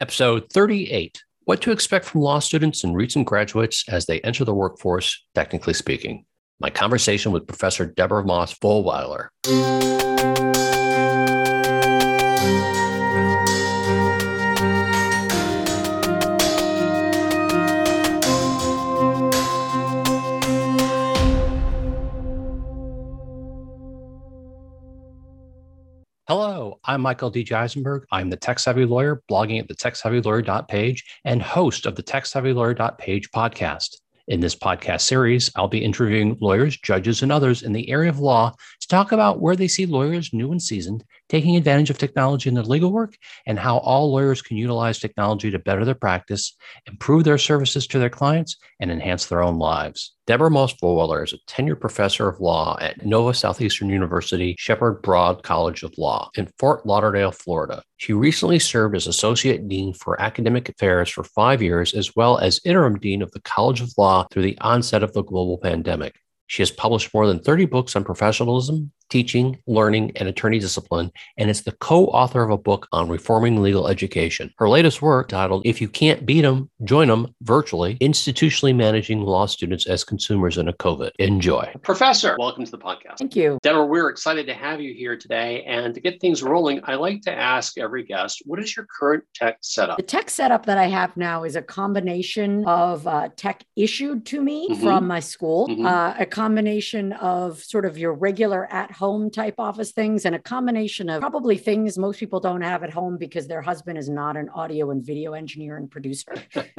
Episode 0.00 0.50
38 0.50 1.22
What 1.44 1.60
to 1.60 1.72
Expect 1.72 2.06
from 2.06 2.22
Law 2.22 2.38
Students 2.38 2.84
and 2.84 2.96
Recent 2.96 3.26
Graduates 3.26 3.84
as 3.86 4.06
They 4.06 4.18
Enter 4.22 4.46
the 4.46 4.54
Workforce, 4.54 5.26
Technically 5.34 5.74
Speaking. 5.74 6.24
My 6.58 6.70
conversation 6.70 7.32
with 7.32 7.46
Professor 7.46 7.84
Deborah 7.84 8.24
Moss 8.24 8.58
Vollweiler. 8.58 9.28
I'm 26.90 27.02
Michael 27.02 27.30
D. 27.30 27.46
Eisenberg. 27.54 28.04
I'm 28.10 28.30
the 28.30 28.36
Tech 28.36 28.58
Savvy 28.58 28.84
Lawyer, 28.84 29.22
blogging 29.30 29.60
at 29.60 29.68
the 29.68 29.76
techsavvylawyer.page 29.76 31.04
and 31.24 31.40
host 31.40 31.86
of 31.86 31.94
the 31.94 32.02
techsavvylawyer.page 32.02 33.30
podcast. 33.30 33.98
In 34.26 34.40
this 34.40 34.56
podcast 34.56 35.02
series, 35.02 35.52
I'll 35.54 35.68
be 35.68 35.84
interviewing 35.84 36.36
lawyers, 36.40 36.76
judges, 36.76 37.22
and 37.22 37.30
others 37.30 37.62
in 37.62 37.72
the 37.72 37.88
area 37.88 38.10
of 38.10 38.18
law 38.18 38.56
to 38.80 38.88
talk 38.88 39.12
about 39.12 39.40
where 39.40 39.54
they 39.54 39.68
see 39.68 39.86
lawyers, 39.86 40.32
new 40.32 40.50
and 40.50 40.60
seasoned, 40.60 41.04
taking 41.30 41.56
advantage 41.56 41.88
of 41.88 41.96
technology 41.96 42.48
in 42.48 42.54
their 42.54 42.64
legal 42.64 42.92
work, 42.92 43.16
and 43.46 43.58
how 43.58 43.78
all 43.78 44.12
lawyers 44.12 44.42
can 44.42 44.56
utilize 44.56 44.98
technology 44.98 45.50
to 45.50 45.58
better 45.58 45.84
their 45.84 45.94
practice, 45.94 46.56
improve 46.86 47.24
their 47.24 47.38
services 47.38 47.86
to 47.86 47.98
their 47.98 48.10
clients, 48.10 48.56
and 48.80 48.90
enhance 48.90 49.26
their 49.26 49.42
own 49.42 49.58
lives. 49.58 50.16
Deborah 50.26 50.50
Moss 50.50 50.74
Vollweiler 50.74 51.24
is 51.24 51.32
a 51.32 51.38
tenured 51.50 51.80
professor 51.80 52.28
of 52.28 52.40
law 52.40 52.76
at 52.80 53.04
Nova 53.04 53.32
Southeastern 53.32 53.88
University 53.88 54.54
Sheppard 54.58 55.02
Broad 55.02 55.42
College 55.42 55.82
of 55.82 55.96
Law 55.98 56.30
in 56.36 56.48
Fort 56.58 56.84
Lauderdale, 56.84 57.32
Florida. 57.32 57.82
She 57.96 58.12
recently 58.12 58.58
served 58.58 58.96
as 58.96 59.06
Associate 59.06 59.66
Dean 59.68 59.94
for 59.94 60.20
Academic 60.20 60.68
Affairs 60.68 61.10
for 61.10 61.24
five 61.24 61.62
years, 61.62 61.94
as 61.94 62.14
well 62.16 62.38
as 62.38 62.60
Interim 62.64 62.98
Dean 62.98 63.22
of 63.22 63.30
the 63.32 63.40
College 63.40 63.80
of 63.80 63.92
Law 63.96 64.26
through 64.30 64.42
the 64.42 64.58
onset 64.60 65.02
of 65.02 65.12
the 65.12 65.22
global 65.22 65.58
pandemic. 65.58 66.16
She 66.50 66.62
has 66.62 66.72
published 66.72 67.14
more 67.14 67.28
than 67.28 67.38
30 67.38 67.66
books 67.66 67.94
on 67.94 68.02
professionalism, 68.02 68.90
teaching, 69.08 69.56
learning, 69.68 70.10
and 70.16 70.28
attorney 70.28 70.58
discipline, 70.58 71.12
and 71.36 71.48
is 71.48 71.62
the 71.62 71.70
co 71.70 72.06
author 72.06 72.42
of 72.42 72.50
a 72.50 72.58
book 72.58 72.88
on 72.90 73.08
reforming 73.08 73.62
legal 73.62 73.86
education. 73.86 74.52
Her 74.58 74.68
latest 74.68 75.00
work, 75.00 75.28
titled 75.28 75.62
If 75.64 75.80
You 75.80 75.88
Can't 75.88 76.26
Beat 76.26 76.40
Them, 76.40 76.68
Join 76.82 77.06
Them 77.06 77.32
Virtually 77.42 77.96
Institutionally 77.98 78.74
Managing 78.74 79.20
Law 79.20 79.46
Students 79.46 79.86
as 79.86 80.02
Consumers 80.02 80.58
in 80.58 80.66
a 80.66 80.72
COVID. 80.72 81.10
Enjoy. 81.20 81.72
Professor, 81.82 82.34
welcome 82.36 82.64
to 82.64 82.70
the 82.72 82.78
podcast. 82.78 83.18
Thank 83.18 83.36
you. 83.36 83.58
Deborah, 83.62 83.86
we're 83.86 84.08
excited 84.08 84.46
to 84.46 84.54
have 84.54 84.80
you 84.80 84.92
here 84.92 85.16
today. 85.16 85.62
And 85.64 85.94
to 85.94 86.00
get 86.00 86.20
things 86.20 86.42
rolling, 86.42 86.80
I 86.82 86.96
like 86.96 87.22
to 87.22 87.32
ask 87.32 87.78
every 87.78 88.02
guest 88.02 88.42
what 88.44 88.58
is 88.58 88.76
your 88.76 88.88
current 88.98 89.22
tech 89.36 89.58
setup? 89.60 89.98
The 89.98 90.02
tech 90.02 90.28
setup 90.28 90.66
that 90.66 90.78
I 90.78 90.88
have 90.88 91.16
now 91.16 91.44
is 91.44 91.54
a 91.54 91.62
combination 91.62 92.64
of 92.66 93.06
uh, 93.06 93.28
tech 93.36 93.64
issued 93.76 94.26
to 94.26 94.40
me 94.40 94.68
mm-hmm. 94.68 94.82
from 94.82 95.06
my 95.06 95.20
school, 95.20 95.68
mm-hmm. 95.68 95.86
uh, 95.86 96.14
a 96.18 96.26
combination 96.40 97.12
of 97.12 97.62
sort 97.62 97.84
of 97.84 97.98
your 97.98 98.14
regular 98.14 98.66
at 98.72 98.90
home 98.90 99.30
type 99.30 99.56
office 99.58 99.92
things 99.92 100.24
and 100.24 100.34
a 100.34 100.38
combination 100.38 101.10
of 101.10 101.20
probably 101.20 101.58
things 101.58 101.98
most 101.98 102.18
people 102.18 102.40
don't 102.40 102.62
have 102.62 102.82
at 102.82 102.90
home 102.90 103.18
because 103.18 103.46
their 103.46 103.60
husband 103.60 103.98
is 103.98 104.08
not 104.08 104.38
an 104.38 104.48
audio 104.54 104.90
and 104.90 105.04
video 105.04 105.34
engineer 105.34 105.76
and 105.76 105.90
producer. 105.90 106.32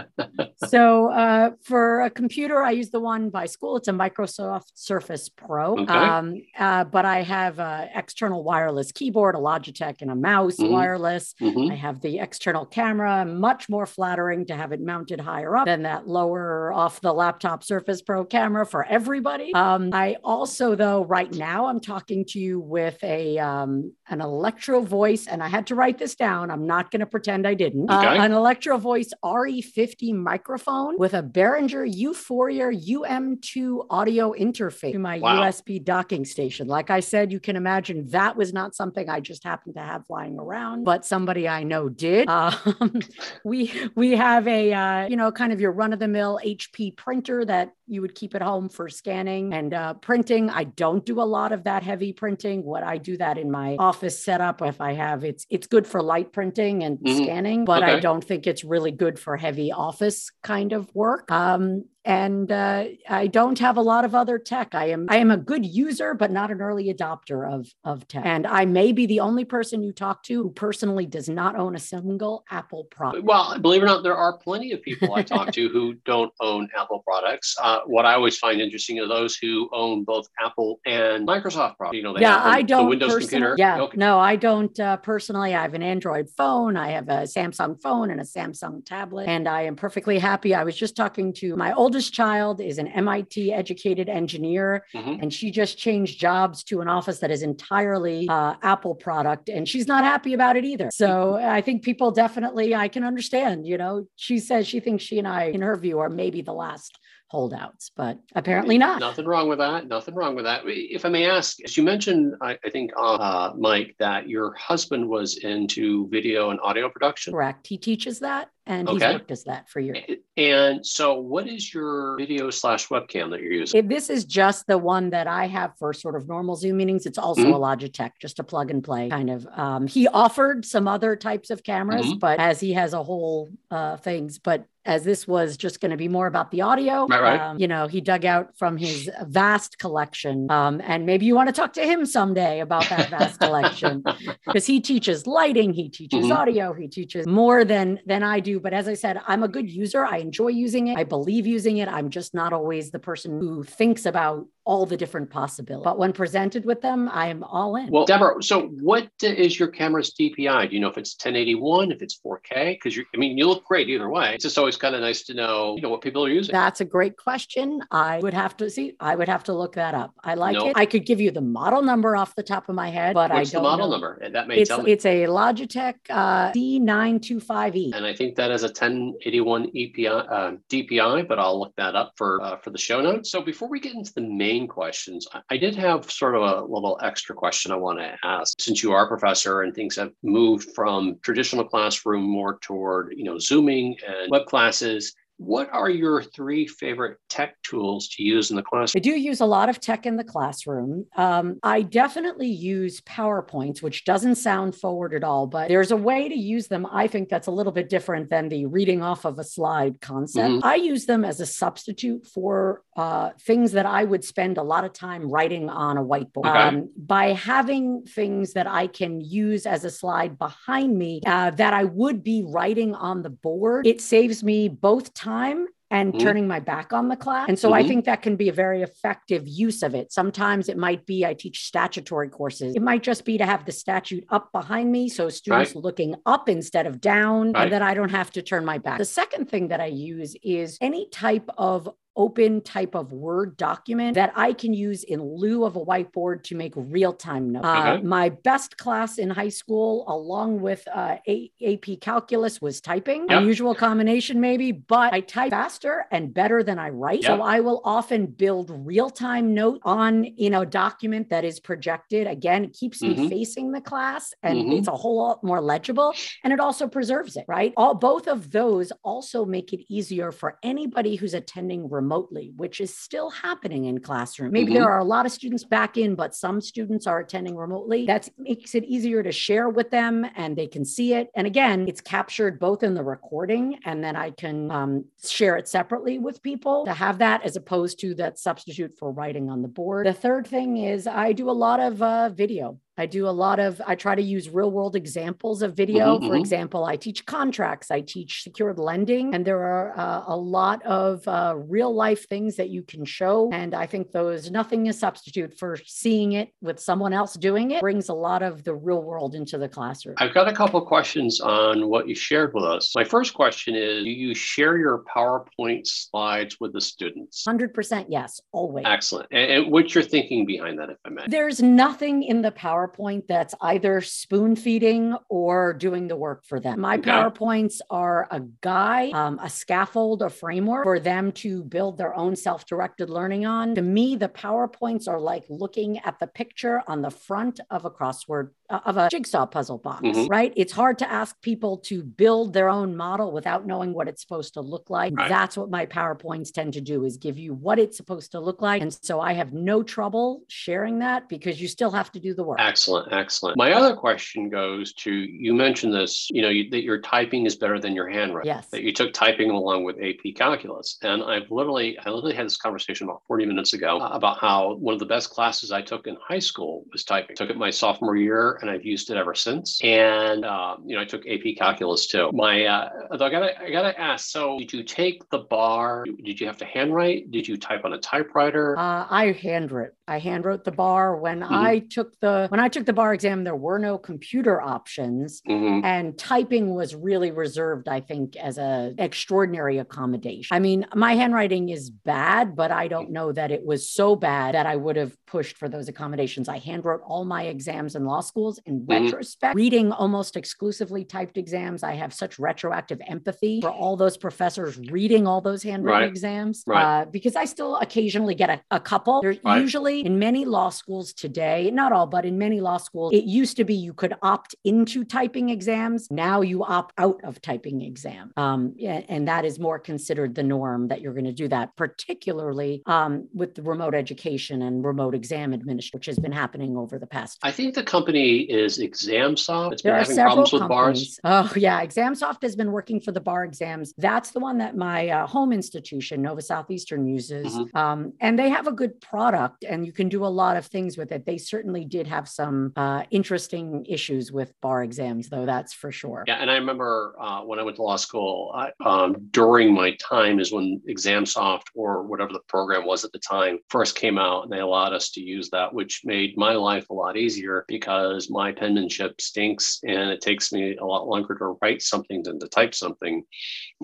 so 0.68 1.12
uh, 1.12 1.52
for 1.62 2.02
a 2.02 2.10
computer, 2.10 2.64
I 2.64 2.72
use 2.72 2.90
the 2.90 3.00
one 3.00 3.30
by 3.30 3.46
school. 3.46 3.78
It's 3.78 3.88
a 3.88 3.92
Microsoft 3.92 4.72
Surface 4.74 5.30
Pro. 5.30 5.78
Okay. 5.78 5.94
Um, 5.94 6.42
uh, 6.58 6.84
but 6.86 7.06
I 7.06 7.22
have 7.22 7.60
an 7.60 7.90
external 7.94 8.44
wireless 8.44 8.92
keyboard, 8.92 9.36
a 9.36 9.38
Logitech, 9.38 10.02
and 10.02 10.10
a 10.10 10.16
mouse 10.16 10.58
mm-hmm. 10.58 10.74
wireless. 10.74 11.36
Mm-hmm. 11.40 11.72
I 11.72 11.76
have 11.76 12.02
the 12.02 12.18
external 12.18 12.66
camera, 12.66 13.26
much 13.26 13.70
more 13.70 13.86
flattering 13.86 14.48
to 14.48 14.56
have 14.56 14.72
it 14.72 14.82
mounted 14.82 15.20
higher 15.22 15.56
up 15.56 15.68
than 15.68 15.84
that 15.84 16.08
lower 16.08 16.74
off 16.74 17.00
the 17.02 17.14
laptop 17.14 17.64
Surface 17.64 18.02
Pro 18.02 18.26
camera 18.26 18.66
for 18.66 18.86
everybody. 18.86 19.51
Um, 19.54 19.90
I 19.94 20.18
also, 20.24 20.76
though, 20.76 21.04
right 21.06 21.32
now 21.34 21.68
I'm 21.68 21.80
talking 21.80 22.26
to 22.30 22.40
you 22.40 22.60
with 22.60 23.04
a 23.04 23.38
um, 23.40 23.94
an 24.12 24.22
Electro 24.22 24.82
Voice, 24.82 25.28
and 25.28 25.42
I 25.42 25.48
had 25.48 25.66
to 25.68 25.76
write 25.76 25.98
this 25.98 26.16
down. 26.16 26.52
I'm 26.52 26.68
not 26.68 26.92
going 26.92 27.00
to 27.00 27.06
pretend 27.06 27.48
I 27.48 27.54
didn't. 27.54 27.90
Okay. 27.90 28.08
Uh, 28.08 28.24
an 28.24 28.34
Electro 28.34 28.78
Voice 28.78 29.14
RE50 29.24 30.14
microphone 30.14 30.98
with 30.98 31.14
a 31.14 31.24
Behringer 31.24 31.92
U-Phoria 31.92 32.72
UM2 32.72 33.86
audio 33.90 34.34
interface 34.34 34.92
to 34.92 35.00
my 35.00 35.20
wow. 35.20 35.42
USB 35.42 35.84
docking 35.84 36.26
station. 36.26 36.68
Like 36.68 36.90
I 36.90 37.00
said, 37.00 37.32
you 37.32 37.40
can 37.40 37.56
imagine 37.56 38.08
that 38.10 38.36
was 38.36 38.54
not 38.54 38.76
something 38.76 39.10
I 39.10 39.22
just 39.22 39.44
happened 39.44 39.76
to 39.76 39.82
have 39.82 40.06
flying 40.06 40.38
around, 40.38 40.84
but 40.84 41.06
somebody 41.06 41.48
I 41.48 41.64
know 41.64 41.90
did. 41.90 42.30
Um, 42.42 43.02
we 43.44 43.72
we 43.96 44.12
have 44.12 44.48
a 44.48 44.74
uh, 44.74 45.08
you 45.08 45.16
know 45.16 45.32
kind 45.32 45.52
of 45.52 45.60
your 45.60 45.72
run 45.72 45.94
of 45.94 46.00
the 46.00 46.08
mill 46.08 46.40
HP 46.44 46.96
printer 46.96 47.44
that 47.46 47.74
you 47.88 48.02
would 48.02 48.16
keep 48.16 48.34
at 48.36 48.42
home 48.42 48.70
for 48.70 48.88
scanning 48.88 49.54
and 49.54 49.74
uh, 49.74 49.94
printing. 49.96 50.50
I 50.50 50.64
don't 50.64 51.06
do 51.06 51.22
a 51.22 51.24
lot 51.24 51.52
of 51.52 51.66
that 51.66 51.84
heavy 51.84 52.14
printing. 52.14 52.64
What 52.64 52.84
I 52.84 52.98
do 52.98 53.18
that 53.18 53.38
in 53.38 53.52
my 53.52 53.76
office 53.78 54.01
setup 54.10 54.62
if 54.62 54.82
I 54.82 54.94
have 54.94 55.24
it's 55.24 55.46
it's 55.50 55.68
good 55.68 55.86
for 55.86 56.02
light 56.02 56.32
printing 56.32 56.84
and 56.84 56.98
mm-hmm. 56.98 57.24
scanning, 57.24 57.66
but 57.66 57.84
okay. 57.84 57.94
I 57.94 58.00
don't 58.00 58.24
think 58.24 58.48
it's 58.48 58.64
really 58.64 58.92
good 58.92 59.20
for 59.20 59.38
heavy 59.38 59.72
office 59.72 60.32
kind 60.42 60.74
of 60.74 60.94
work. 60.96 61.32
Um, 61.32 61.86
and 62.04 62.52
uh, 62.52 62.86
I 63.08 63.28
don't 63.28 63.60
have 63.60 63.78
a 63.78 63.82
lot 63.82 64.06
of 64.06 64.16
other 64.16 64.40
tech. 64.40 64.74
I 64.74 64.86
am 64.86 65.06
I 65.10 65.18
am 65.18 65.30
a 65.30 65.38
good 65.38 65.66
user, 65.66 66.16
but 66.16 66.32
not 66.32 66.50
an 66.50 66.62
early 66.62 66.92
adopter 66.92 67.48
of 67.48 67.72
of 67.84 68.08
tech. 68.08 68.26
And 68.26 68.48
I 68.48 68.66
may 68.66 68.92
be 68.92 69.06
the 69.06 69.20
only 69.20 69.46
person 69.46 69.84
you 69.84 69.92
talk 69.92 70.24
to 70.24 70.42
who 70.42 70.50
personally 70.50 71.06
does 71.06 71.30
not 71.30 71.56
own 71.56 71.76
a 71.76 71.80
single 71.80 72.44
Apple 72.50 72.86
product. 72.86 73.24
Well, 73.24 73.58
believe 73.60 73.82
it 73.82 73.86
or 73.86 73.88
not, 73.88 74.04
there 74.04 74.16
are 74.16 74.38
plenty 74.38 74.72
of 74.72 74.82
people 74.82 75.14
I 75.14 75.22
talk 75.22 75.52
to 75.52 75.70
who 75.70 75.94
don't 76.06 76.34
own 76.40 76.70
Apple 76.78 77.04
products. 77.06 77.56
Uh, 77.62 77.82
what 77.86 78.06
I 78.06 78.16
always 78.16 78.38
find 78.38 78.60
interesting 78.62 79.00
are 79.00 79.08
those 79.08 79.36
who 79.36 79.70
own 79.72 80.04
both 80.04 80.28
Apple 80.44 80.80
and 80.86 81.28
Microsoft 81.28 81.78
products. 81.78 81.98
You 81.98 82.04
know, 82.04 82.18
yeah, 82.18 82.42
I 82.44 82.64
don't. 82.64 82.86
The 82.86 82.90
Windows 82.90 83.18
computer. 83.20 83.56
Yeah, 83.60 83.82
okay. 83.82 83.98
no, 83.98 84.18
I 84.18 84.38
don't 84.38 84.78
uh, 84.80 84.98
personally. 84.98 85.54
I 85.54 85.62
have 85.62 85.76
an 85.76 85.84
Android 85.84 86.30
phone. 86.36 86.78
I 86.78 86.92
have 86.92 87.10
a 87.10 87.24
Samsung 87.24 87.80
phone 87.80 88.10
and 88.10 88.20
a 88.20 88.24
Samsung 88.24 88.84
tablet, 88.84 89.28
and 89.28 89.48
I 89.48 89.64
am 89.64 89.76
perfectly 89.76 90.18
happy. 90.18 90.56
I 90.56 90.64
was 90.64 90.76
just 90.76 90.96
talking 90.96 91.32
to 91.34 91.56
my 91.56 91.74
old 91.74 91.91
oldest 91.92 92.14
child 92.14 92.62
is 92.62 92.78
an 92.78 92.88
MIT 92.88 93.52
educated 93.52 94.08
engineer, 94.08 94.86
mm-hmm. 94.96 95.22
and 95.22 95.34
she 95.34 95.52
just 95.52 95.78
changed 95.78 96.18
jobs 96.22 96.64
to 96.64 96.80
an 96.80 96.88
office 96.88 97.20
that 97.20 97.30
is 97.30 97.44
entirely 97.44 98.30
uh, 98.30 98.54
Apple 98.64 98.96
product, 98.96 99.50
and 99.50 99.68
she's 99.68 99.88
not 99.88 100.06
happy 100.06 100.34
about 100.34 100.56
it 100.56 100.64
either. 100.64 100.90
So 100.94 101.36
I 101.36 101.60
think 101.60 101.84
people 101.84 102.10
definitely, 102.12 102.74
I 102.74 102.88
can 102.88 103.04
understand. 103.04 103.68
You 103.68 103.78
know, 103.78 104.08
she 104.16 104.40
says 104.40 104.66
she 104.68 104.80
thinks 104.80 105.04
she 105.04 105.20
and 105.20 105.28
I, 105.28 105.48
in 105.48 105.62
her 105.62 105.76
view, 105.76 106.00
are 106.00 106.10
maybe 106.10 106.42
the 106.42 106.54
last 106.54 106.98
holdouts, 107.28 107.92
but 107.96 108.20
apparently 108.36 108.78
not. 108.78 109.02
Nothing 109.02 109.26
wrong 109.26 109.50
with 109.50 109.60
that. 109.60 109.88
Nothing 109.88 110.16
wrong 110.16 110.34
with 110.34 110.46
that. 110.46 110.62
If 110.66 111.04
I 111.04 111.10
may 111.10 111.30
ask, 111.30 111.62
as 111.64 111.76
you 111.76 111.84
mentioned, 111.84 112.36
I, 112.42 112.58
I 112.66 112.70
think, 112.70 112.92
uh, 112.98 113.52
Mike, 113.58 113.96
that 114.00 114.30
your 114.30 114.54
husband 114.56 115.08
was 115.08 115.38
into 115.38 116.08
video 116.10 116.52
and 116.52 116.60
audio 116.62 116.90
production. 116.90 117.34
Correct. 117.34 117.68
He 117.68 117.78
teaches 117.78 118.20
that 118.20 118.50
and 118.66 118.88
okay. 118.88 119.06
he's 119.06 119.14
worked 119.14 119.32
as 119.32 119.44
that 119.46 119.70
for 119.70 119.80
years. 119.80 119.98
And 120.38 120.86
so, 120.86 121.16
what 121.20 121.48
is 121.48 121.74
your 121.74 122.18
video 122.18 122.50
slash 122.50 122.88
webcam 122.88 123.30
that 123.32 123.42
you're 123.42 123.52
using? 123.52 123.80
If 123.80 123.88
this 123.88 124.10
is 124.10 124.26
just 124.26 124.68
the 124.68 124.78
one 124.78 125.10
that 125.12 125.28
I 125.28 125.48
have 125.48 125.74
for 125.78 125.94
sort 125.94 126.16
of 126.16 126.28
normal 126.28 126.56
Zoom 126.56 126.78
meetings. 126.78 127.06
It's 127.06 127.18
also 127.18 127.44
mm-hmm. 127.44 127.54
a 127.54 127.60
Logitech, 127.60 128.12
just 128.22 128.40
a 128.40 128.44
plug 128.44 128.72
and 128.72 128.84
play 128.84 129.10
kind 129.10 129.30
of. 129.30 129.48
Um, 129.56 129.88
he 129.88 130.08
offered 130.08 130.66
some 130.66 130.88
other 130.88 131.16
types 131.16 131.50
of 131.50 131.64
cameras, 131.64 132.06
mm-hmm. 132.06 132.20
but 132.20 132.40
as 132.40 132.60
he 132.60 132.74
has 132.74 132.94
a 132.94 133.04
whole 133.04 133.50
uh, 133.70 133.98
things, 133.98 134.40
but 134.40 134.66
as 134.84 135.04
this 135.04 135.28
was 135.28 135.58
just 135.58 135.80
going 135.80 135.92
to 135.92 135.98
be 135.98 136.08
more 136.08 136.26
about 136.26 136.50
the 136.50 136.62
audio. 136.62 137.06
Right, 137.06 137.22
right. 137.22 137.40
Um, 137.40 137.60
you 137.60 137.68
know, 137.68 137.88
he 137.88 138.02
dug 138.02 138.26
out 138.26 138.58
from 138.58 138.78
his 138.78 139.10
vast 139.28 139.78
collection. 139.78 140.50
Um, 140.50 140.82
and 140.84 141.06
maybe 141.06 141.26
you 141.28 141.36
want 141.36 141.50
to 141.50 141.54
talk 141.54 141.74
to 141.74 141.84
him 141.84 142.06
someday 142.06 142.62
about 142.62 142.90
that 142.90 143.10
vast 143.10 143.40
collection 143.40 144.04
because 144.46 144.66
he 144.66 144.82
teaches 144.82 145.28
lighting, 145.28 145.74
he 145.74 145.90
teaches 145.90 146.24
mm-hmm. 146.24 146.32
audio, 146.32 146.74
he 146.74 146.88
teaches 146.88 147.28
more 147.28 147.64
than 147.64 148.00
than 148.06 148.24
I 148.24 148.40
do. 148.40 148.51
But 148.60 148.74
as 148.74 148.88
I 148.88 148.94
said, 148.94 149.22
I'm 149.28 149.44
a 149.44 149.48
good 149.48 149.70
user. 149.70 150.06
I 150.06 150.18
enjoy 150.18 150.50
using 150.50 150.88
it. 150.88 150.98
I 150.98 151.04
believe 151.04 151.48
using 151.48 151.78
it. 151.78 151.88
I'm 151.88 152.10
just 152.10 152.34
not 152.34 152.54
always 152.54 152.92
the 152.92 153.00
person 153.00 153.40
who 153.40 153.64
thinks 153.64 154.06
about 154.06 154.48
all 154.64 154.86
the 154.86 154.98
different 154.98 155.30
possibilities. 155.30 155.84
But 155.84 155.98
when 155.98 156.14
presented 156.14 156.66
with 156.66 156.82
them, 156.82 157.10
I 157.12 157.28
am 157.28 157.44
all 157.44 157.76
in. 157.76 157.90
Well, 157.90 158.06
Deborah, 158.06 158.42
so 158.44 158.68
what 158.68 159.10
is 159.22 159.60
your 159.60 159.70
camera's 159.70 160.14
DPI? 160.20 160.70
Do 160.70 160.76
you 160.76 160.80
know 160.80 160.90
if 160.90 160.98
it's 160.98 161.16
1081, 161.16 161.92
if 161.92 162.02
it's 162.02 162.20
4K? 162.24 162.76
Because 162.76 162.96
you, 162.96 163.06
I 163.14 163.18
mean, 163.18 163.38
you 163.38 163.48
look 163.48 163.66
great 163.66 163.90
either 163.90 164.10
way. 164.10 164.36
It's 164.36 164.44
just 164.44 164.58
always 164.58 164.78
kind 164.78 164.94
of 164.94 165.02
nice 165.02 165.24
to 165.24 165.34
know, 165.34 165.76
you 165.76 165.82
know, 165.82 165.90
what 165.90 166.02
people 166.02 166.24
are 166.26 166.30
using. 166.30 166.54
That's 166.54 166.82
a 166.82 166.86
great 166.86 167.18
question. 167.18 167.82
I 167.90 168.20
would 168.20 168.34
have 168.34 168.56
to 168.58 168.70
see. 168.70 168.96
I 169.00 169.16
would 169.16 169.28
have 169.28 169.44
to 169.46 169.54
look 169.54 169.74
that 169.74 169.96
up. 169.96 170.14
I 170.24 170.36
like 170.36 170.56
it. 170.58 170.74
I 170.76 170.86
could 170.86 171.06
give 171.06 171.20
you 171.20 171.32
the 171.32 171.42
model 171.42 171.82
number 171.82 172.16
off 172.16 172.36
the 172.36 172.44
top 172.44 172.70
of 172.70 172.76
my 172.76 172.90
head, 172.90 173.16
but 173.16 173.32
What's 173.32 173.50
I 173.50 173.54
don't. 173.54 173.64
the 173.64 173.70
model 173.70 173.88
know. 173.88 173.94
number? 173.94 174.30
That 174.32 174.48
may 174.48 174.58
it's, 174.58 174.70
tell 174.70 174.84
me. 174.84 174.92
It's 174.92 175.06
a 175.06 175.24
Logitech 175.26 175.96
uh, 176.10 176.52
C925E, 176.52 177.96
and 177.96 178.06
I 178.06 178.14
think 178.14 178.36
that 178.36 178.52
is 178.52 178.64
a 178.64 178.68
1081 178.68 179.72
EPI 179.76 180.08
uh, 180.08 180.52
DPI, 180.70 181.28
but 181.28 181.40
I'll 181.40 181.60
look 181.60 181.76
that 181.78 181.96
up 181.96 182.14
for 182.16 182.42
uh, 182.42 182.58
for 182.58 182.70
the 182.70 182.78
show 182.78 183.02
notes. 183.02 183.32
So 183.32 183.42
before 183.42 183.70
we 183.70 183.80
get 183.80 183.96
into 183.96 184.14
the 184.14 184.22
main 184.22 184.51
main 184.52 184.68
questions. 184.68 185.28
I 185.50 185.58
did 185.58 185.76
have 185.76 186.12
sort 186.12 186.36
of 186.36 186.42
a 186.42 186.62
little 186.62 187.00
extra 187.02 187.34
question 187.34 187.72
I 187.72 187.76
want 187.76 188.00
to 188.00 188.18
ask. 188.24 188.60
Since 188.60 188.84
you 188.84 188.92
are 188.92 189.06
a 189.06 189.08
professor 189.08 189.62
and 189.62 189.74
things 189.74 189.96
have 189.96 190.12
moved 190.24 190.72
from 190.76 191.18
traditional 191.22 191.64
classroom 191.64 192.24
more 192.24 192.58
toward, 192.60 193.14
you 193.16 193.24
know, 193.24 193.40
Zooming 193.40 193.96
and 194.06 194.30
web 194.30 194.46
classes, 194.48 195.14
what 195.42 195.74
are 195.74 195.90
your 195.90 196.22
three 196.22 196.68
favorite 196.68 197.18
tech 197.28 197.60
tools 197.64 198.10
to 198.10 198.22
use 198.22 198.52
in 198.52 198.56
the 198.56 198.62
classroom? 198.62 199.00
I 199.00 199.02
do 199.02 199.10
use 199.10 199.42
a 199.42 199.46
lot 199.46 199.70
of 199.70 199.80
tech 199.80 200.06
in 200.06 200.16
the 200.16 200.24
classroom. 200.24 201.08
Um, 201.16 201.60
I 201.64 201.82
definitely 201.82 202.50
use 202.50 203.02
PowerPoints, 203.02 203.82
which 203.82 204.06
doesn't 204.06 204.36
sound 204.36 204.76
forward 204.76 205.16
at 205.16 205.24
all, 205.24 205.48
but 205.48 205.68
there's 205.68 205.90
a 205.90 205.98
way 205.98 206.30
to 206.30 206.36
use 206.36 206.68
them. 206.68 206.86
I 206.92 207.08
think 207.08 207.28
that's 207.28 207.48
a 207.48 207.52
little 207.52 207.72
bit 207.72 207.90
different 207.90 208.30
than 208.30 208.50
the 208.50 208.68
reading 208.68 209.02
off 209.02 209.26
of 209.26 209.40
a 209.40 209.44
slide 209.44 210.00
concept. 210.00 210.48
Mm-hmm. 210.48 210.68
I 210.68 210.76
use 210.76 211.08
them 211.08 211.26
as 211.26 211.40
a 211.40 211.48
substitute 211.48 212.28
for 212.28 212.84
uh, 212.96 213.32
things 213.42 213.72
that 213.72 213.88
I 213.88 214.04
would 214.04 214.24
spend 214.24 214.60
a 214.60 214.64
lot 214.64 214.86
of 214.86 214.94
time 214.94 215.28
writing 215.28 215.72
on 215.72 215.98
a 215.98 216.04
whiteboard. 216.04 216.46
Okay. 216.46 216.50
Um, 216.50 216.92
by 216.96 217.34
having 217.34 218.04
things 218.04 218.54
that 218.54 218.68
I 218.68 218.86
can 218.86 219.20
use 219.20 219.66
as 219.66 219.86
a 219.86 219.90
slide 219.90 220.38
behind 220.38 220.96
me 220.96 221.22
uh, 221.26 221.50
that 221.52 221.74
I 221.74 221.86
would 221.86 222.24
be 222.24 222.44
writing 222.46 222.94
on 222.94 223.24
the 223.24 223.32
board, 223.32 223.88
it 223.88 224.02
saves 224.02 224.44
me 224.44 224.70
both 224.70 225.16
time 225.16 225.31
time 225.32 225.68
and 225.92 226.14
mm-hmm. 226.14 226.26
turning 226.26 226.48
my 226.48 226.60
back 226.60 226.94
on 226.94 227.10
the 227.10 227.18
class. 227.18 227.48
And 227.50 227.60
so 227.60 227.72
mm-hmm. 227.72 227.86
I 227.86 227.88
think 227.88 228.06
that 228.06 228.22
can 228.22 228.38
be 228.38 228.48
a 228.50 228.54
very 228.54 228.82
effective 228.82 229.44
use 229.46 229.84
of 229.84 229.94
it. 229.94 230.12
Sometimes 230.12 230.70
it 230.70 230.78
might 230.78 231.06
be 231.06 231.26
I 231.26 231.34
teach 231.34 231.66
statutory 231.66 232.30
courses. 232.30 232.76
It 232.76 232.82
might 232.82 233.04
just 233.04 233.26
be 233.26 233.38
to 233.38 233.46
have 233.46 233.66
the 233.66 233.74
statute 233.74 234.26
up 234.30 234.52
behind 234.54 234.92
me 234.92 235.10
so 235.10 235.30
students 235.30 235.76
right. 235.76 235.84
looking 235.84 236.16
up 236.26 236.48
instead 236.48 236.88
of 236.88 237.02
down 237.02 237.52
right. 237.52 237.64
and 237.64 237.74
that 237.74 237.82
I 237.82 237.94
don't 237.94 238.12
have 238.12 238.32
to 238.32 238.42
turn 238.42 238.64
my 238.64 238.78
back. 238.78 238.98
The 238.98 239.06
second 239.06 239.50
thing 239.50 239.68
that 239.68 239.82
I 239.82 239.88
use 239.88 240.36
is 240.42 240.78
any 240.80 241.10
type 241.10 241.50
of 241.58 241.90
open 242.16 242.62
type 242.62 242.96
of 242.96 243.12
Word 243.12 243.58
document 243.58 244.16
that 244.16 244.34
I 244.36 244.54
can 244.54 244.74
use 244.74 245.04
in 245.04 245.22
lieu 245.22 245.66
of 245.66 245.76
a 245.76 245.80
whiteboard 245.80 246.44
to 246.44 246.56
make 246.56 246.74
real 246.76 247.14
time 247.14 247.52
notes. 247.52 247.66
Uh, 247.66 248.00
my 248.04 248.30
best 248.30 248.78
class 248.78 249.18
in 249.18 249.30
high 249.30 249.50
school, 249.50 250.06
along 250.08 250.62
with 250.62 250.88
uh, 250.94 251.18
a- 251.28 251.52
AP 251.66 252.00
Calculus, 252.02 252.62
was 252.62 252.82
typing. 252.82 253.28
Yep. 253.30 253.42
Unusual 253.42 253.76
combination, 253.76 254.40
maybe, 254.40 254.72
but 254.72 255.14
I 255.14 255.22
type 255.22 255.52
faster 255.52 256.06
and 256.12 256.34
better 256.34 256.64
than 256.64 256.80
I 256.80 256.90
write. 256.90 257.24
Yep. 257.24 257.38
So 257.38 257.42
I 257.42 257.60
will 257.60 257.82
often 257.84 258.26
build 258.26 258.72
real 258.72 259.10
time 259.10 259.54
note 259.54 259.82
on 259.84 260.26
you 260.36 260.50
know 260.50 260.66
document 260.66 261.30
that 261.30 261.44
is 261.44 261.60
projected. 261.60 262.28
Again, 262.28 262.66
it 262.66 262.74
keeps 262.74 263.02
mm-hmm. 263.02 263.24
me 263.24 263.30
facing 263.30 263.72
the 263.72 263.82
class, 263.82 264.34
and 264.44 264.58
mm-hmm. 264.58 264.72
it's 264.74 264.88
a 264.88 264.92
whole 264.92 265.18
lot 265.18 265.44
more 265.44 265.62
legible, 265.62 266.14
and 266.44 266.54
it 266.54 266.60
also 266.60 266.88
preserves 266.88 267.36
it. 267.36 267.46
Right, 267.48 267.74
all 267.78 267.94
both 267.94 268.28
of 268.28 268.52
those 268.52 268.92
also 269.04 269.46
make 269.46 269.74
it 269.74 269.86
easier 269.90 270.32
for 270.32 270.58
anybody 270.64 271.16
who's 271.16 271.34
attending 271.34 271.90
remotely, 272.02 272.52
which 272.58 272.82
is 272.82 272.96
still 272.96 273.30
happening 273.30 273.86
in 273.86 274.00
classroom. 274.00 274.52
Maybe 274.52 274.72
mm-hmm. 274.72 274.82
there 274.82 274.90
are 274.90 275.00
a 275.00 275.04
lot 275.04 275.26
of 275.26 275.32
students 275.32 275.64
back 275.64 275.98
in, 275.98 276.16
but 276.16 276.36
some 276.36 276.60
students 276.60 277.06
are 277.06 277.20
attending 277.20 277.56
remotely. 277.56 278.06
That 278.06 278.28
makes 278.38 278.74
it 278.74 278.84
easier 278.86 279.22
to 279.22 279.32
share 279.32 279.70
with 279.70 279.92
them 279.92 280.26
and 280.36 280.56
they 280.56 280.68
can 280.68 280.84
see 280.84 281.14
it. 281.14 281.30
And 281.36 281.46
again, 281.46 281.86
it's 281.88 282.02
captured 282.02 282.60
both 282.60 282.82
in 282.82 282.96
the 282.96 283.04
recording 283.04 283.80
and 283.86 284.04
then 284.04 284.16
I 284.16 284.32
can 284.32 284.72
um, 284.72 285.06
share 285.24 285.56
it 285.58 285.68
separately 285.68 286.18
with 286.18 286.42
people 286.42 286.86
to 286.86 286.94
have 286.94 287.20
that 287.20 287.46
as 287.46 287.56
opposed 287.56 288.00
to 288.00 288.16
that 288.16 288.40
substitute 288.40 288.98
for 288.98 289.12
writing 289.12 289.50
on 289.50 289.62
the 289.62 289.68
board. 289.68 290.08
The 290.08 290.14
third 290.14 290.48
thing 290.48 290.78
is 290.78 291.06
I 291.06 291.34
do 291.34 291.50
a 291.50 291.52
lot 291.52 291.80
of 291.80 292.02
uh, 292.02 292.30
video. 292.30 292.80
I 292.98 293.06
do 293.06 293.28
a 293.28 293.30
lot 293.30 293.60
of, 293.60 293.82
I 293.88 293.96
try 293.96 294.16
to 294.16 294.22
use 294.22 294.50
real 294.50 294.70
world 294.70 294.96
examples 294.96 295.62
of 295.62 295.76
video. 295.76 296.16
Mm-hmm, 296.16 296.26
For 296.26 296.34
mm-hmm. 296.34 296.42
example, 296.42 296.84
I 296.86 296.98
teach 296.98 297.26
contracts, 297.26 297.90
I 297.90 298.02
teach 298.02 298.44
secured 298.44 298.80
lending, 298.80 299.34
and 299.34 299.46
there 299.46 299.62
are 299.64 299.98
uh, 299.98 300.24
a 300.28 300.36
lot 300.36 300.84
of 300.84 301.26
uh, 301.28 301.56
real 301.58 301.94
life 301.94 302.28
things 302.28 302.58
that 302.58 302.70
you 302.70 302.84
can 302.84 303.06
show. 303.06 303.50
And 303.54 303.74
I 303.74 303.86
think 303.86 304.12
those, 304.12 304.52
nothing 304.52 304.88
is 304.88 305.00
substitute 305.00 305.58
for 305.58 305.78
seeing 305.86 306.34
it 306.34 306.50
with 306.62 306.80
someone 306.80 307.14
else 307.14 307.36
doing 307.36 307.72
it, 307.72 307.82
brings 307.82 308.10
a 308.10 308.14
lot 308.14 308.44
of 308.44 308.64
the 308.64 308.76
real 308.76 309.02
world 309.02 309.36
into 309.36 309.58
the 309.58 309.70
classroom. 309.70 310.16
I've 310.18 310.34
got 310.34 310.50
a 310.50 310.54
couple 310.54 310.82
of 310.82 310.88
questions 310.88 311.40
on 311.40 311.88
what 311.88 312.10
you 312.10 312.16
shared 312.16 312.54
with 312.54 312.66
us. 312.66 312.94
My 312.94 313.06
first 313.06 313.34
question 313.34 313.74
is 313.74 314.04
Do 314.04 314.10
you 314.10 314.36
share 314.36 314.78
your 314.78 315.04
PowerPoint 315.16 315.88
slides 315.88 316.58
with 316.60 316.74
the 316.74 316.82
students? 316.82 317.46
100% 317.48 318.08
yes, 318.10 318.42
always. 318.52 318.86
Excellent. 318.86 319.28
And, 319.32 319.52
and 319.52 319.72
what's 319.72 319.96
your 319.96 320.04
thinking 320.04 320.46
behind 320.46 320.78
that, 320.80 320.90
if 320.90 320.98
I 321.06 321.10
may? 321.10 321.24
There's 321.28 321.62
nothing 321.62 322.24
in 322.24 322.42
the 322.42 322.52
PowerPoint 322.52 322.81
PowerPoint 322.88 323.28
that's 323.28 323.54
either 323.62 324.02
spoon 324.02 324.56
feeding 324.56 325.16
or 325.30 325.74
doing 325.74 326.08
the 326.08 326.16
work 326.16 326.46
for 326.46 326.60
them. 326.60 326.82
My 326.82 326.98
okay. 326.98 327.12
PowerPoints 327.12 327.80
are 327.90 328.28
a 328.32 328.40
guide, 328.62 329.14
um, 329.14 329.40
a 329.42 329.50
scaffold, 329.50 330.22
a 330.22 330.30
framework 330.30 330.84
for 330.84 331.00
them 331.00 331.32
to 331.34 331.64
build 331.64 331.98
their 331.98 332.16
own 332.16 332.36
self 332.36 332.66
directed 332.66 333.10
learning 333.10 333.46
on. 333.46 333.76
To 333.76 333.82
me, 333.82 334.16
the 334.16 334.30
PowerPoints 334.30 335.08
are 335.08 335.20
like 335.20 335.44
looking 335.50 336.00
at 336.00 336.20
the 336.20 336.28
picture 336.28 336.82
on 336.88 337.02
the 337.02 337.12
front 337.12 337.60
of 337.70 337.86
a 337.86 337.90
crossword 337.90 338.50
uh, 338.70 338.80
of 338.86 338.98
a 338.98 339.10
jigsaw 339.10 339.46
puzzle 339.46 339.78
box, 339.78 340.02
mm-hmm. 340.04 340.28
right? 340.28 340.54
It's 340.56 340.72
hard 340.72 340.98
to 341.00 341.12
ask 341.12 341.40
people 341.42 341.78
to 341.80 342.04
build 342.04 342.54
their 342.54 342.70
own 342.70 342.96
model 342.96 343.32
without 343.32 343.66
knowing 343.66 343.94
what 343.94 344.08
it's 344.08 344.22
supposed 344.22 344.54
to 344.54 344.62
look 344.62 344.90
like. 344.90 345.14
Right. 345.16 345.30
That's 345.30 345.58
what 345.58 345.70
my 345.70 345.86
PowerPoints 345.86 346.52
tend 346.54 346.74
to 346.74 346.82
do 346.82 347.04
is 347.04 347.18
give 347.18 347.38
you 347.38 347.54
what 347.54 347.80
it's 347.80 347.98
supposed 347.98 348.32
to 348.32 348.40
look 348.40 348.62
like. 348.62 348.82
And 348.82 348.94
so 349.02 349.20
I 349.20 349.34
have 349.34 349.54
no 349.54 349.84
trouble 349.84 350.44
sharing 350.48 351.00
that 351.00 351.28
because 351.28 351.62
you 351.62 351.68
still 351.68 351.92
have 351.92 352.12
to 352.14 352.20
do 352.20 352.34
the 352.34 352.44
work. 352.44 352.60
Excellent, 352.72 353.12
excellent. 353.12 353.58
My 353.58 353.74
other 353.74 353.94
question 353.94 354.50
goes 354.50 354.94
to 354.94 355.12
you 355.12 355.54
mentioned 355.54 355.94
this, 355.94 356.30
you 356.32 356.42
know, 356.42 356.48
you, 356.48 356.70
that 356.70 356.84
your 356.84 357.00
typing 357.02 357.46
is 357.46 357.58
better 357.58 357.80
than 357.80 357.94
your 357.94 358.08
handwriting. 358.08 358.48
Yes. 358.48 358.68
That 358.68 358.82
you 358.84 358.94
took 358.94 359.12
typing 359.12 359.50
along 359.52 359.84
with 359.84 359.98
AP 360.02 360.36
Calculus. 360.36 360.98
And 361.02 361.22
I've 361.22 361.52
literally, 361.52 362.00
I 362.00 362.10
literally 362.10 362.34
had 362.34 362.46
this 362.46 362.56
conversation 362.56 363.10
about 363.10 363.24
40 363.28 363.46
minutes 363.46 363.74
ago 363.74 364.00
about 364.00 364.40
how 364.40 364.76
one 364.76 364.94
of 364.94 365.00
the 365.00 365.06
best 365.06 365.32
classes 365.32 365.74
I 365.74 365.82
took 365.82 366.08
in 366.08 366.16
high 366.26 366.40
school 366.40 366.86
was 366.94 367.04
typing. 367.04 367.34
I 367.34 367.36
took 367.36 367.50
it 367.50 367.58
my 367.58 367.72
sophomore 367.72 368.16
year 368.16 368.58
and 368.62 368.70
I've 368.70 368.86
used 368.86 369.10
it 369.10 369.18
ever 369.18 369.36
since. 369.36 369.82
And 369.84 370.46
um, 370.46 370.84
you 370.86 370.96
know, 370.96 371.02
I 371.02 371.06
took 371.06 371.28
AP 371.28 371.58
Calculus 371.58 372.08
too. 372.08 372.32
My, 372.34 372.64
uh, 372.64 372.90
I 373.12 373.18
gotta, 373.18 373.62
I 373.62 373.70
gotta 373.70 374.00
ask. 374.00 374.30
So, 374.30 374.58
did 374.60 374.72
you 374.72 374.84
take 374.84 375.30
the 375.30 375.40
bar? 375.40 376.06
Did 376.24 376.40
you 376.40 376.48
have 376.48 376.58
to 376.58 376.66
handwrite? 376.66 377.32
Did 377.32 377.50
you 377.50 377.58
type 377.58 377.84
on 377.84 377.92
a 377.92 377.98
typewriter? 377.98 378.78
Uh, 378.78 379.08
I 379.10 379.38
handwrote. 379.44 379.92
I 380.08 380.20
handwrote 380.20 380.64
the 380.64 380.72
bar 380.72 381.18
when 381.18 381.42
mm-hmm. 381.42 381.54
I 381.54 381.80
took 381.80 382.20
the 382.20 382.48
when 382.50 382.60
I 382.62 382.70
took 382.70 382.86
the 382.86 382.94
bar 382.94 383.14
exam. 383.14 383.44
There 383.44 383.56
were 383.56 383.80
no 383.80 383.98
computer 383.98 384.62
options, 384.62 385.42
mm-hmm. 385.48 385.86
and 385.86 386.18
typing 386.18 386.76
was 386.76 386.96
really 386.96 387.32
reserved. 387.32 387.88
I 387.88 388.00
think 388.00 388.36
as 388.36 388.58
a 388.58 388.94
extraordinary 388.98 389.78
accommodation. 389.78 390.56
I 390.56 390.60
mean, 390.60 390.86
my 390.96 391.16
handwriting 391.16 391.70
is 391.70 391.90
bad, 391.90 392.56
but 392.56 392.72
I 392.72 392.88
don't 392.88 393.12
know 393.12 393.32
that 393.32 393.52
it 393.52 393.66
was 393.66 393.90
so 393.90 394.16
bad 394.16 394.56
that 394.56 394.66
I 394.66 394.76
would 394.76 394.96
have 394.96 395.16
pushed 395.26 395.58
for 395.58 395.70
those 395.70 395.88
accommodations. 395.88 396.50
I 396.50 396.60
handwrote 396.60 397.00
all 397.06 397.26
my 397.26 397.44
exams 397.44 397.96
in 397.96 398.06
law 398.06 398.22
schools 398.22 398.60
in 398.66 398.82
mm-hmm. 398.82 399.06
retrospect. 399.06 399.56
Reading 399.56 399.92
almost 399.92 400.36
exclusively 400.36 401.06
typed 401.06 401.38
exams, 401.38 401.84
I 401.84 401.94
have 401.94 402.14
such 402.14 402.38
retroactive 402.40 403.00
empathy 403.08 403.62
for 403.62 403.72
all 403.72 403.96
those 403.96 404.18
professors 404.18 404.78
reading 404.92 405.28
all 405.28 405.42
those 405.42 405.64
handwritten 405.64 406.02
right. 406.02 406.10
exams 406.10 406.64
right. 406.68 407.02
Uh, 407.02 407.06
because 407.06 407.36
I 407.36 407.46
still 407.46 407.78
occasionally 407.78 408.36
get 408.36 408.50
a, 408.50 408.62
a 408.72 408.80
couple. 408.80 409.22
There's 409.22 409.40
right. 409.44 409.62
usually 409.62 410.06
in 410.06 410.20
many 410.20 410.46
law 410.46 410.70
schools 410.70 411.14
today, 411.14 411.72
not 411.72 411.92
all, 411.92 412.08
but 412.08 412.26
in 412.26 412.38
many 412.38 412.51
law 412.60 412.78
schools, 412.78 413.14
it 413.14 413.24
used 413.24 413.56
to 413.58 413.64
be 413.64 413.76
you 413.76 413.94
could 413.94 414.16
opt 414.22 414.56
into 414.64 415.04
typing 415.04 415.50
exams. 415.50 416.08
Now 416.12 416.42
you 416.42 416.64
opt 416.64 416.94
out 416.98 417.22
of 417.24 417.42
typing 417.42 417.82
exam. 417.82 418.34
Um, 418.36 418.76
and 418.82 419.28
that 419.28 419.46
is 419.46 419.60
more 419.60 419.80
considered 419.80 420.36
the 420.36 420.44
norm 420.44 420.88
that 420.90 421.02
you're 421.02 421.14
going 421.14 421.26
to 421.26 421.32
do 421.32 421.48
that, 421.50 421.76
particularly 421.76 422.82
um, 422.86 423.28
with 423.34 423.56
the 423.56 423.62
remote 423.62 423.94
education 423.94 424.64
and 424.64 424.84
remote 424.84 425.16
exam 425.16 425.54
administration, 425.54 425.98
which 425.98 426.06
has 426.08 426.20
been 426.20 426.32
happening 426.32 426.76
over 426.76 426.98
the 427.00 427.08
past. 427.08 427.40
I 427.44 427.52
think 427.52 427.76
the 427.76 427.84
company 427.84 428.40
is 428.40 428.80
ExamSoft. 428.80 429.74
It's 429.74 429.82
been 429.82 429.96
having 429.96 430.16
problems 430.16 430.52
with 430.52 430.62
companies. 430.62 431.20
bars. 431.24 431.52
Oh, 431.52 431.54
yeah. 431.56 431.86
ExamSoft 431.86 432.42
has 432.42 432.56
been 432.56 432.72
working 432.72 433.00
for 433.00 433.12
the 433.12 433.22
bar 433.22 433.44
exams. 433.44 433.94
That's 433.98 434.32
the 434.32 434.40
one 434.40 434.58
that 434.58 434.76
my 434.76 435.10
uh, 435.10 435.28
home 435.28 435.54
institution, 435.54 436.22
Nova 436.22 436.42
Southeastern, 436.42 437.06
uses. 437.06 437.54
Mm-hmm. 437.54 437.78
Um, 437.78 438.14
and 438.20 438.38
they 438.38 438.50
have 438.50 438.68
a 438.68 438.72
good 438.72 439.00
product 439.02 439.64
and 439.64 439.86
you 439.86 439.92
can 439.92 440.10
do 440.10 440.26
a 440.26 440.28
lot 440.28 440.58
of 440.58 440.66
things 440.66 440.98
with 440.98 441.12
it. 441.12 441.26
They 441.26 441.38
certainly 441.38 441.86
did 441.86 442.08
have 442.08 442.28
some 442.28 442.41
uh, 442.76 443.04
interesting 443.12 443.86
issues 443.88 444.32
with 444.32 444.54
bar 444.62 444.84
exams, 444.84 445.30
though, 445.30 445.46
that's 445.46 445.74
for 445.74 445.92
sure. 445.92 446.24
Yeah. 446.28 446.36
And 446.36 446.50
I 446.50 446.56
remember 446.56 447.16
uh, 447.20 447.42
when 447.42 447.60
I 447.60 447.64
went 447.64 447.78
to 447.78 447.84
law 447.84 447.96
school, 447.96 448.52
I, 448.56 448.72
um, 448.86 449.16
during 449.32 449.74
my 449.74 449.96
time 449.96 450.40
is 450.40 450.52
when 450.52 450.82
ExamSoft 450.90 451.64
or 451.76 452.04
whatever 452.04 452.34
the 452.34 452.42
program 452.48 452.86
was 452.86 453.06
at 453.06 453.12
the 453.12 453.20
time 453.20 453.60
first 453.70 453.96
came 453.96 454.18
out 454.18 454.44
and 454.44 454.52
they 454.52 454.60
allowed 454.60 454.94
us 454.94 455.12
to 455.12 455.22
use 455.22 455.50
that, 455.52 455.74
which 455.74 456.02
made 456.04 456.38
my 456.38 456.54
life 456.54 456.90
a 456.90 456.94
lot 456.94 457.18
easier 457.18 457.66
because 457.68 458.30
my 458.30 458.52
penmanship 458.52 459.20
stinks 459.22 459.80
and 459.84 460.10
it 460.10 460.22
takes 460.22 460.52
me 460.52 460.76
a 460.78 460.86
lot 460.86 461.08
longer 461.08 461.36
to 461.36 461.58
write 461.62 461.82
something 461.82 462.24
than 462.24 462.40
to 462.40 462.48
type 462.48 462.74
something. 462.74 463.24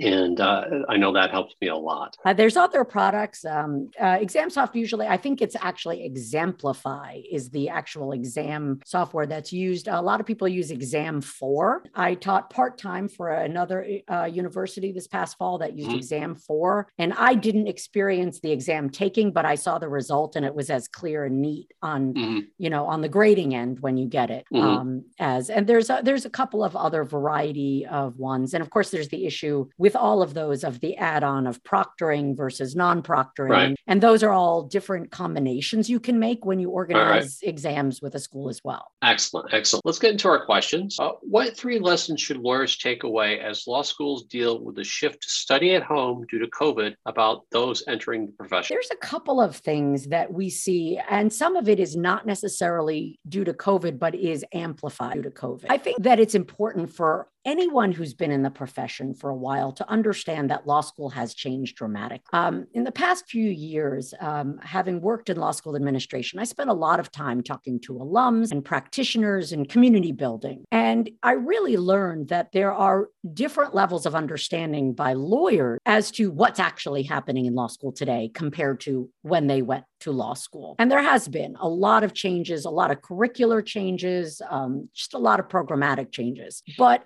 And 0.02 0.40
uh, 0.40 0.66
I 0.90 0.98
know 0.98 1.14
that 1.14 1.32
helps 1.32 1.56
me 1.62 1.68
a 1.70 1.76
lot. 1.76 2.16
Uh, 2.26 2.34
there's 2.34 2.58
other 2.58 2.84
products. 2.84 3.46
Um, 3.46 3.90
uh, 4.00 4.18
ExamSoft 4.18 4.76
usually, 4.76 5.08
I 5.08 5.18
think 5.18 5.42
it's 5.42 5.56
actually 5.60 6.08
Examplify 6.08 7.24
is 7.32 7.50
the 7.50 7.70
actual 7.70 8.12
exam 8.12 8.47
exam 8.48 8.80
software 8.86 9.26
that's 9.26 9.52
used. 9.52 9.88
A 9.88 10.02
lot 10.02 10.20
of 10.20 10.26
people 10.26 10.48
use 10.48 10.72
Exam 10.72 11.22
4. 11.22 11.84
I 11.96 12.16
taught 12.16 12.50
part 12.50 12.78
time 12.78 13.08
for 13.10 13.30
another 13.30 13.86
uh, 14.10 14.26
university 14.26 14.92
this 14.92 15.08
past 15.08 15.38
fall 15.38 15.58
that 15.60 15.78
used 15.78 15.90
mm-hmm. 15.90 15.98
Exam 15.98 16.36
4. 16.36 16.88
And 16.98 17.14
I 17.14 17.36
didn't 17.36 17.68
experience 17.68 18.40
the 18.40 18.52
exam 18.52 18.90
taking, 18.90 19.32
but 19.32 19.46
I 19.46 19.56
saw 19.56 19.78
the 19.78 19.90
result 19.90 20.36
and 20.36 20.46
it 20.46 20.56
was 20.56 20.70
as 20.70 20.88
clear 20.88 21.26
and 21.26 21.42
neat 21.42 21.74
on, 21.82 22.14
mm-hmm. 22.14 22.40
you 22.58 22.70
know, 22.70 22.86
on 22.86 23.02
the 23.02 23.10
grading 23.10 23.54
end 23.54 23.80
when 23.82 23.98
you 23.98 24.08
get 24.08 24.30
it. 24.30 24.46
Mm-hmm. 24.54 24.66
Um, 24.66 25.06
as 25.20 25.50
and 25.50 25.68
there's 25.68 25.90
a, 25.90 26.02
there's 26.04 26.26
a 26.26 26.30
couple 26.30 26.64
of 26.64 26.76
other 26.76 27.04
variety 27.04 27.86
of 27.86 28.18
ones. 28.18 28.54
And 28.54 28.62
of 28.62 28.70
course, 28.70 28.92
there's 28.92 29.10
the 29.10 29.26
issue 29.26 29.68
with 29.78 29.96
all 29.96 30.22
of 30.22 30.34
those 30.34 30.64
of 30.64 30.80
the 30.80 30.96
add 30.98 31.24
on 31.24 31.48
of 31.48 31.62
proctoring 31.64 32.36
versus 32.36 32.76
non 32.76 33.02
proctoring. 33.02 33.50
Right. 33.50 33.76
And 33.88 34.02
those 34.02 34.24
are 34.24 34.32
all 34.32 34.64
different 34.64 35.12
combinations 35.12 35.90
you 35.90 36.00
can 36.00 36.20
make 36.20 36.46
when 36.46 36.60
you 36.60 36.70
organize 36.70 37.40
right. 37.42 37.50
exams 37.50 38.02
with 38.02 38.16
a 38.16 38.20
school 38.20 38.37
as 38.50 38.62
well. 38.64 38.86
Excellent. 39.02 39.54
Excellent. 39.54 39.86
Let's 39.86 40.00
get 40.00 40.12
into 40.12 40.28
our 40.28 40.46
questions. 40.46 40.98
Uh, 41.00 41.12
what 41.22 41.56
three 41.56 41.80
lessons 41.80 42.22
should 42.22 42.38
lawyers 42.38 42.78
take 42.78 43.04
away 43.04 43.40
as 43.40 43.66
law 43.68 43.82
schools 43.82 44.26
deal 44.26 44.64
with 44.64 44.76
the 44.76 44.84
shift 44.84 45.24
to 45.24 45.30
study 45.30 45.76
at 45.76 45.84
home 45.84 46.26
due 46.30 46.40
to 46.40 46.48
COVID 46.48 46.96
about 47.06 47.46
those 47.52 47.84
entering 47.88 48.28
the 48.28 48.32
profession? 48.34 48.76
There's 48.76 48.92
a 48.92 49.06
couple 49.06 49.42
of 49.42 49.56
things 49.56 50.08
that 50.08 50.32
we 50.32 50.50
see, 50.50 51.00
and 51.10 51.32
some 51.32 51.56
of 51.56 51.68
it 51.68 51.80
is 51.80 51.96
not 51.96 52.26
necessarily 52.26 53.20
due 53.28 53.44
to 53.44 53.54
COVID, 53.54 54.00
but 54.00 54.16
is 54.16 54.46
amplified 54.54 55.16
due 55.16 55.24
to 55.24 55.32
COVID. 55.32 55.66
I 55.70 55.78
think 55.78 56.02
that 56.04 56.20
it's 56.20 56.36
important 56.36 56.94
for 56.94 57.28
anyone 57.48 57.94
who's 57.94 58.14
been 58.14 58.30
in 58.30 58.44
the 58.44 58.52
profession 58.52 59.14
for 59.14 59.30
a 59.30 59.36
while 59.36 59.72
to 59.72 59.90
understand 59.90 60.50
that 60.50 60.68
law 60.68 60.82
school 60.82 61.10
has 61.10 61.34
changed 61.34 61.78
dramatically. 61.78 62.28
Um, 62.34 62.68
in 62.74 62.84
the 62.84 62.92
past 62.92 63.30
few 63.30 63.50
years, 63.50 64.14
um, 64.20 64.60
having 64.62 65.00
worked 65.00 65.30
in 65.30 65.38
law 65.38 65.52
school 65.52 65.76
administration, 65.76 66.40
I 66.40 66.44
spent 66.44 66.70
a 66.70 66.74
lot 66.74 67.00
of 67.00 67.12
time 67.12 67.42
talking 67.42 67.80
to 67.86 67.94
alums 67.94 68.52
and 68.52 68.64
practitioners 68.64 69.54
and 69.54 69.68
community 69.68 70.12
building. 70.12 70.66
And 70.72 71.10
I 71.24 71.32
really 71.32 71.78
learned 71.78 72.28
that 72.28 72.52
there 72.52 72.74
are 72.74 73.08
different 73.34 73.74
levels 73.74 74.06
of 74.06 74.14
understanding 74.14 74.94
by 74.94 75.14
lawyers 75.14 75.80
as 75.86 76.12
to 76.12 76.30
what's 76.32 76.60
actually 76.60 77.04
happening 77.04 77.46
in 77.46 77.56
law 77.56 77.68
school 77.68 77.94
today 77.94 78.30
compared 78.34 78.82
to 78.82 79.10
when 79.22 79.48
they 79.48 79.62
went 79.62 79.86
to 80.00 80.12
law 80.12 80.34
school. 80.34 80.76
And 80.80 80.92
there 80.92 81.02
has 81.02 81.28
been 81.28 81.56
a 81.60 81.68
lot 81.68 82.04
of 82.04 82.14
changes, 82.14 82.66
a 82.66 82.70
lot 82.70 82.92
of 82.92 83.02
curricular 83.02 83.66
changes, 83.66 84.42
um, 84.50 84.90
just 84.94 85.14
a 85.14 85.18
lot 85.18 85.40
of 85.40 85.48
programmatic 85.48 86.12
changes. 86.12 86.62
But 86.78 87.04